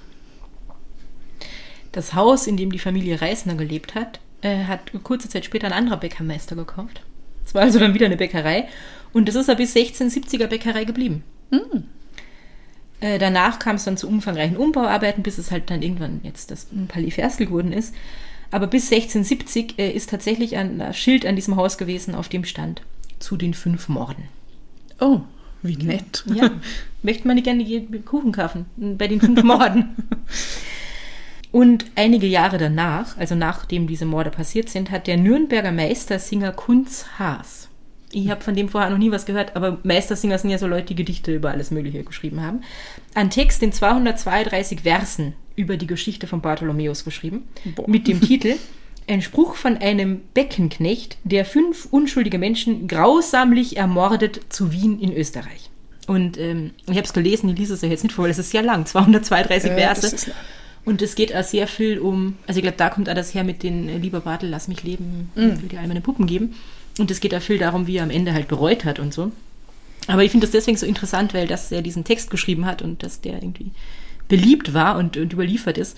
Das 1.93 2.15
Haus, 2.15 2.49
in 2.49 2.57
dem 2.57 2.73
die 2.73 2.81
Familie 2.81 3.21
Reisner 3.21 3.55
gelebt 3.55 3.95
hat, 3.95 4.19
äh, 4.41 4.65
hat 4.65 4.91
kurze 5.05 5.29
Zeit 5.29 5.45
später 5.45 5.69
ein 5.69 5.73
anderer 5.73 5.97
Bäckermeister 5.99 6.57
gekauft. 6.57 7.03
Es 7.47 7.55
war 7.55 7.63
also 7.63 7.79
dann 7.79 7.95
wieder 7.95 8.07
eine 8.07 8.17
Bäckerei. 8.17 8.69
Und 9.13 9.29
das 9.29 9.35
ist 9.35 9.49
ja 9.49 9.55
bis 9.55 9.75
1670er 9.75 10.47
Bäckerei 10.47 10.85
geblieben. 10.85 11.23
Äh, 13.01 13.19
danach 13.19 13.59
kam 13.59 13.77
es 13.77 13.85
dann 13.85 13.97
zu 13.97 14.09
umfangreichen 14.09 14.57
Umbauarbeiten, 14.57 15.23
bis 15.23 15.37
es 15.37 15.51
halt 15.51 15.71
dann 15.71 15.83
irgendwann 15.83 16.21
jetzt 16.23 16.51
das 16.51 16.69
Palais 16.89 17.11
Ferstel 17.11 17.47
geworden 17.47 17.73
ist. 17.73 17.95
Aber 18.53 18.69
bis 18.69 18.93
1670 18.93 19.79
äh, 19.79 19.91
ist 19.91 20.11
tatsächlich 20.11 20.57
ein 20.57 20.95
Schild 20.95 21.27
an 21.27 21.35
diesem 21.35 21.57
Haus 21.57 21.79
gewesen, 21.79 22.15
auf 22.15 22.29
dem 22.29 22.45
stand 22.45 22.83
zu 23.19 23.37
den 23.37 23.55
fünf 23.55 23.89
Morden. 23.89 24.25
Oh, 25.01 25.21
wie 25.63 25.77
nett. 25.77 26.25
Ja, 26.33 26.51
möchte 27.03 27.27
man 27.27 27.37
nicht 27.37 27.45
gerne 27.45 27.65
Kuchen 28.05 28.33
kaufen 28.33 28.67
bei 28.77 29.09
den 29.09 29.21
fünf 29.21 29.43
Morden. 29.45 29.97
Und 31.51 31.87
einige 31.97 32.27
Jahre 32.27 32.57
danach, 32.57 33.17
also 33.19 33.35
nachdem 33.35 33.87
diese 33.87 34.07
Morde 34.07 34.31
passiert 34.31 34.69
sind, 34.69 34.91
hat 34.91 35.07
der 35.07 35.17
Nürnberger 35.17 35.73
Meistersinger 35.73 36.53
Kunz 36.53 37.05
Haas. 37.19 37.62
Ich 38.13 38.31
habe 38.31 38.43
von 38.43 38.55
dem 38.55 38.69
vorher 38.69 38.91
noch 38.91 38.99
nie 38.99 39.11
was 39.11 39.27
gehört, 39.27 39.57
aber 39.57 39.79
Meistersinger 39.83 40.39
sind 40.39 40.51
ja 40.51 40.59
so 40.59 40.67
Leute, 40.67 40.89
die 40.89 40.95
Gedichte 40.95 41.35
über 41.35 41.51
alles 41.51 41.71
Mögliche 41.71 42.05
geschrieben 42.05 42.43
haben. 42.43 42.61
Einen 43.15 43.31
Text 43.31 43.63
in 43.63 43.73
232 43.73 44.81
Versen 44.83 45.35
über 45.57 45.77
die 45.77 45.87
Geschichte 45.87 46.27
von 46.27 46.41
Bartholomäus 46.41 47.05
geschrieben, 47.05 47.49
Boah. 47.75 47.89
mit 47.89 48.07
dem 48.09 48.21
Titel 48.21 48.57
Ein 49.09 49.23
Spruch 49.23 49.57
von 49.57 49.79
einem 49.79 50.21
Beckenknecht, 50.35 51.17
der 51.25 51.45
fünf 51.45 51.89
unschuldige 51.91 52.39
Menschen 52.39 52.87
grausamlich 52.87 53.77
ermordet 53.77 54.41
zu 54.51 54.73
Wien 54.73 55.01
in 55.01 55.13
Österreich. 55.15 55.71
Und 56.07 56.37
ähm, 56.39 56.73
ich 56.87 56.97
habe 56.97 57.03
es 57.07 57.13
gelesen, 57.13 57.49
ich 57.51 57.59
lese 57.59 57.75
es 57.75 57.83
ja 57.83 57.89
jetzt 57.89 58.03
nicht 58.03 58.13
vor, 58.15 58.25
weil 58.25 58.31
es 58.31 58.39
ist 58.39 58.51
sehr 58.51 58.63
lang, 58.63 58.87
232 58.87 59.71
Äh, 59.71 59.75
Verse. 59.75 60.33
Und 60.85 61.01
es 61.01 61.15
geht 61.15 61.35
auch 61.35 61.45
sehr 61.45 61.69
viel 61.69 61.99
um, 62.01 62.37
also 62.47 62.59
ich 62.59 62.63
glaube, 62.63 62.77
da 62.77 62.91
kommt 62.91 63.09
auch 63.09 63.15
das 63.15 63.35
her 63.35 63.45
mit 63.45 63.63
den 63.63 63.89
äh, 63.89 63.99
Lieber 63.99 64.21
Bartel, 64.21 64.49
lass 64.51 64.67
mich 64.67 64.83
leben, 64.83 65.31
ich 65.37 65.63
will 65.63 65.69
dir 65.69 65.81
all 65.81 65.87
meine 65.87 66.01
Puppen 66.01 66.27
geben. 66.27 66.55
Und 66.99 67.11
es 67.11 67.21
geht 67.21 67.35
auch 67.35 67.43
viel 67.43 67.59
darum, 67.59 67.87
wie 67.87 67.97
er 67.97 68.03
am 68.03 68.11
Ende 68.11 68.33
halt 68.35 68.49
bereut 68.49 68.85
hat 68.85 68.99
und 68.99 69.15
so. 69.15 69.33
Aber 70.09 70.25
ich 70.25 70.31
finde 70.31 70.47
das 70.47 70.53
deswegen 70.53 70.77
so 70.77 70.87
interessant, 70.87 71.33
weil 71.33 71.47
dass 71.47 71.71
er 71.73 71.83
diesen 71.83 72.05
Text 72.05 72.31
geschrieben 72.31 72.67
hat 72.67 72.83
und 72.83 73.03
dass 73.03 73.21
der 73.21 73.35
irgendwie 73.35 73.71
beliebt 74.29 74.75
war 74.75 74.99
und, 74.99 75.17
und 75.17 75.33
überliefert 75.33 75.79
ist. 75.79 75.97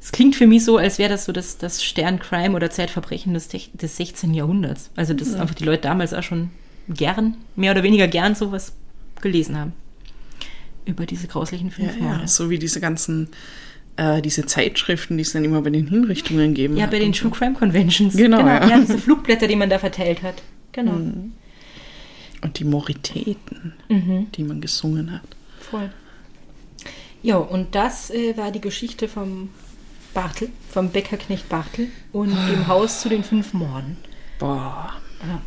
Es 0.00 0.12
klingt 0.12 0.36
für 0.36 0.46
mich 0.46 0.64
so, 0.64 0.76
als 0.76 0.98
wäre 0.98 1.08
das 1.08 1.24
so 1.24 1.32
das, 1.32 1.56
das 1.56 1.82
Sterncrime 1.82 2.54
oder 2.54 2.70
Zeitverbrechen 2.70 3.32
des, 3.32 3.48
des 3.48 3.96
16. 3.96 4.34
Jahrhunderts. 4.34 4.90
Also, 4.96 5.14
dass 5.14 5.34
einfach 5.34 5.54
die 5.54 5.64
Leute 5.64 5.82
damals 5.82 6.12
auch 6.12 6.22
schon 6.22 6.50
gern, 6.88 7.36
mehr 7.56 7.72
oder 7.72 7.82
weniger 7.82 8.06
gern 8.06 8.34
sowas 8.34 8.74
gelesen 9.22 9.56
haben. 9.58 9.72
Über 10.84 11.06
diese 11.06 11.26
grauslichen 11.26 11.68
Ja, 11.68 11.74
fünf 11.74 11.98
Morde. 12.00 12.20
ja, 12.20 12.26
so 12.26 12.50
wie 12.50 12.58
diese 12.58 12.80
ganzen 12.80 13.28
äh, 13.96 14.20
diese 14.22 14.46
Zeitschriften, 14.46 15.16
die 15.16 15.22
es 15.22 15.32
dann 15.32 15.44
immer 15.44 15.62
bei 15.62 15.70
den 15.70 15.86
Hinrichtungen 15.86 16.54
geben. 16.54 16.76
Ja, 16.76 16.86
bei 16.86 16.98
den. 16.98 17.12
True 17.12 17.30
Crime 17.30 17.54
Conventions. 17.54 18.16
Genau, 18.16 18.40
ja. 18.40 18.66
ja. 18.68 18.78
diese 18.80 18.98
Flugblätter, 18.98 19.46
die 19.46 19.56
man 19.56 19.70
da 19.70 19.78
verteilt 19.78 20.22
hat. 20.22 20.42
Genau. 20.72 20.92
Und 20.92 22.58
die 22.58 22.64
Moritäten, 22.64 23.72
Mhm. 23.88 24.26
die 24.32 24.42
man 24.42 24.60
gesungen 24.60 25.12
hat. 25.12 25.22
Voll. 25.60 25.90
Ja, 27.22 27.36
und 27.36 27.74
das 27.74 28.10
äh, 28.10 28.36
war 28.36 28.50
die 28.50 28.60
Geschichte 28.60 29.08
vom 29.08 29.48
Bartel, 30.12 30.50
vom 30.70 30.90
Bäckerknecht 30.90 31.48
Bartel 31.48 31.88
und 32.12 32.30
dem 32.50 32.66
Haus 32.66 33.00
zu 33.00 33.08
den 33.08 33.24
fünf 33.24 33.54
Morden. 33.54 33.96
Boah. 34.38 34.92
Ja. 35.26 35.40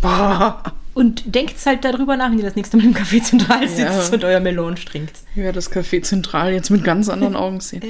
Boah. 0.00 0.62
Und 0.96 1.34
denkt 1.34 1.54
halt 1.66 1.84
darüber 1.84 2.16
nach, 2.16 2.30
wenn 2.30 2.38
ihr 2.38 2.44
das 2.44 2.56
nächste 2.56 2.78
Mal 2.78 2.84
im 2.86 2.94
Café 2.94 3.22
Zentral 3.22 3.68
sitzt 3.68 4.08
Ja. 4.08 4.14
und 4.14 4.24
euer 4.24 4.40
Melange 4.40 4.76
trinkt. 4.76 5.12
Werde 5.34 5.52
das 5.56 5.70
Café 5.70 6.00
Zentral 6.02 6.54
jetzt 6.54 6.70
mit 6.70 6.84
ganz 6.84 7.10
anderen 7.10 7.36
Augen 7.44 7.60
sehen. 7.60 7.82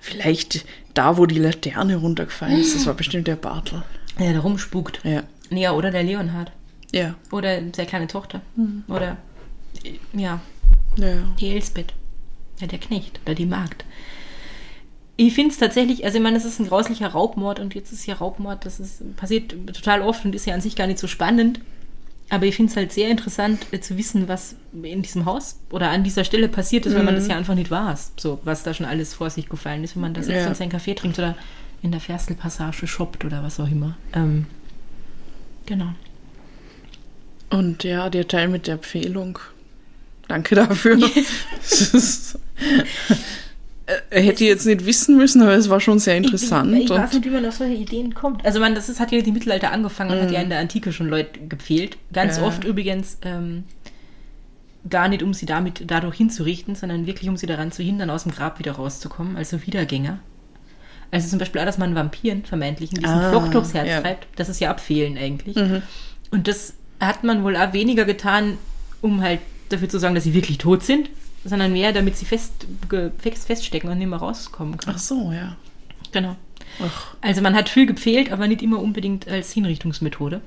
Vielleicht 0.00 0.64
da, 0.94 1.18
wo 1.18 1.26
die 1.26 1.38
Laterne 1.38 1.96
runtergefallen 1.96 2.58
ist, 2.58 2.74
das 2.74 2.86
war 2.86 2.94
bestimmt 2.94 3.26
der 3.26 3.36
Bartel. 3.36 3.82
Ja, 4.18 4.32
der 4.32 4.40
rumspukt. 4.40 5.00
Ja. 5.04 5.24
Ja, 5.50 5.72
oder 5.72 5.90
der 5.90 6.04
Leonhard. 6.04 6.52
Ja. 6.90 7.16
Oder 7.30 7.58
seine 7.76 7.86
kleine 7.86 8.06
Tochter. 8.06 8.40
Oder, 8.88 9.18
äh, 9.84 9.98
ja, 10.18 10.40
Ja. 10.96 11.16
die 11.38 11.50
Elsbeth. 11.50 11.92
Ja, 12.60 12.66
der 12.66 12.78
Knecht 12.78 13.20
oder 13.26 13.34
die 13.34 13.44
Magd. 13.44 13.84
Ich 15.16 15.34
finde 15.34 15.50
es 15.52 15.58
tatsächlich, 15.58 16.04
also 16.06 16.16
ich 16.16 16.22
meine, 16.22 16.38
es 16.38 16.46
ist 16.46 16.60
ein 16.60 16.66
grauslicher 16.68 17.08
Raubmord 17.08 17.60
und 17.60 17.74
jetzt 17.74 17.92
ist 17.92 18.06
ja 18.06 18.14
Raubmord, 18.14 18.64
das 18.64 18.80
ist, 18.80 19.16
passiert 19.16 19.54
total 19.74 20.00
oft 20.00 20.24
und 20.24 20.34
ist 20.34 20.46
ja 20.46 20.54
an 20.54 20.62
sich 20.62 20.76
gar 20.76 20.86
nicht 20.86 20.98
so 20.98 21.06
spannend. 21.08 21.60
Aber 22.30 22.46
ich 22.46 22.56
finde 22.56 22.70
es 22.70 22.76
halt 22.76 22.90
sehr 22.92 23.10
interessant 23.10 23.66
äh, 23.70 23.80
zu 23.80 23.98
wissen, 23.98 24.28
was 24.28 24.56
in 24.82 25.02
diesem 25.02 25.24
Haus 25.26 25.56
oder 25.70 25.90
an 25.90 26.04
dieser 26.04 26.24
Stelle 26.24 26.48
passiert 26.48 26.86
ist, 26.86 26.94
wenn 26.94 27.04
man 27.04 27.14
das 27.14 27.28
ja 27.28 27.36
einfach 27.36 27.54
nicht 27.54 27.70
weiß. 27.70 28.12
So, 28.18 28.40
was 28.44 28.62
da 28.62 28.72
schon 28.74 28.86
alles 28.86 29.12
vor 29.14 29.28
sich 29.30 29.48
gefallen 29.48 29.84
ist, 29.84 29.94
wenn 29.94 30.02
man 30.02 30.14
da 30.14 30.22
sitzt 30.22 30.36
Ja. 30.42 30.48
und 30.48 30.56
seinen 30.56 30.70
Kaffee 30.70 30.94
trinkt 30.94 31.18
oder 31.18 31.36
in 31.82 31.90
der 31.92 32.00
Ferstelpassage 32.00 32.86
shoppt 32.86 33.24
oder 33.26 33.42
was 33.42 33.60
auch 33.60 33.68
immer. 33.70 33.96
Ähm, 34.14 34.46
genau. 35.66 35.90
Und 37.50 37.84
ja, 37.84 38.08
der 38.08 38.26
Teil 38.26 38.48
mit 38.48 38.66
der 38.66 38.74
Empfehlung. 38.76 39.38
Danke 40.26 40.54
dafür. 40.54 40.98
Äh, 43.86 44.22
Hätte 44.22 44.44
ich 44.44 44.48
jetzt 44.50 44.64
nicht 44.66 44.86
wissen 44.86 45.16
müssen, 45.16 45.42
aber 45.42 45.52
es 45.54 45.68
war 45.68 45.78
schon 45.80 45.98
sehr 45.98 46.16
interessant. 46.16 46.72
Ich, 46.74 46.84
ich 46.84 46.90
weiß 46.90 46.98
und 47.12 47.14
nicht, 47.20 47.24
wie 47.26 47.30
man 47.30 47.44
auf 47.44 47.54
solche 47.54 47.74
Ideen 47.74 48.14
kommt. 48.14 48.44
Also 48.44 48.58
man, 48.60 48.74
das 48.74 48.88
ist, 48.88 48.98
hat 49.00 49.12
ja 49.12 49.18
im 49.18 49.32
Mittelalter 49.34 49.72
angefangen 49.72 50.10
und 50.12 50.20
hat 50.22 50.30
ja 50.30 50.40
in 50.40 50.48
der 50.48 50.58
Antike 50.60 50.92
schon 50.92 51.08
Leute 51.08 51.38
gepfählt. 51.48 51.98
Ganz 52.12 52.36
Mhm. 52.36 52.42
Ja. 52.42 52.48
oft 52.48 52.64
übrigens 52.64 53.18
ähm, 53.22 53.64
gar 54.88 55.08
nicht, 55.08 55.22
um 55.22 55.34
sie 55.34 55.46
damit 55.46 55.82
dadurch 55.86 56.16
hinzurichten, 56.16 56.74
sondern 56.74 57.06
wirklich, 57.06 57.28
um 57.28 57.36
sie 57.36 57.46
daran 57.46 57.72
zu 57.72 57.82
hindern, 57.82 58.10
aus 58.10 58.22
dem 58.24 58.32
Grab 58.32 58.58
wieder 58.58 58.72
rauszukommen, 58.72 59.36
also 59.36 59.66
Wiedergänger. 59.66 60.18
Also 61.10 61.28
zum 61.28 61.38
Beispiel 61.38 61.60
auch, 61.60 61.66
dass 61.66 61.78
man 61.78 61.94
Vampiren 61.94 62.44
vermeintlichen 62.44 62.98
diesen 62.98 63.14
Ah, 63.14 63.30
Flock 63.30 63.50
durchs 63.52 63.72
Herz 63.74 63.88
ja. 63.88 63.98
Mhm. 64.00 64.02
treibt. 64.02 64.26
Das 64.36 64.48
ist 64.48 64.60
ja 64.60 64.70
Abfehlen 64.70 65.16
eigentlich. 65.18 65.56
Und 66.30 66.48
das 66.48 66.74
hat 67.00 67.22
man 67.22 67.44
wohl 67.44 67.56
auch 67.56 67.72
weniger 67.72 68.04
getan, 68.04 68.56
um 69.00 69.20
halt 69.22 69.40
dafür 69.68 69.88
zu 69.88 69.98
sorgen, 70.00 70.14
dass 70.14 70.24
sie 70.24 70.34
wirklich 70.34 70.58
tot 70.58 70.82
sind, 70.82 71.08
sondern 71.44 71.72
mehr, 71.72 71.92
damit 71.92 72.16
sie 72.16 72.24
fest, 72.24 72.66
feststecken 73.18 73.90
und 73.90 73.98
nicht 73.98 74.08
mehr 74.08 74.18
rauskommen 74.18 74.76
können. 74.76 74.96
ach 74.96 75.00
so, 75.00 75.32
ja. 75.32 75.56
Genau. 76.12 76.36
Ach, 76.82 77.14
Also 77.20 77.40
man 77.42 77.54
hat 77.54 77.68
viel 77.68 77.86
gepfählt, 77.86 78.32
aber 78.32 78.48
nicht 78.48 78.62
immer 78.62 78.80
unbedingt 78.80 79.28
als 79.28 79.52
Hinrichtungsmethode. 79.52 80.40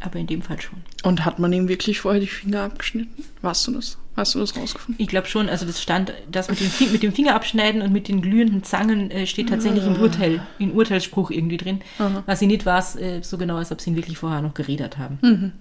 Aber 0.00 0.18
in 0.18 0.26
dem 0.26 0.42
Fall 0.42 0.60
schon. 0.60 0.80
und 1.04 1.24
hat 1.24 1.38
man 1.38 1.52
ihm 1.52 1.68
wirklich 1.68 2.00
vorher 2.00 2.20
die 2.20 2.26
Finger 2.26 2.62
abgeschnitten? 2.62 3.22
Warst 3.40 3.66
du 3.68 3.72
das? 3.72 3.98
Hast 4.16 4.34
du 4.34 4.40
das 4.40 4.56
rausgefunden? 4.56 5.00
Ich 5.02 5.08
glaube 5.08 5.28
schon, 5.28 5.48
also 5.48 5.64
das 5.64 5.80
stand, 5.80 6.12
das 6.30 6.48
mit 6.50 6.58
dem, 6.60 6.92
mit 6.92 7.02
dem 7.04 7.12
Finger 7.12 7.34
abschneiden 7.36 7.80
und 7.82 7.92
mit 7.92 8.08
den 8.08 8.20
glühenden 8.20 8.64
Zangen 8.64 9.10
äh, 9.12 9.26
steht 9.28 9.48
tatsächlich 9.48 9.86
im 9.86 9.96
Urteil, 10.00 10.42
im 10.58 10.72
Urteilsspruch 10.72 11.30
irgendwie 11.30 11.56
drin. 11.56 11.80
Was 12.26 12.40
sie 12.40 12.48
nicht 12.48 12.66
war, 12.66 12.84
äh, 12.98 13.22
so 13.22 13.38
genau, 13.38 13.56
als 13.56 13.70
ob 13.70 13.80
sie 13.80 13.90
ihn 13.90 13.96
wirklich 13.96 14.18
vorher 14.18 14.42
noch 14.42 14.54
geredet 14.54 14.98
haben. 14.98 15.52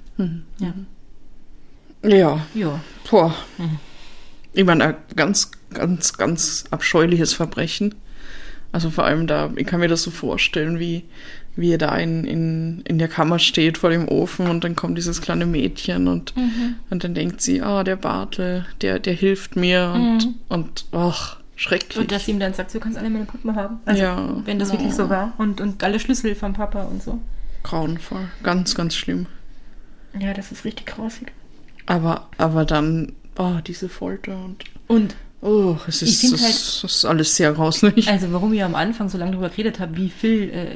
Ja. 0.60 0.74
Ja. 2.04 2.46
ja. 2.56 2.80
Boah. 3.10 3.34
Ich 4.54 4.66
meine, 4.66 4.84
ein 4.86 4.96
ganz, 5.16 5.52
ganz, 5.74 6.14
ganz 6.18 6.66
abscheuliches 6.72 7.34
Verbrechen. 7.34 7.96
Also 8.74 8.90
vor 8.90 9.04
allem 9.06 9.28
da, 9.28 9.52
ich 9.56 9.68
kann 9.68 9.80
mir 9.82 9.88
das 9.90 10.04
so 10.04 10.12
vorstellen, 10.12 10.80
wie, 10.80 11.04
wie 11.56 11.74
er 11.74 11.78
da 11.78 11.96
in, 11.98 12.24
in, 12.24 12.82
in 12.88 13.00
der 13.00 13.10
Kammer 13.10 13.38
steht 13.40 13.78
vor 13.78 13.90
dem 13.90 14.08
Ofen 14.08 14.48
und 14.50 14.64
dann 14.64 14.76
kommt 14.78 14.98
dieses 14.98 15.22
kleine 15.22 15.46
Mädchen 15.46 16.08
und, 16.08 16.34
und 16.90 17.04
dann 17.04 17.14
denkt 17.14 17.42
sie, 17.42 17.62
ah, 17.62 17.84
der 17.84 17.98
Bartel, 17.98 18.66
der, 18.82 19.00
der 19.00 19.14
hilft 19.14 19.58
mir 19.58 19.92
und, 19.94 20.36
und 20.48 20.86
ach, 20.94 21.38
schrecklich. 21.58 21.98
Und 21.98 22.12
dass 22.14 22.26
sie 22.26 22.32
ihm 22.32 22.40
dann 22.40 22.54
sagt, 22.54 22.74
du 22.74 22.80
kannst 22.80 22.98
alle 22.98 23.10
meine 23.10 23.26
Puppen 23.26 23.56
haben. 23.56 23.80
Also, 23.86 24.02
Ja. 24.04 24.42
wenn 24.46 24.58
das 24.58 24.72
wirklich 24.72 24.94
so 24.94 25.10
war. 25.10 25.34
Und, 25.38 25.60
und 25.60 25.84
alle 25.84 26.00
Schlüssel 26.00 26.34
vom 26.36 26.54
Papa 26.54 26.84
und 26.84 27.04
so. 27.04 27.20
Grauenvoll. 27.64 28.30
Ganz, 28.42 28.74
ganz 28.76 28.96
schlimm. 28.96 29.26
Ja, 30.18 30.34
das 30.34 30.52
ist 30.54 30.64
richtig 30.64 30.86
grausig. 30.88 31.32
Aber, 31.86 32.30
aber 32.38 32.64
dann, 32.64 33.12
oh, 33.42 33.60
diese 33.66 33.90
Folter 33.90 34.36
und, 34.46 34.64
Und 34.88 35.16
oh, 35.42 35.76
es 35.88 36.02
ist, 36.02 36.24
es 36.24 36.42
halt- 36.42 36.52
ist, 36.54 36.84
es 36.84 36.96
ist 36.98 37.06
alles 37.06 37.36
sehr 37.36 37.52
grauslich. 37.54 38.08
Also 38.08 38.32
warum 38.34 38.54
ich 38.54 38.64
am 38.64 38.76
Anfang 38.76 39.10
so 39.10 39.18
lange 39.18 39.32
darüber 39.32 39.50
geredet 39.50 39.80
habe, 39.80 39.96
wie 39.98 40.10
viel 40.10 40.50
äh, 40.50 40.76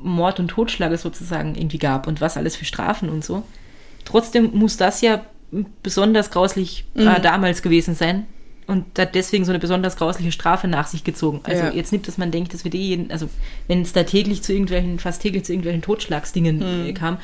Mord 0.00 0.38
und 0.40 0.48
Totschlag 0.48 0.92
es 0.92 1.02
sozusagen 1.02 1.54
irgendwie 1.54 1.78
gab 1.78 2.06
und 2.06 2.20
was 2.20 2.36
alles 2.36 2.56
für 2.56 2.64
Strafen 2.64 3.08
und 3.08 3.24
so. 3.24 3.42
Trotzdem 4.04 4.50
muss 4.54 4.76
das 4.76 5.00
ja 5.00 5.22
besonders 5.82 6.30
grauslich 6.30 6.84
äh, 6.94 7.20
damals 7.20 7.62
gewesen 7.62 7.94
sein 7.94 8.26
und 8.66 8.84
hat 8.98 9.14
deswegen 9.14 9.44
so 9.46 9.50
eine 9.50 9.58
besonders 9.58 9.96
grausliche 9.96 10.30
Strafe 10.30 10.68
nach 10.68 10.86
sich 10.86 11.02
gezogen. 11.04 11.40
Also 11.44 11.64
Ja. 11.64 11.72
jetzt 11.72 11.90
nicht, 11.90 12.06
dass 12.06 12.18
man 12.18 12.30
denkt, 12.30 12.52
dass 12.54 12.64
wir 12.64 12.70
die 12.70 12.86
jeden, 12.88 13.10
also 13.10 13.28
wenn 13.66 13.80
es 13.82 13.92
da 13.94 14.02
täglich 14.04 14.42
zu 14.42 14.52
irgendwelchen, 14.52 14.98
fast 14.98 15.22
täglich 15.22 15.44
zu 15.44 15.52
irgendwelchen 15.52 15.82
Totschlagsdingen 15.82 16.86
äh, 16.86 16.92
kam, 16.92 17.16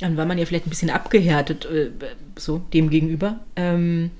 dann 0.00 0.16
war 0.16 0.26
man 0.26 0.38
ja 0.38 0.44
vielleicht 0.44 0.66
ein 0.66 0.70
bisschen 0.70 0.90
abgehärtet, 0.90 1.64
äh, 1.66 1.90
so 2.36 2.58
dem 2.72 2.90
gegenüber. 2.90 3.40
Ähm, 3.56 4.10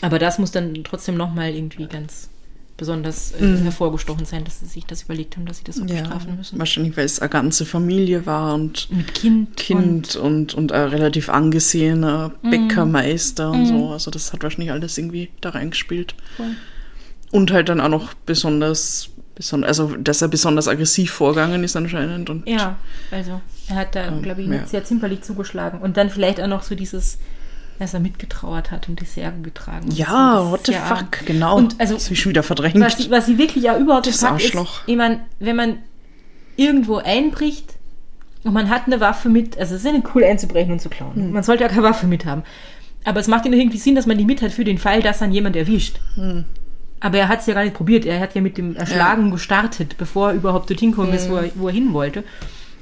aber 0.00 0.18
das 0.18 0.38
muss 0.38 0.50
dann 0.50 0.82
trotzdem 0.84 1.16
nochmal 1.16 1.54
irgendwie 1.54 1.86
ganz 1.86 2.28
besonders 2.76 3.32
äh, 3.32 3.56
hervorgestochen 3.62 4.26
sein, 4.26 4.44
dass 4.44 4.58
sie 4.60 4.66
sich 4.66 4.84
das 4.84 5.04
überlegt 5.04 5.36
haben, 5.36 5.46
dass 5.46 5.58
sie 5.58 5.64
das 5.64 5.76
so 5.76 5.84
bestrafen 5.84 6.36
müssen. 6.36 6.58
Wahrscheinlich, 6.58 6.96
weil 6.96 7.04
es 7.04 7.20
eine 7.20 7.28
ganze 7.30 7.64
Familie 7.66 8.26
war 8.26 8.54
und 8.54 8.90
Mit 8.90 9.14
Kind. 9.14 9.56
Kind 9.56 10.16
und, 10.16 10.54
und 10.54 10.72
ein 10.72 10.88
relativ 10.88 11.28
angesehener 11.28 12.32
Mhm. 12.42 12.50
Bäckermeister 12.50 13.50
und 13.52 13.66
so. 13.66 13.90
Also 13.90 14.10
das 14.10 14.32
hat 14.32 14.42
wahrscheinlich 14.42 14.72
alles 14.72 14.98
irgendwie 14.98 15.30
da 15.40 15.50
reingespielt. 15.50 16.16
Voll. 16.36 16.50
Und 17.30 17.52
halt 17.52 17.68
dann 17.68 17.80
auch 17.80 17.88
noch 17.88 18.14
besonders, 18.14 19.08
beson 19.36 19.62
also 19.62 19.94
dass 19.96 20.20
er 20.20 20.28
besonders 20.28 20.66
aggressiv 20.66 21.12
vorgegangen 21.12 21.62
ist 21.62 21.76
anscheinend. 21.76 22.28
Und 22.28 22.44
Und, 22.44 22.48
ja, 22.52 22.76
also 23.12 23.40
er 23.68 23.76
hat 23.76 23.94
da, 23.94 24.10
glaube 24.22 24.42
ich, 24.42 24.48
ja. 24.72 24.84
zimperlich 24.84 25.22
zugeschlagen. 25.22 25.80
Und 25.80 25.96
dann 25.96 26.10
vielleicht 26.10 26.40
auch 26.40 26.46
noch 26.46 26.62
so 26.62 26.74
dieses, 26.74 27.18
dass 27.78 27.94
er 27.94 28.00
mitgetrauert 28.00 28.70
hat 28.70 28.88
und 28.88 29.00
die 29.00 29.04
Särge 29.04 29.40
getragen. 29.40 29.86
hat. 29.90 29.96
ja, 29.96 30.50
what 30.50 30.66
the 30.66 30.72
ja- 30.72 30.80
fuck, 30.96 31.24
genau. 31.26 31.56
Und 31.56 31.80
also, 31.80 31.94
das 31.94 32.04
habe 32.04 32.14
ich 32.14 32.20
schon 32.20 32.30
wieder 32.30 32.42
verdrängt. 32.42 32.78
was, 32.80 32.96
sie- 32.98 33.10
was 33.10 33.26
sie 33.26 33.38
wirklich 33.38 33.64
ja 33.64 33.78
überhaupt 33.78 34.06
Das 34.06 34.20
packt, 34.20 34.42
ist, 34.42 34.56
ich 34.86 34.96
meine, 34.96 35.20
wenn 35.38 35.56
man 35.56 35.78
irgendwo 36.56 36.98
einbricht 36.98 37.74
und 38.44 38.52
man 38.52 38.68
hat 38.68 38.82
eine 38.86 39.00
Waffe 39.00 39.28
mit, 39.28 39.58
also 39.58 39.74
es 39.74 39.80
ist 39.80 39.86
ja 39.86 39.92
nicht 39.92 40.14
cool 40.14 40.22
einzubrechen 40.24 40.72
und 40.72 40.80
zu 40.80 40.88
klauen. 40.88 41.14
Hm. 41.14 41.32
Man 41.32 41.42
sollte 41.42 41.62
ja 41.64 41.68
keine 41.68 41.82
Waffe 41.82 42.06
mit 42.06 42.26
haben. 42.26 42.42
Aber 43.04 43.20
es 43.20 43.26
macht 43.28 43.44
ja 43.44 43.52
irgendwie 43.52 43.78
Sinn, 43.78 43.94
dass 43.94 44.06
man 44.06 44.16
die 44.18 44.24
mit 44.24 44.40
hat 44.40 44.52
für 44.52 44.64
den 44.64 44.78
Fall, 44.78 45.02
dass 45.02 45.18
dann 45.18 45.32
jemand 45.32 45.56
erwischt. 45.56 45.98
Hm. 46.14 46.44
Aber 47.00 47.18
er 47.18 47.28
hat 47.28 47.40
es 47.40 47.46
ja 47.46 47.54
gar 47.54 47.64
nicht 47.64 47.74
probiert. 47.74 48.06
Er 48.06 48.18
hat 48.20 48.34
ja 48.34 48.40
mit 48.40 48.56
dem 48.56 48.76
Erschlagen 48.76 49.30
gestartet, 49.30 49.96
bevor 49.98 50.28
er 50.30 50.34
überhaupt 50.36 50.70
dorthin 50.70 50.90
gekommen 50.92 51.12
ist, 51.12 51.28
wo 51.28 51.36
er, 51.36 51.50
wo 51.54 51.68
er 51.68 51.74
hin 51.74 51.92
wollte. 51.92 52.24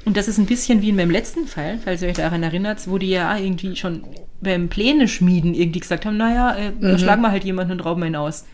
Und 0.05 0.17
das 0.17 0.27
ist 0.29 0.39
ein 0.39 0.47
bisschen 0.47 0.83
wie 0.83 0.89
in 0.89 0.97
meinem 0.97 1.11
letzten 1.11 1.47
Fall, 1.47 1.79
falls 1.85 2.03
ihr 2.03 2.09
euch 2.09 2.17
daran 2.17 2.43
erinnert, 2.43 2.89
wo 2.89 2.99
die 2.99 3.11
ja 3.11 3.37
irgendwie 3.37 3.77
schon 3.77 4.03
beim 4.41 4.69
Pläne 4.69 5.07
schmieden 5.07 5.55
irgendwie 5.55 5.79
gesagt 5.81 6.05
haben, 6.07 6.17
naja, 6.17 6.57
äh, 6.57 6.99
schlagen 6.99 7.23
wir 7.23 7.31
halt 7.31 7.45
jemanden 7.45 7.73
und 7.75 7.81
rauben 7.81 8.03
ihn 8.05 8.17
aus. 8.17 8.45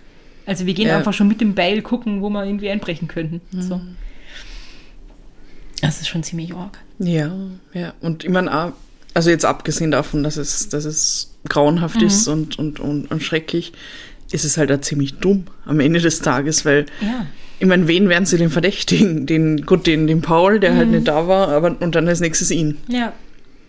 Also 0.44 0.66
wir 0.66 0.74
gehen 0.74 0.88
Ja. 0.88 0.96
einfach 0.98 1.14
schon 1.14 1.28
mit 1.28 1.40
dem 1.40 1.54
Beil 1.54 1.80
gucken, 1.82 2.20
wo 2.20 2.28
wir 2.28 2.44
irgendwie 2.44 2.68
einbrechen 2.68 3.08
könnten. 3.08 3.40
So. 3.58 3.80
Das 5.80 6.00
ist 6.00 6.08
schon 6.08 6.22
ziemlich 6.22 6.54
arg. 6.54 6.78
Ja, 6.98 7.32
ja. 7.72 7.94
Und 8.00 8.24
ich 8.24 8.30
meine, 8.30 8.52
auch- 8.52 8.72
also 9.14 9.30
jetzt 9.30 9.44
abgesehen 9.44 9.90
davon, 9.90 10.22
dass 10.22 10.36
es, 10.36 10.68
dass 10.68 10.84
es 10.84 11.34
grauenhaft 11.48 12.02
ist 12.02 12.26
Mhm. 12.26 12.32
und, 12.32 12.58
und, 12.58 12.80
und, 12.80 13.10
und 13.10 13.22
schrecklich, 13.22 13.72
ist 14.32 14.44
es 14.44 14.56
halt 14.58 14.70
auch 14.72 14.80
ziemlich 14.80 15.14
dumm 15.14 15.44
am 15.64 15.80
Ende 15.80 16.00
des 16.00 16.20
Tages, 16.20 16.64
weil 16.64 16.86
Ja. 17.00 17.26
Ich 17.60 17.66
meine, 17.66 17.88
wen 17.88 18.08
werden 18.08 18.24
sie 18.26 18.38
denn 18.38 18.50
verdächtigen? 18.50 19.26
Den, 19.26 19.64
gut, 19.66 19.86
den, 19.86 20.06
den 20.06 20.20
Paul, 20.22 20.60
der 20.60 20.72
Mhm. 20.72 20.76
halt 20.76 20.88
nicht 20.90 21.08
da 21.08 21.26
war, 21.28 21.48
aber 21.48 21.76
und 21.80 21.94
dann 21.94 22.06
als 22.08 22.20
nächstes 22.20 22.50
ihn. 22.50 22.76
Ja, 22.88 23.12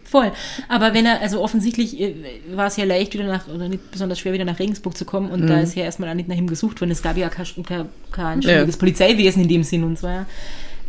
voll. 0.04 0.32
Aber 0.68 0.94
wenn 0.94 1.06
er, 1.06 1.22
also 1.22 1.42
offensichtlich 1.42 2.00
äh, 2.00 2.14
war 2.54 2.68
es 2.68 2.78
ja 2.78 2.86
leicht, 2.86 3.14
wieder 3.14 3.26
nach, 3.28 3.48
oder 3.48 3.68
nicht 3.70 3.92
besonders 3.92 4.20
schwer, 4.20 4.34
wieder 4.34 4.46
nach 4.46 4.60
Regensburg 4.60 4.96
zu 4.98 5.06
kommen 5.06 5.30
und 5.32 5.48
da 5.48 5.60
ist 5.60 5.76
ja 5.76 5.84
erstmal 5.84 6.10
auch 6.10 6.14
nicht 6.16 6.30
nach 6.30 6.36
ihm 6.38 6.48
gesucht 6.48 6.82
worden. 6.82 6.92
Es 6.92 7.02
gab 7.02 7.18
ja 7.18 7.30
kein, 7.30 7.46
kein, 7.66 7.86
kein 8.12 8.42
Ja. 8.42 8.66
Polizeiwesen 8.66 9.42
in 9.44 9.48
dem 9.50 9.64
Sinn 9.64 9.84
und 9.84 9.98
so, 10.00 10.08
ja. 10.08 10.26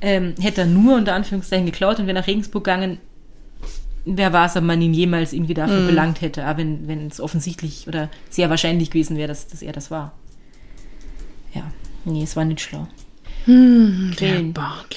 Ähm, 0.03 0.35
hätte 0.41 0.63
er 0.63 0.67
nur 0.67 0.97
unter 0.97 1.15
Anführungszeichen 1.15 1.67
geklaut 1.67 1.99
und 1.99 2.07
wäre 2.07 2.19
nach 2.19 2.27
Regensburg 2.27 2.65
gegangen, 2.65 2.99
wer 4.07 4.33
weiß, 4.33 4.57
ob 4.57 4.65
man 4.65 4.81
ihn 4.81 4.95
jemals 4.95 5.35
irgendwie 5.35 5.53
dafür 5.53 5.87
belangt 5.87 6.23
hätte, 6.23 6.45
aber 6.45 6.59
wenn, 6.61 6.89
wenn 6.89 7.07
es 7.09 7.21
offensichtlich 7.21 7.87
oder 7.87 8.09
sehr 8.31 8.49
wahrscheinlich 8.49 8.91
gewesen 8.91 9.19
wäre, 9.19 9.29
dass, 9.29 9.47
dass 9.49 9.61
er 9.61 9.73
das 9.73 9.91
war. 9.91 10.13
Nee, 12.05 12.23
es 12.23 12.37
war 12.37 12.45
nicht 12.45 12.61
schlau. 12.61 12.89
Hm, 13.45 14.13
Quellen. 14.17 14.55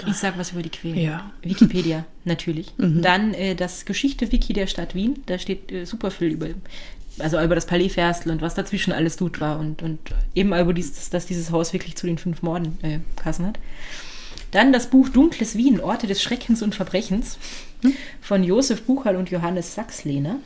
Ich 0.07 0.15
sag 0.15 0.37
was 0.37 0.51
über 0.51 0.61
die 0.61 0.69
Quellen. 0.69 0.97
Ja. 0.97 1.31
Wikipedia, 1.41 2.05
natürlich. 2.25 2.73
Dann 2.77 3.33
äh, 3.33 3.55
das 3.55 3.85
Geschichte-Wiki 3.85 4.53
der 4.53 4.67
Stadt 4.67 4.95
Wien. 4.95 5.23
Da 5.25 5.39
steht 5.39 5.71
äh, 5.71 5.85
super 5.85 6.11
viel 6.11 6.29
über, 6.29 6.47
also 7.19 7.41
über 7.41 7.55
das 7.55 7.65
Palais 7.65 7.89
Ferstel 7.89 8.31
und 8.31 8.41
was 8.41 8.55
dazwischen 8.55 8.91
alles 8.91 9.15
tut 9.15 9.39
war 9.39 9.59
und, 9.59 9.81
und 9.81 9.99
eben 10.35 10.53
über 10.53 10.73
dieses, 10.73 11.09
dass 11.09 11.25
dieses 11.25 11.51
Haus 11.51 11.73
wirklich 11.73 11.95
zu 11.95 12.05
den 12.05 12.17
fünf 12.17 12.41
Morden 12.41 12.77
äh, 12.81 12.99
passen 13.15 13.45
hat. 13.45 13.59
Dann 14.51 14.73
das 14.73 14.87
Buch 14.89 15.09
Dunkles 15.09 15.55
Wien, 15.57 15.79
Orte 15.79 16.05
des 16.05 16.21
Schreckens 16.21 16.61
und 16.61 16.75
Verbrechens 16.75 17.39
von 18.21 18.43
Josef 18.43 18.83
Buchal 18.83 19.15
und 19.15 19.31
Johannes 19.31 19.73
Sachslehner. 19.73 20.37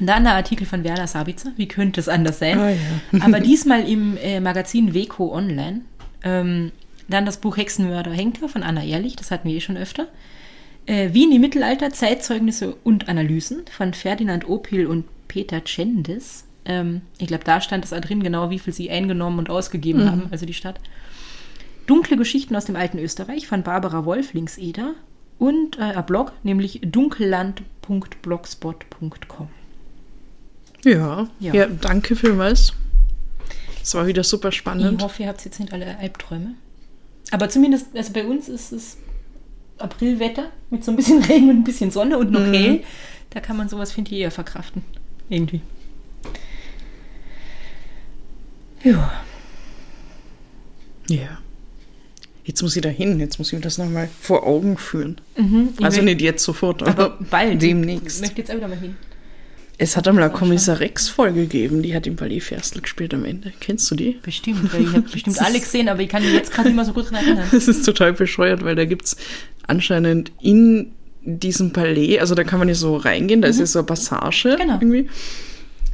Und 0.00 0.06
Dann 0.06 0.24
der 0.24 0.34
Artikel 0.34 0.66
von 0.66 0.82
Werner 0.82 1.06
Sabitzer, 1.06 1.52
wie 1.56 1.68
könnte 1.68 2.00
es 2.00 2.08
anders 2.08 2.38
sein? 2.38 2.58
Ah, 2.58 2.70
ja. 2.70 2.78
Aber 3.20 3.40
diesmal 3.40 3.88
im 3.88 4.16
äh, 4.16 4.40
Magazin 4.40 4.94
Weco 4.94 5.32
Online. 5.32 5.82
Ähm, 6.22 6.72
dann 7.06 7.26
das 7.26 7.36
Buch 7.36 7.56
Hexenmörder 7.56 8.12
Henker 8.12 8.48
von 8.48 8.62
Anna 8.62 8.82
Ehrlich, 8.82 9.16
das 9.16 9.30
hatten 9.30 9.48
wir 9.48 9.56
eh 9.56 9.60
schon 9.60 9.76
öfter. 9.76 10.08
Äh, 10.86 11.12
Wien 11.12 11.32
im 11.32 11.40
Mittelalter, 11.40 11.90
Zeitzeugnisse 11.90 12.76
und 12.82 13.08
Analysen 13.08 13.62
von 13.70 13.94
Ferdinand 13.94 14.48
Opil 14.48 14.86
und 14.86 15.04
Peter 15.28 15.62
Cendis. 15.64 16.44
Ähm, 16.64 17.02
ich 17.18 17.28
glaube, 17.28 17.44
da 17.44 17.60
stand 17.60 17.84
es 17.84 17.90
da 17.90 18.00
drin 18.00 18.22
genau, 18.22 18.50
wie 18.50 18.58
viel 18.58 18.72
sie 18.72 18.90
eingenommen 18.90 19.38
und 19.38 19.50
ausgegeben 19.50 20.10
haben, 20.10 20.28
also 20.30 20.46
die 20.46 20.54
Stadt. 20.54 20.80
Dunkle 21.86 22.16
Geschichten 22.16 22.56
aus 22.56 22.64
dem 22.64 22.76
alten 22.76 22.98
Österreich 22.98 23.46
von 23.46 23.62
Barbara 23.62 24.06
Wolflingseder 24.06 24.94
und 25.38 25.78
äh, 25.78 25.82
ein 25.82 26.06
Blog, 26.06 26.32
nämlich 26.42 26.80
dunkelland.blogspot.com. 26.82 29.48
Ja. 30.84 31.28
Ja. 31.40 31.54
ja, 31.54 31.66
danke 31.66 32.14
vielmals. 32.16 32.72
Es 33.82 33.94
war 33.94 34.06
wieder 34.06 34.24
super 34.24 34.48
Ich 34.50 34.56
spannend. 34.56 35.02
hoffe, 35.02 35.22
ihr 35.22 35.28
habt 35.28 35.44
jetzt 35.44 35.60
nicht 35.60 35.72
alle 35.72 35.98
Albträume. 35.98 36.54
Aber 37.30 37.48
zumindest, 37.48 37.86
also 37.94 38.12
bei 38.12 38.24
uns 38.24 38.48
ist 38.48 38.72
es 38.72 38.96
Aprilwetter 39.78 40.50
mit 40.70 40.84
so 40.84 40.90
ein 40.92 40.96
bisschen 40.96 41.22
Regen 41.24 41.50
und 41.50 41.56
ein 41.58 41.64
bisschen 41.64 41.90
Sonne 41.90 42.18
und 42.18 42.30
noch 42.30 42.40
hell. 42.46 42.82
Da 43.30 43.40
kann 43.40 43.56
man 43.56 43.68
sowas, 43.68 43.92
finde 43.92 44.12
ich, 44.12 44.18
eher 44.20 44.30
verkraften. 44.30 44.82
Irgendwie. 45.28 45.60
Ja. 48.82 49.12
Ja. 51.08 51.38
Jetzt 52.44 52.60
muss 52.62 52.76
ich 52.76 52.82
da 52.82 52.90
hin, 52.90 53.18
jetzt 53.20 53.38
muss 53.38 53.48
ich 53.48 53.54
mir 53.54 53.60
das 53.62 53.78
nochmal 53.78 54.08
vor 54.20 54.46
Augen 54.46 54.76
führen. 54.76 55.18
Mhm, 55.36 55.70
ich 55.78 55.84
Also 55.84 56.02
nicht 56.02 56.20
jetzt 56.20 56.44
sofort, 56.44 56.82
aber 56.82 57.04
aber 57.06 57.24
bald. 57.30 57.54
Ich 57.54 57.58
demnächst. 57.70 58.20
möchte 58.20 58.38
jetzt 58.38 58.50
auch 58.50 58.56
wieder 58.56 58.68
mal 58.68 58.78
hin. 58.78 58.96
Es 59.76 59.96
hat 59.96 60.06
einmal 60.06 60.24
eine 60.24 60.32
Kommissar 60.32 60.78
Rex-Folge 60.78 61.42
gegeben, 61.42 61.82
die 61.82 61.94
hat 61.94 62.06
im 62.06 62.14
Palais 62.16 62.40
Ferstel 62.40 62.80
gespielt 62.82 63.12
am 63.12 63.24
Ende. 63.24 63.52
Kennst 63.60 63.90
du 63.90 63.96
die? 63.96 64.18
Bestimmt, 64.22 64.72
weil 64.72 64.82
ich 64.82 64.88
habe 64.92 65.00
bestimmt 65.02 65.40
alle 65.42 65.58
gesehen, 65.58 65.88
aber 65.88 66.00
ich 66.00 66.08
kann 66.08 66.22
mich 66.22 66.32
jetzt 66.32 66.52
gerade 66.52 66.68
nicht 66.68 66.76
mehr 66.76 66.84
so 66.84 66.92
gut 66.92 67.10
dran 67.10 67.24
erinnern. 67.24 67.48
Das 67.52 67.66
ist 67.66 67.84
total 67.84 68.12
bescheuert, 68.12 68.64
weil 68.64 68.76
da 68.76 68.84
gibt's 68.84 69.16
anscheinend 69.66 70.30
in 70.40 70.92
diesem 71.22 71.72
Palais, 71.72 72.18
also 72.18 72.34
da 72.34 72.44
kann 72.44 72.58
man 72.58 72.68
ja 72.68 72.74
so 72.74 72.96
reingehen, 72.96 73.42
da 73.42 73.48
ist 73.48 73.58
ja 73.58 73.66
so 73.66 73.80
eine 73.80 73.86
Passage 73.86 74.56
Genau. 74.58 74.74
irgendwie. 74.74 75.08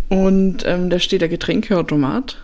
Und 0.09 0.65
ähm, 0.67 0.91
da 0.91 0.99
steht 0.99 1.21
der 1.21 1.29
Getränkeautomat. 1.29 2.37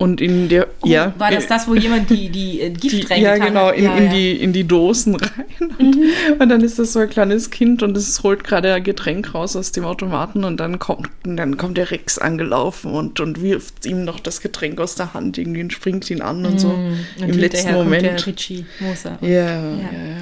Und 0.00 0.22
in 0.22 0.48
der, 0.48 0.66
ja. 0.82 1.12
War 1.18 1.30
das 1.30 1.46
das, 1.46 1.68
wo 1.68 1.74
jemand 1.74 2.08
die, 2.08 2.30
die 2.30 2.62
äh, 2.62 2.70
Gift 2.70 2.94
die, 2.94 3.02
reingetan 3.02 3.22
ja, 3.22 3.36
genau, 3.36 3.66
hat? 3.66 3.76
in, 3.76 3.84
Ja, 3.84 3.96
in, 3.96 4.04
ja. 4.04 4.08
Mhm. 4.08 4.14
Die, 4.14 4.32
in 4.32 4.52
die 4.54 4.64
Dosen 4.64 5.14
rein. 5.16 5.44
Und, 5.78 5.96
und 6.38 6.48
dann 6.48 6.62
ist 6.62 6.78
das 6.78 6.94
so 6.94 7.00
ein 7.00 7.10
kleines 7.10 7.50
Kind 7.50 7.82
und 7.82 7.94
es 7.98 8.22
holt 8.22 8.42
gerade 8.42 8.72
ein 8.72 8.82
Getränk 8.82 9.34
raus 9.34 9.56
aus 9.56 9.72
dem 9.72 9.84
Automaten 9.84 10.44
und 10.44 10.58
dann 10.58 10.78
kommt, 10.78 11.10
und 11.26 11.36
dann 11.36 11.58
kommt 11.58 11.76
der 11.76 11.90
Rex 11.90 12.16
angelaufen 12.16 12.92
und, 12.92 13.20
und 13.20 13.42
wirft 13.42 13.84
ihm 13.84 14.06
noch 14.06 14.20
das 14.20 14.40
Getränk 14.40 14.80
aus 14.80 14.94
der 14.94 15.12
Hand 15.12 15.36
irgendwie 15.36 15.60
und 15.60 15.70
springt 15.70 16.08
ihn 16.10 16.22
an 16.22 16.46
und 16.46 16.58
so. 16.58 16.68
Mhm. 16.68 16.98
Und 17.20 17.28
Im 17.28 17.38
letzten 17.38 17.74
kommt 17.74 17.76
Der 17.76 17.84
Moment. 17.84 18.26
Richie 18.26 18.64
Moser. 18.78 19.18
Ja, 19.20 19.28
ja, 19.28 19.60
ja, 19.60 20.16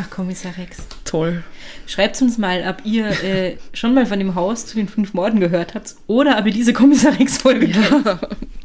Ach, 0.00 0.10
Kommissar 0.10 0.56
Rex. 0.56 0.78
toll. 1.04 1.42
Schreibt 1.86 2.20
uns 2.22 2.38
mal, 2.38 2.64
ob 2.68 2.84
ihr 2.86 3.06
äh, 3.24 3.56
schon 3.72 3.94
mal 3.94 4.06
von 4.06 4.18
dem 4.18 4.34
Haus 4.34 4.66
zu 4.66 4.76
den 4.76 4.86
fünf 4.88 5.12
Morden 5.14 5.40
gehört 5.40 5.74
habt 5.74 5.96
oder 6.06 6.38
ob 6.38 6.46
ihr 6.46 6.52
diese 6.52 6.72
Kommissar 6.72 7.18
Rex-Folge. 7.18 7.66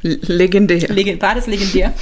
L- 0.04 0.20
Legendär. 0.28 0.90
Legen- 0.90 1.22
War 1.22 1.34
das 1.36 1.48
legendär? 1.48 1.94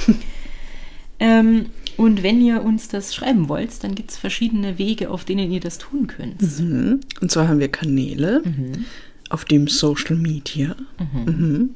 ähm, 1.20 1.66
und 1.96 2.22
wenn 2.22 2.40
ihr 2.40 2.62
uns 2.62 2.88
das 2.88 3.14
schreiben 3.14 3.48
wollt, 3.48 3.82
dann 3.84 3.94
gibt 3.94 4.10
es 4.10 4.16
verschiedene 4.18 4.78
Wege, 4.78 5.10
auf 5.10 5.24
denen 5.24 5.50
ihr 5.52 5.60
das 5.60 5.78
tun 5.78 6.06
könnt. 6.06 6.42
Mhm. 6.42 7.00
Und 7.20 7.30
zwar 7.30 7.48
haben 7.48 7.60
wir 7.60 7.68
Kanäle 7.68 8.42
auf 9.30 9.44
dem 9.44 9.68
Social 9.68 10.16
Media, 10.16 10.74
mhm. 11.14 11.70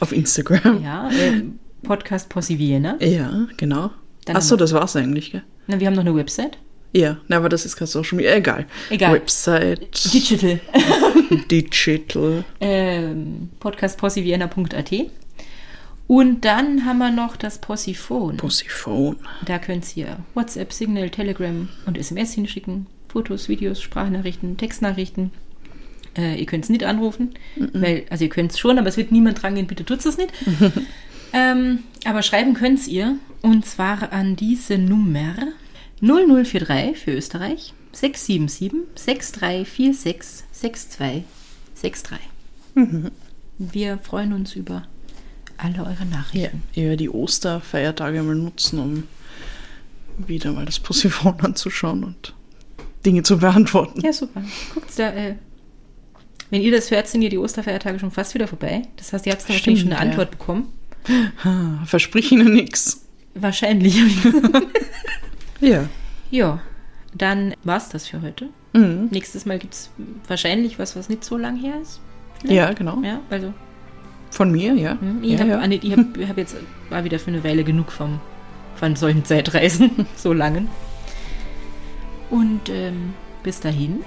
auf 0.00 0.12
Instagram. 0.12 0.82
Ja, 0.82 1.08
äh, 1.10 1.42
Podcast 1.82 2.28
Possi 2.28 2.58
Vienna. 2.58 2.96
Ja, 3.00 3.46
genau. 3.56 3.90
Achso, 4.28 4.56
das 4.56 4.72
war's 4.72 4.96
eigentlich, 4.96 5.32
gell? 5.32 5.42
Na, 5.66 5.80
wir 5.80 5.86
haben 5.86 5.94
noch 5.94 6.02
eine 6.04 6.14
Website. 6.14 6.58
Ja, 6.96 7.16
na, 7.26 7.38
aber 7.38 7.48
das 7.48 7.66
ist 7.66 7.74
kein 7.74 7.88
Social 7.88 8.16
Media. 8.16 8.36
Egal. 8.36 8.66
Egal. 8.88 9.14
Website, 9.14 10.14
Digital. 10.14 10.60
Digital. 11.50 12.44
ähm, 12.60 13.50
podcastpossivienna.at. 13.58 14.92
Und 16.06 16.44
dann 16.44 16.84
haben 16.84 16.98
wir 16.98 17.10
noch 17.10 17.36
das 17.36 17.58
Possiphone. 17.58 18.36
Possiphone. 18.36 19.16
Da 19.44 19.58
könnt 19.58 19.96
ihr 19.96 20.18
WhatsApp, 20.34 20.72
Signal, 20.72 21.10
Telegram 21.10 21.68
und 21.86 21.98
SMS 21.98 22.34
hinschicken. 22.34 22.86
Fotos, 23.08 23.48
Videos, 23.48 23.82
Sprachnachrichten, 23.82 24.56
Textnachrichten. 24.56 25.32
Äh, 26.16 26.38
ihr 26.38 26.46
könnt 26.46 26.62
es 26.62 26.70
nicht 26.70 26.84
anrufen, 26.84 27.34
weil, 27.72 28.04
also 28.08 28.22
ihr 28.22 28.30
könnt 28.30 28.52
es 28.52 28.58
schon, 28.60 28.78
aber 28.78 28.88
es 28.88 28.96
wird 28.96 29.10
niemand 29.10 29.42
drangehen, 29.42 29.66
bitte 29.66 29.84
tut 29.84 30.04
es 30.04 30.16
nicht. 30.16 30.32
ähm, 31.32 31.80
aber 32.04 32.22
schreiben 32.22 32.54
könnt 32.54 32.86
ihr 32.86 33.16
und 33.42 33.66
zwar 33.66 34.12
an 34.12 34.36
diese 34.36 34.78
Nummer 34.78 35.34
0043 36.04 36.98
für 36.98 37.12
Österreich 37.12 37.72
677 37.92 38.72
6346 38.94 40.44
6263. 40.52 42.18
Wir 43.58 43.98
freuen 43.98 44.32
uns 44.34 44.54
über 44.54 44.86
alle 45.56 45.78
eure 45.78 46.00
Ja, 46.00 46.04
Nachrichten. 46.04 46.62
ich 46.72 46.82
werde 46.82 46.96
die 46.98 47.08
Osterfeiertage 47.08 48.22
mal 48.22 48.34
nutzen, 48.34 48.78
um 48.78 49.04
wieder 50.26 50.52
mal 50.52 50.66
das 50.66 50.78
Possiphone 50.78 51.40
anzuschauen 51.40 52.04
und 52.04 52.34
Dinge 53.06 53.22
zu 53.22 53.38
beantworten. 53.38 54.00
Ja, 54.00 54.12
super. 54.12 54.42
Guckt 54.74 54.90
da, 54.98 55.10
äh, 55.12 55.36
wenn 56.50 56.60
ihr 56.60 56.72
das 56.72 56.90
hört, 56.90 57.08
sind 57.08 57.22
ja 57.22 57.30
die 57.30 57.38
Osterfeiertage 57.38 57.98
schon 57.98 58.10
fast 58.10 58.34
wieder 58.34 58.46
vorbei. 58.46 58.82
Das 58.96 59.12
heißt, 59.12 59.24
ihr 59.26 59.32
habt 59.32 59.44
da 59.44 59.48
wahrscheinlich 59.48 59.80
schon 59.82 59.92
eine 59.92 60.04
ja. 60.04 60.10
Antwort 60.10 60.32
bekommen. 60.32 60.72
Versprich 61.86 62.30
Ihnen 62.32 62.52
nichts. 62.52 63.06
Wahrscheinlich. 63.34 63.98
Ja. 65.64 65.84
ja, 66.30 66.60
dann 67.14 67.54
war's 67.64 67.88
das 67.88 68.06
für 68.06 68.22
heute. 68.22 68.48
Mhm. 68.72 69.08
Nächstes 69.10 69.46
Mal 69.46 69.58
gibt's 69.58 69.90
wahrscheinlich 70.26 70.78
was, 70.78 70.96
was 70.96 71.08
nicht 71.08 71.24
so 71.24 71.36
lang 71.36 71.56
her 71.56 71.74
ist. 71.80 72.00
Ja, 72.44 72.72
genau. 72.72 73.00
Ja, 73.02 73.20
also 73.30 73.54
Von 74.30 74.50
mir, 74.50 74.74
ja. 74.74 74.98
hm, 75.00 75.22
ich 75.22 75.32
ja, 75.32 75.40
habe 75.40 75.50
ja. 75.50 75.96
hab, 75.96 76.28
hab 76.28 76.38
jetzt 76.38 76.56
war 76.90 77.04
wieder 77.04 77.18
für 77.18 77.28
eine 77.28 77.42
Weile 77.44 77.64
genug 77.64 77.92
vom, 77.92 78.20
von 78.74 78.96
solchen 78.96 79.24
Zeitreisen, 79.24 80.06
so 80.16 80.32
langen. 80.32 80.68
Und 82.30 82.68
ähm, 82.68 83.14
bis 83.42 83.60
dahin, 83.60 84.02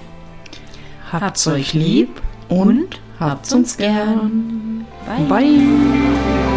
Habt's 1.11 1.47
euch 1.47 1.73
lieb 1.73 2.21
und 2.49 2.59
und 2.59 3.01
habt's 3.19 3.53
uns 3.53 3.77
gern. 3.77 4.85
Bye. 5.05 5.25
Bye. 5.29 6.56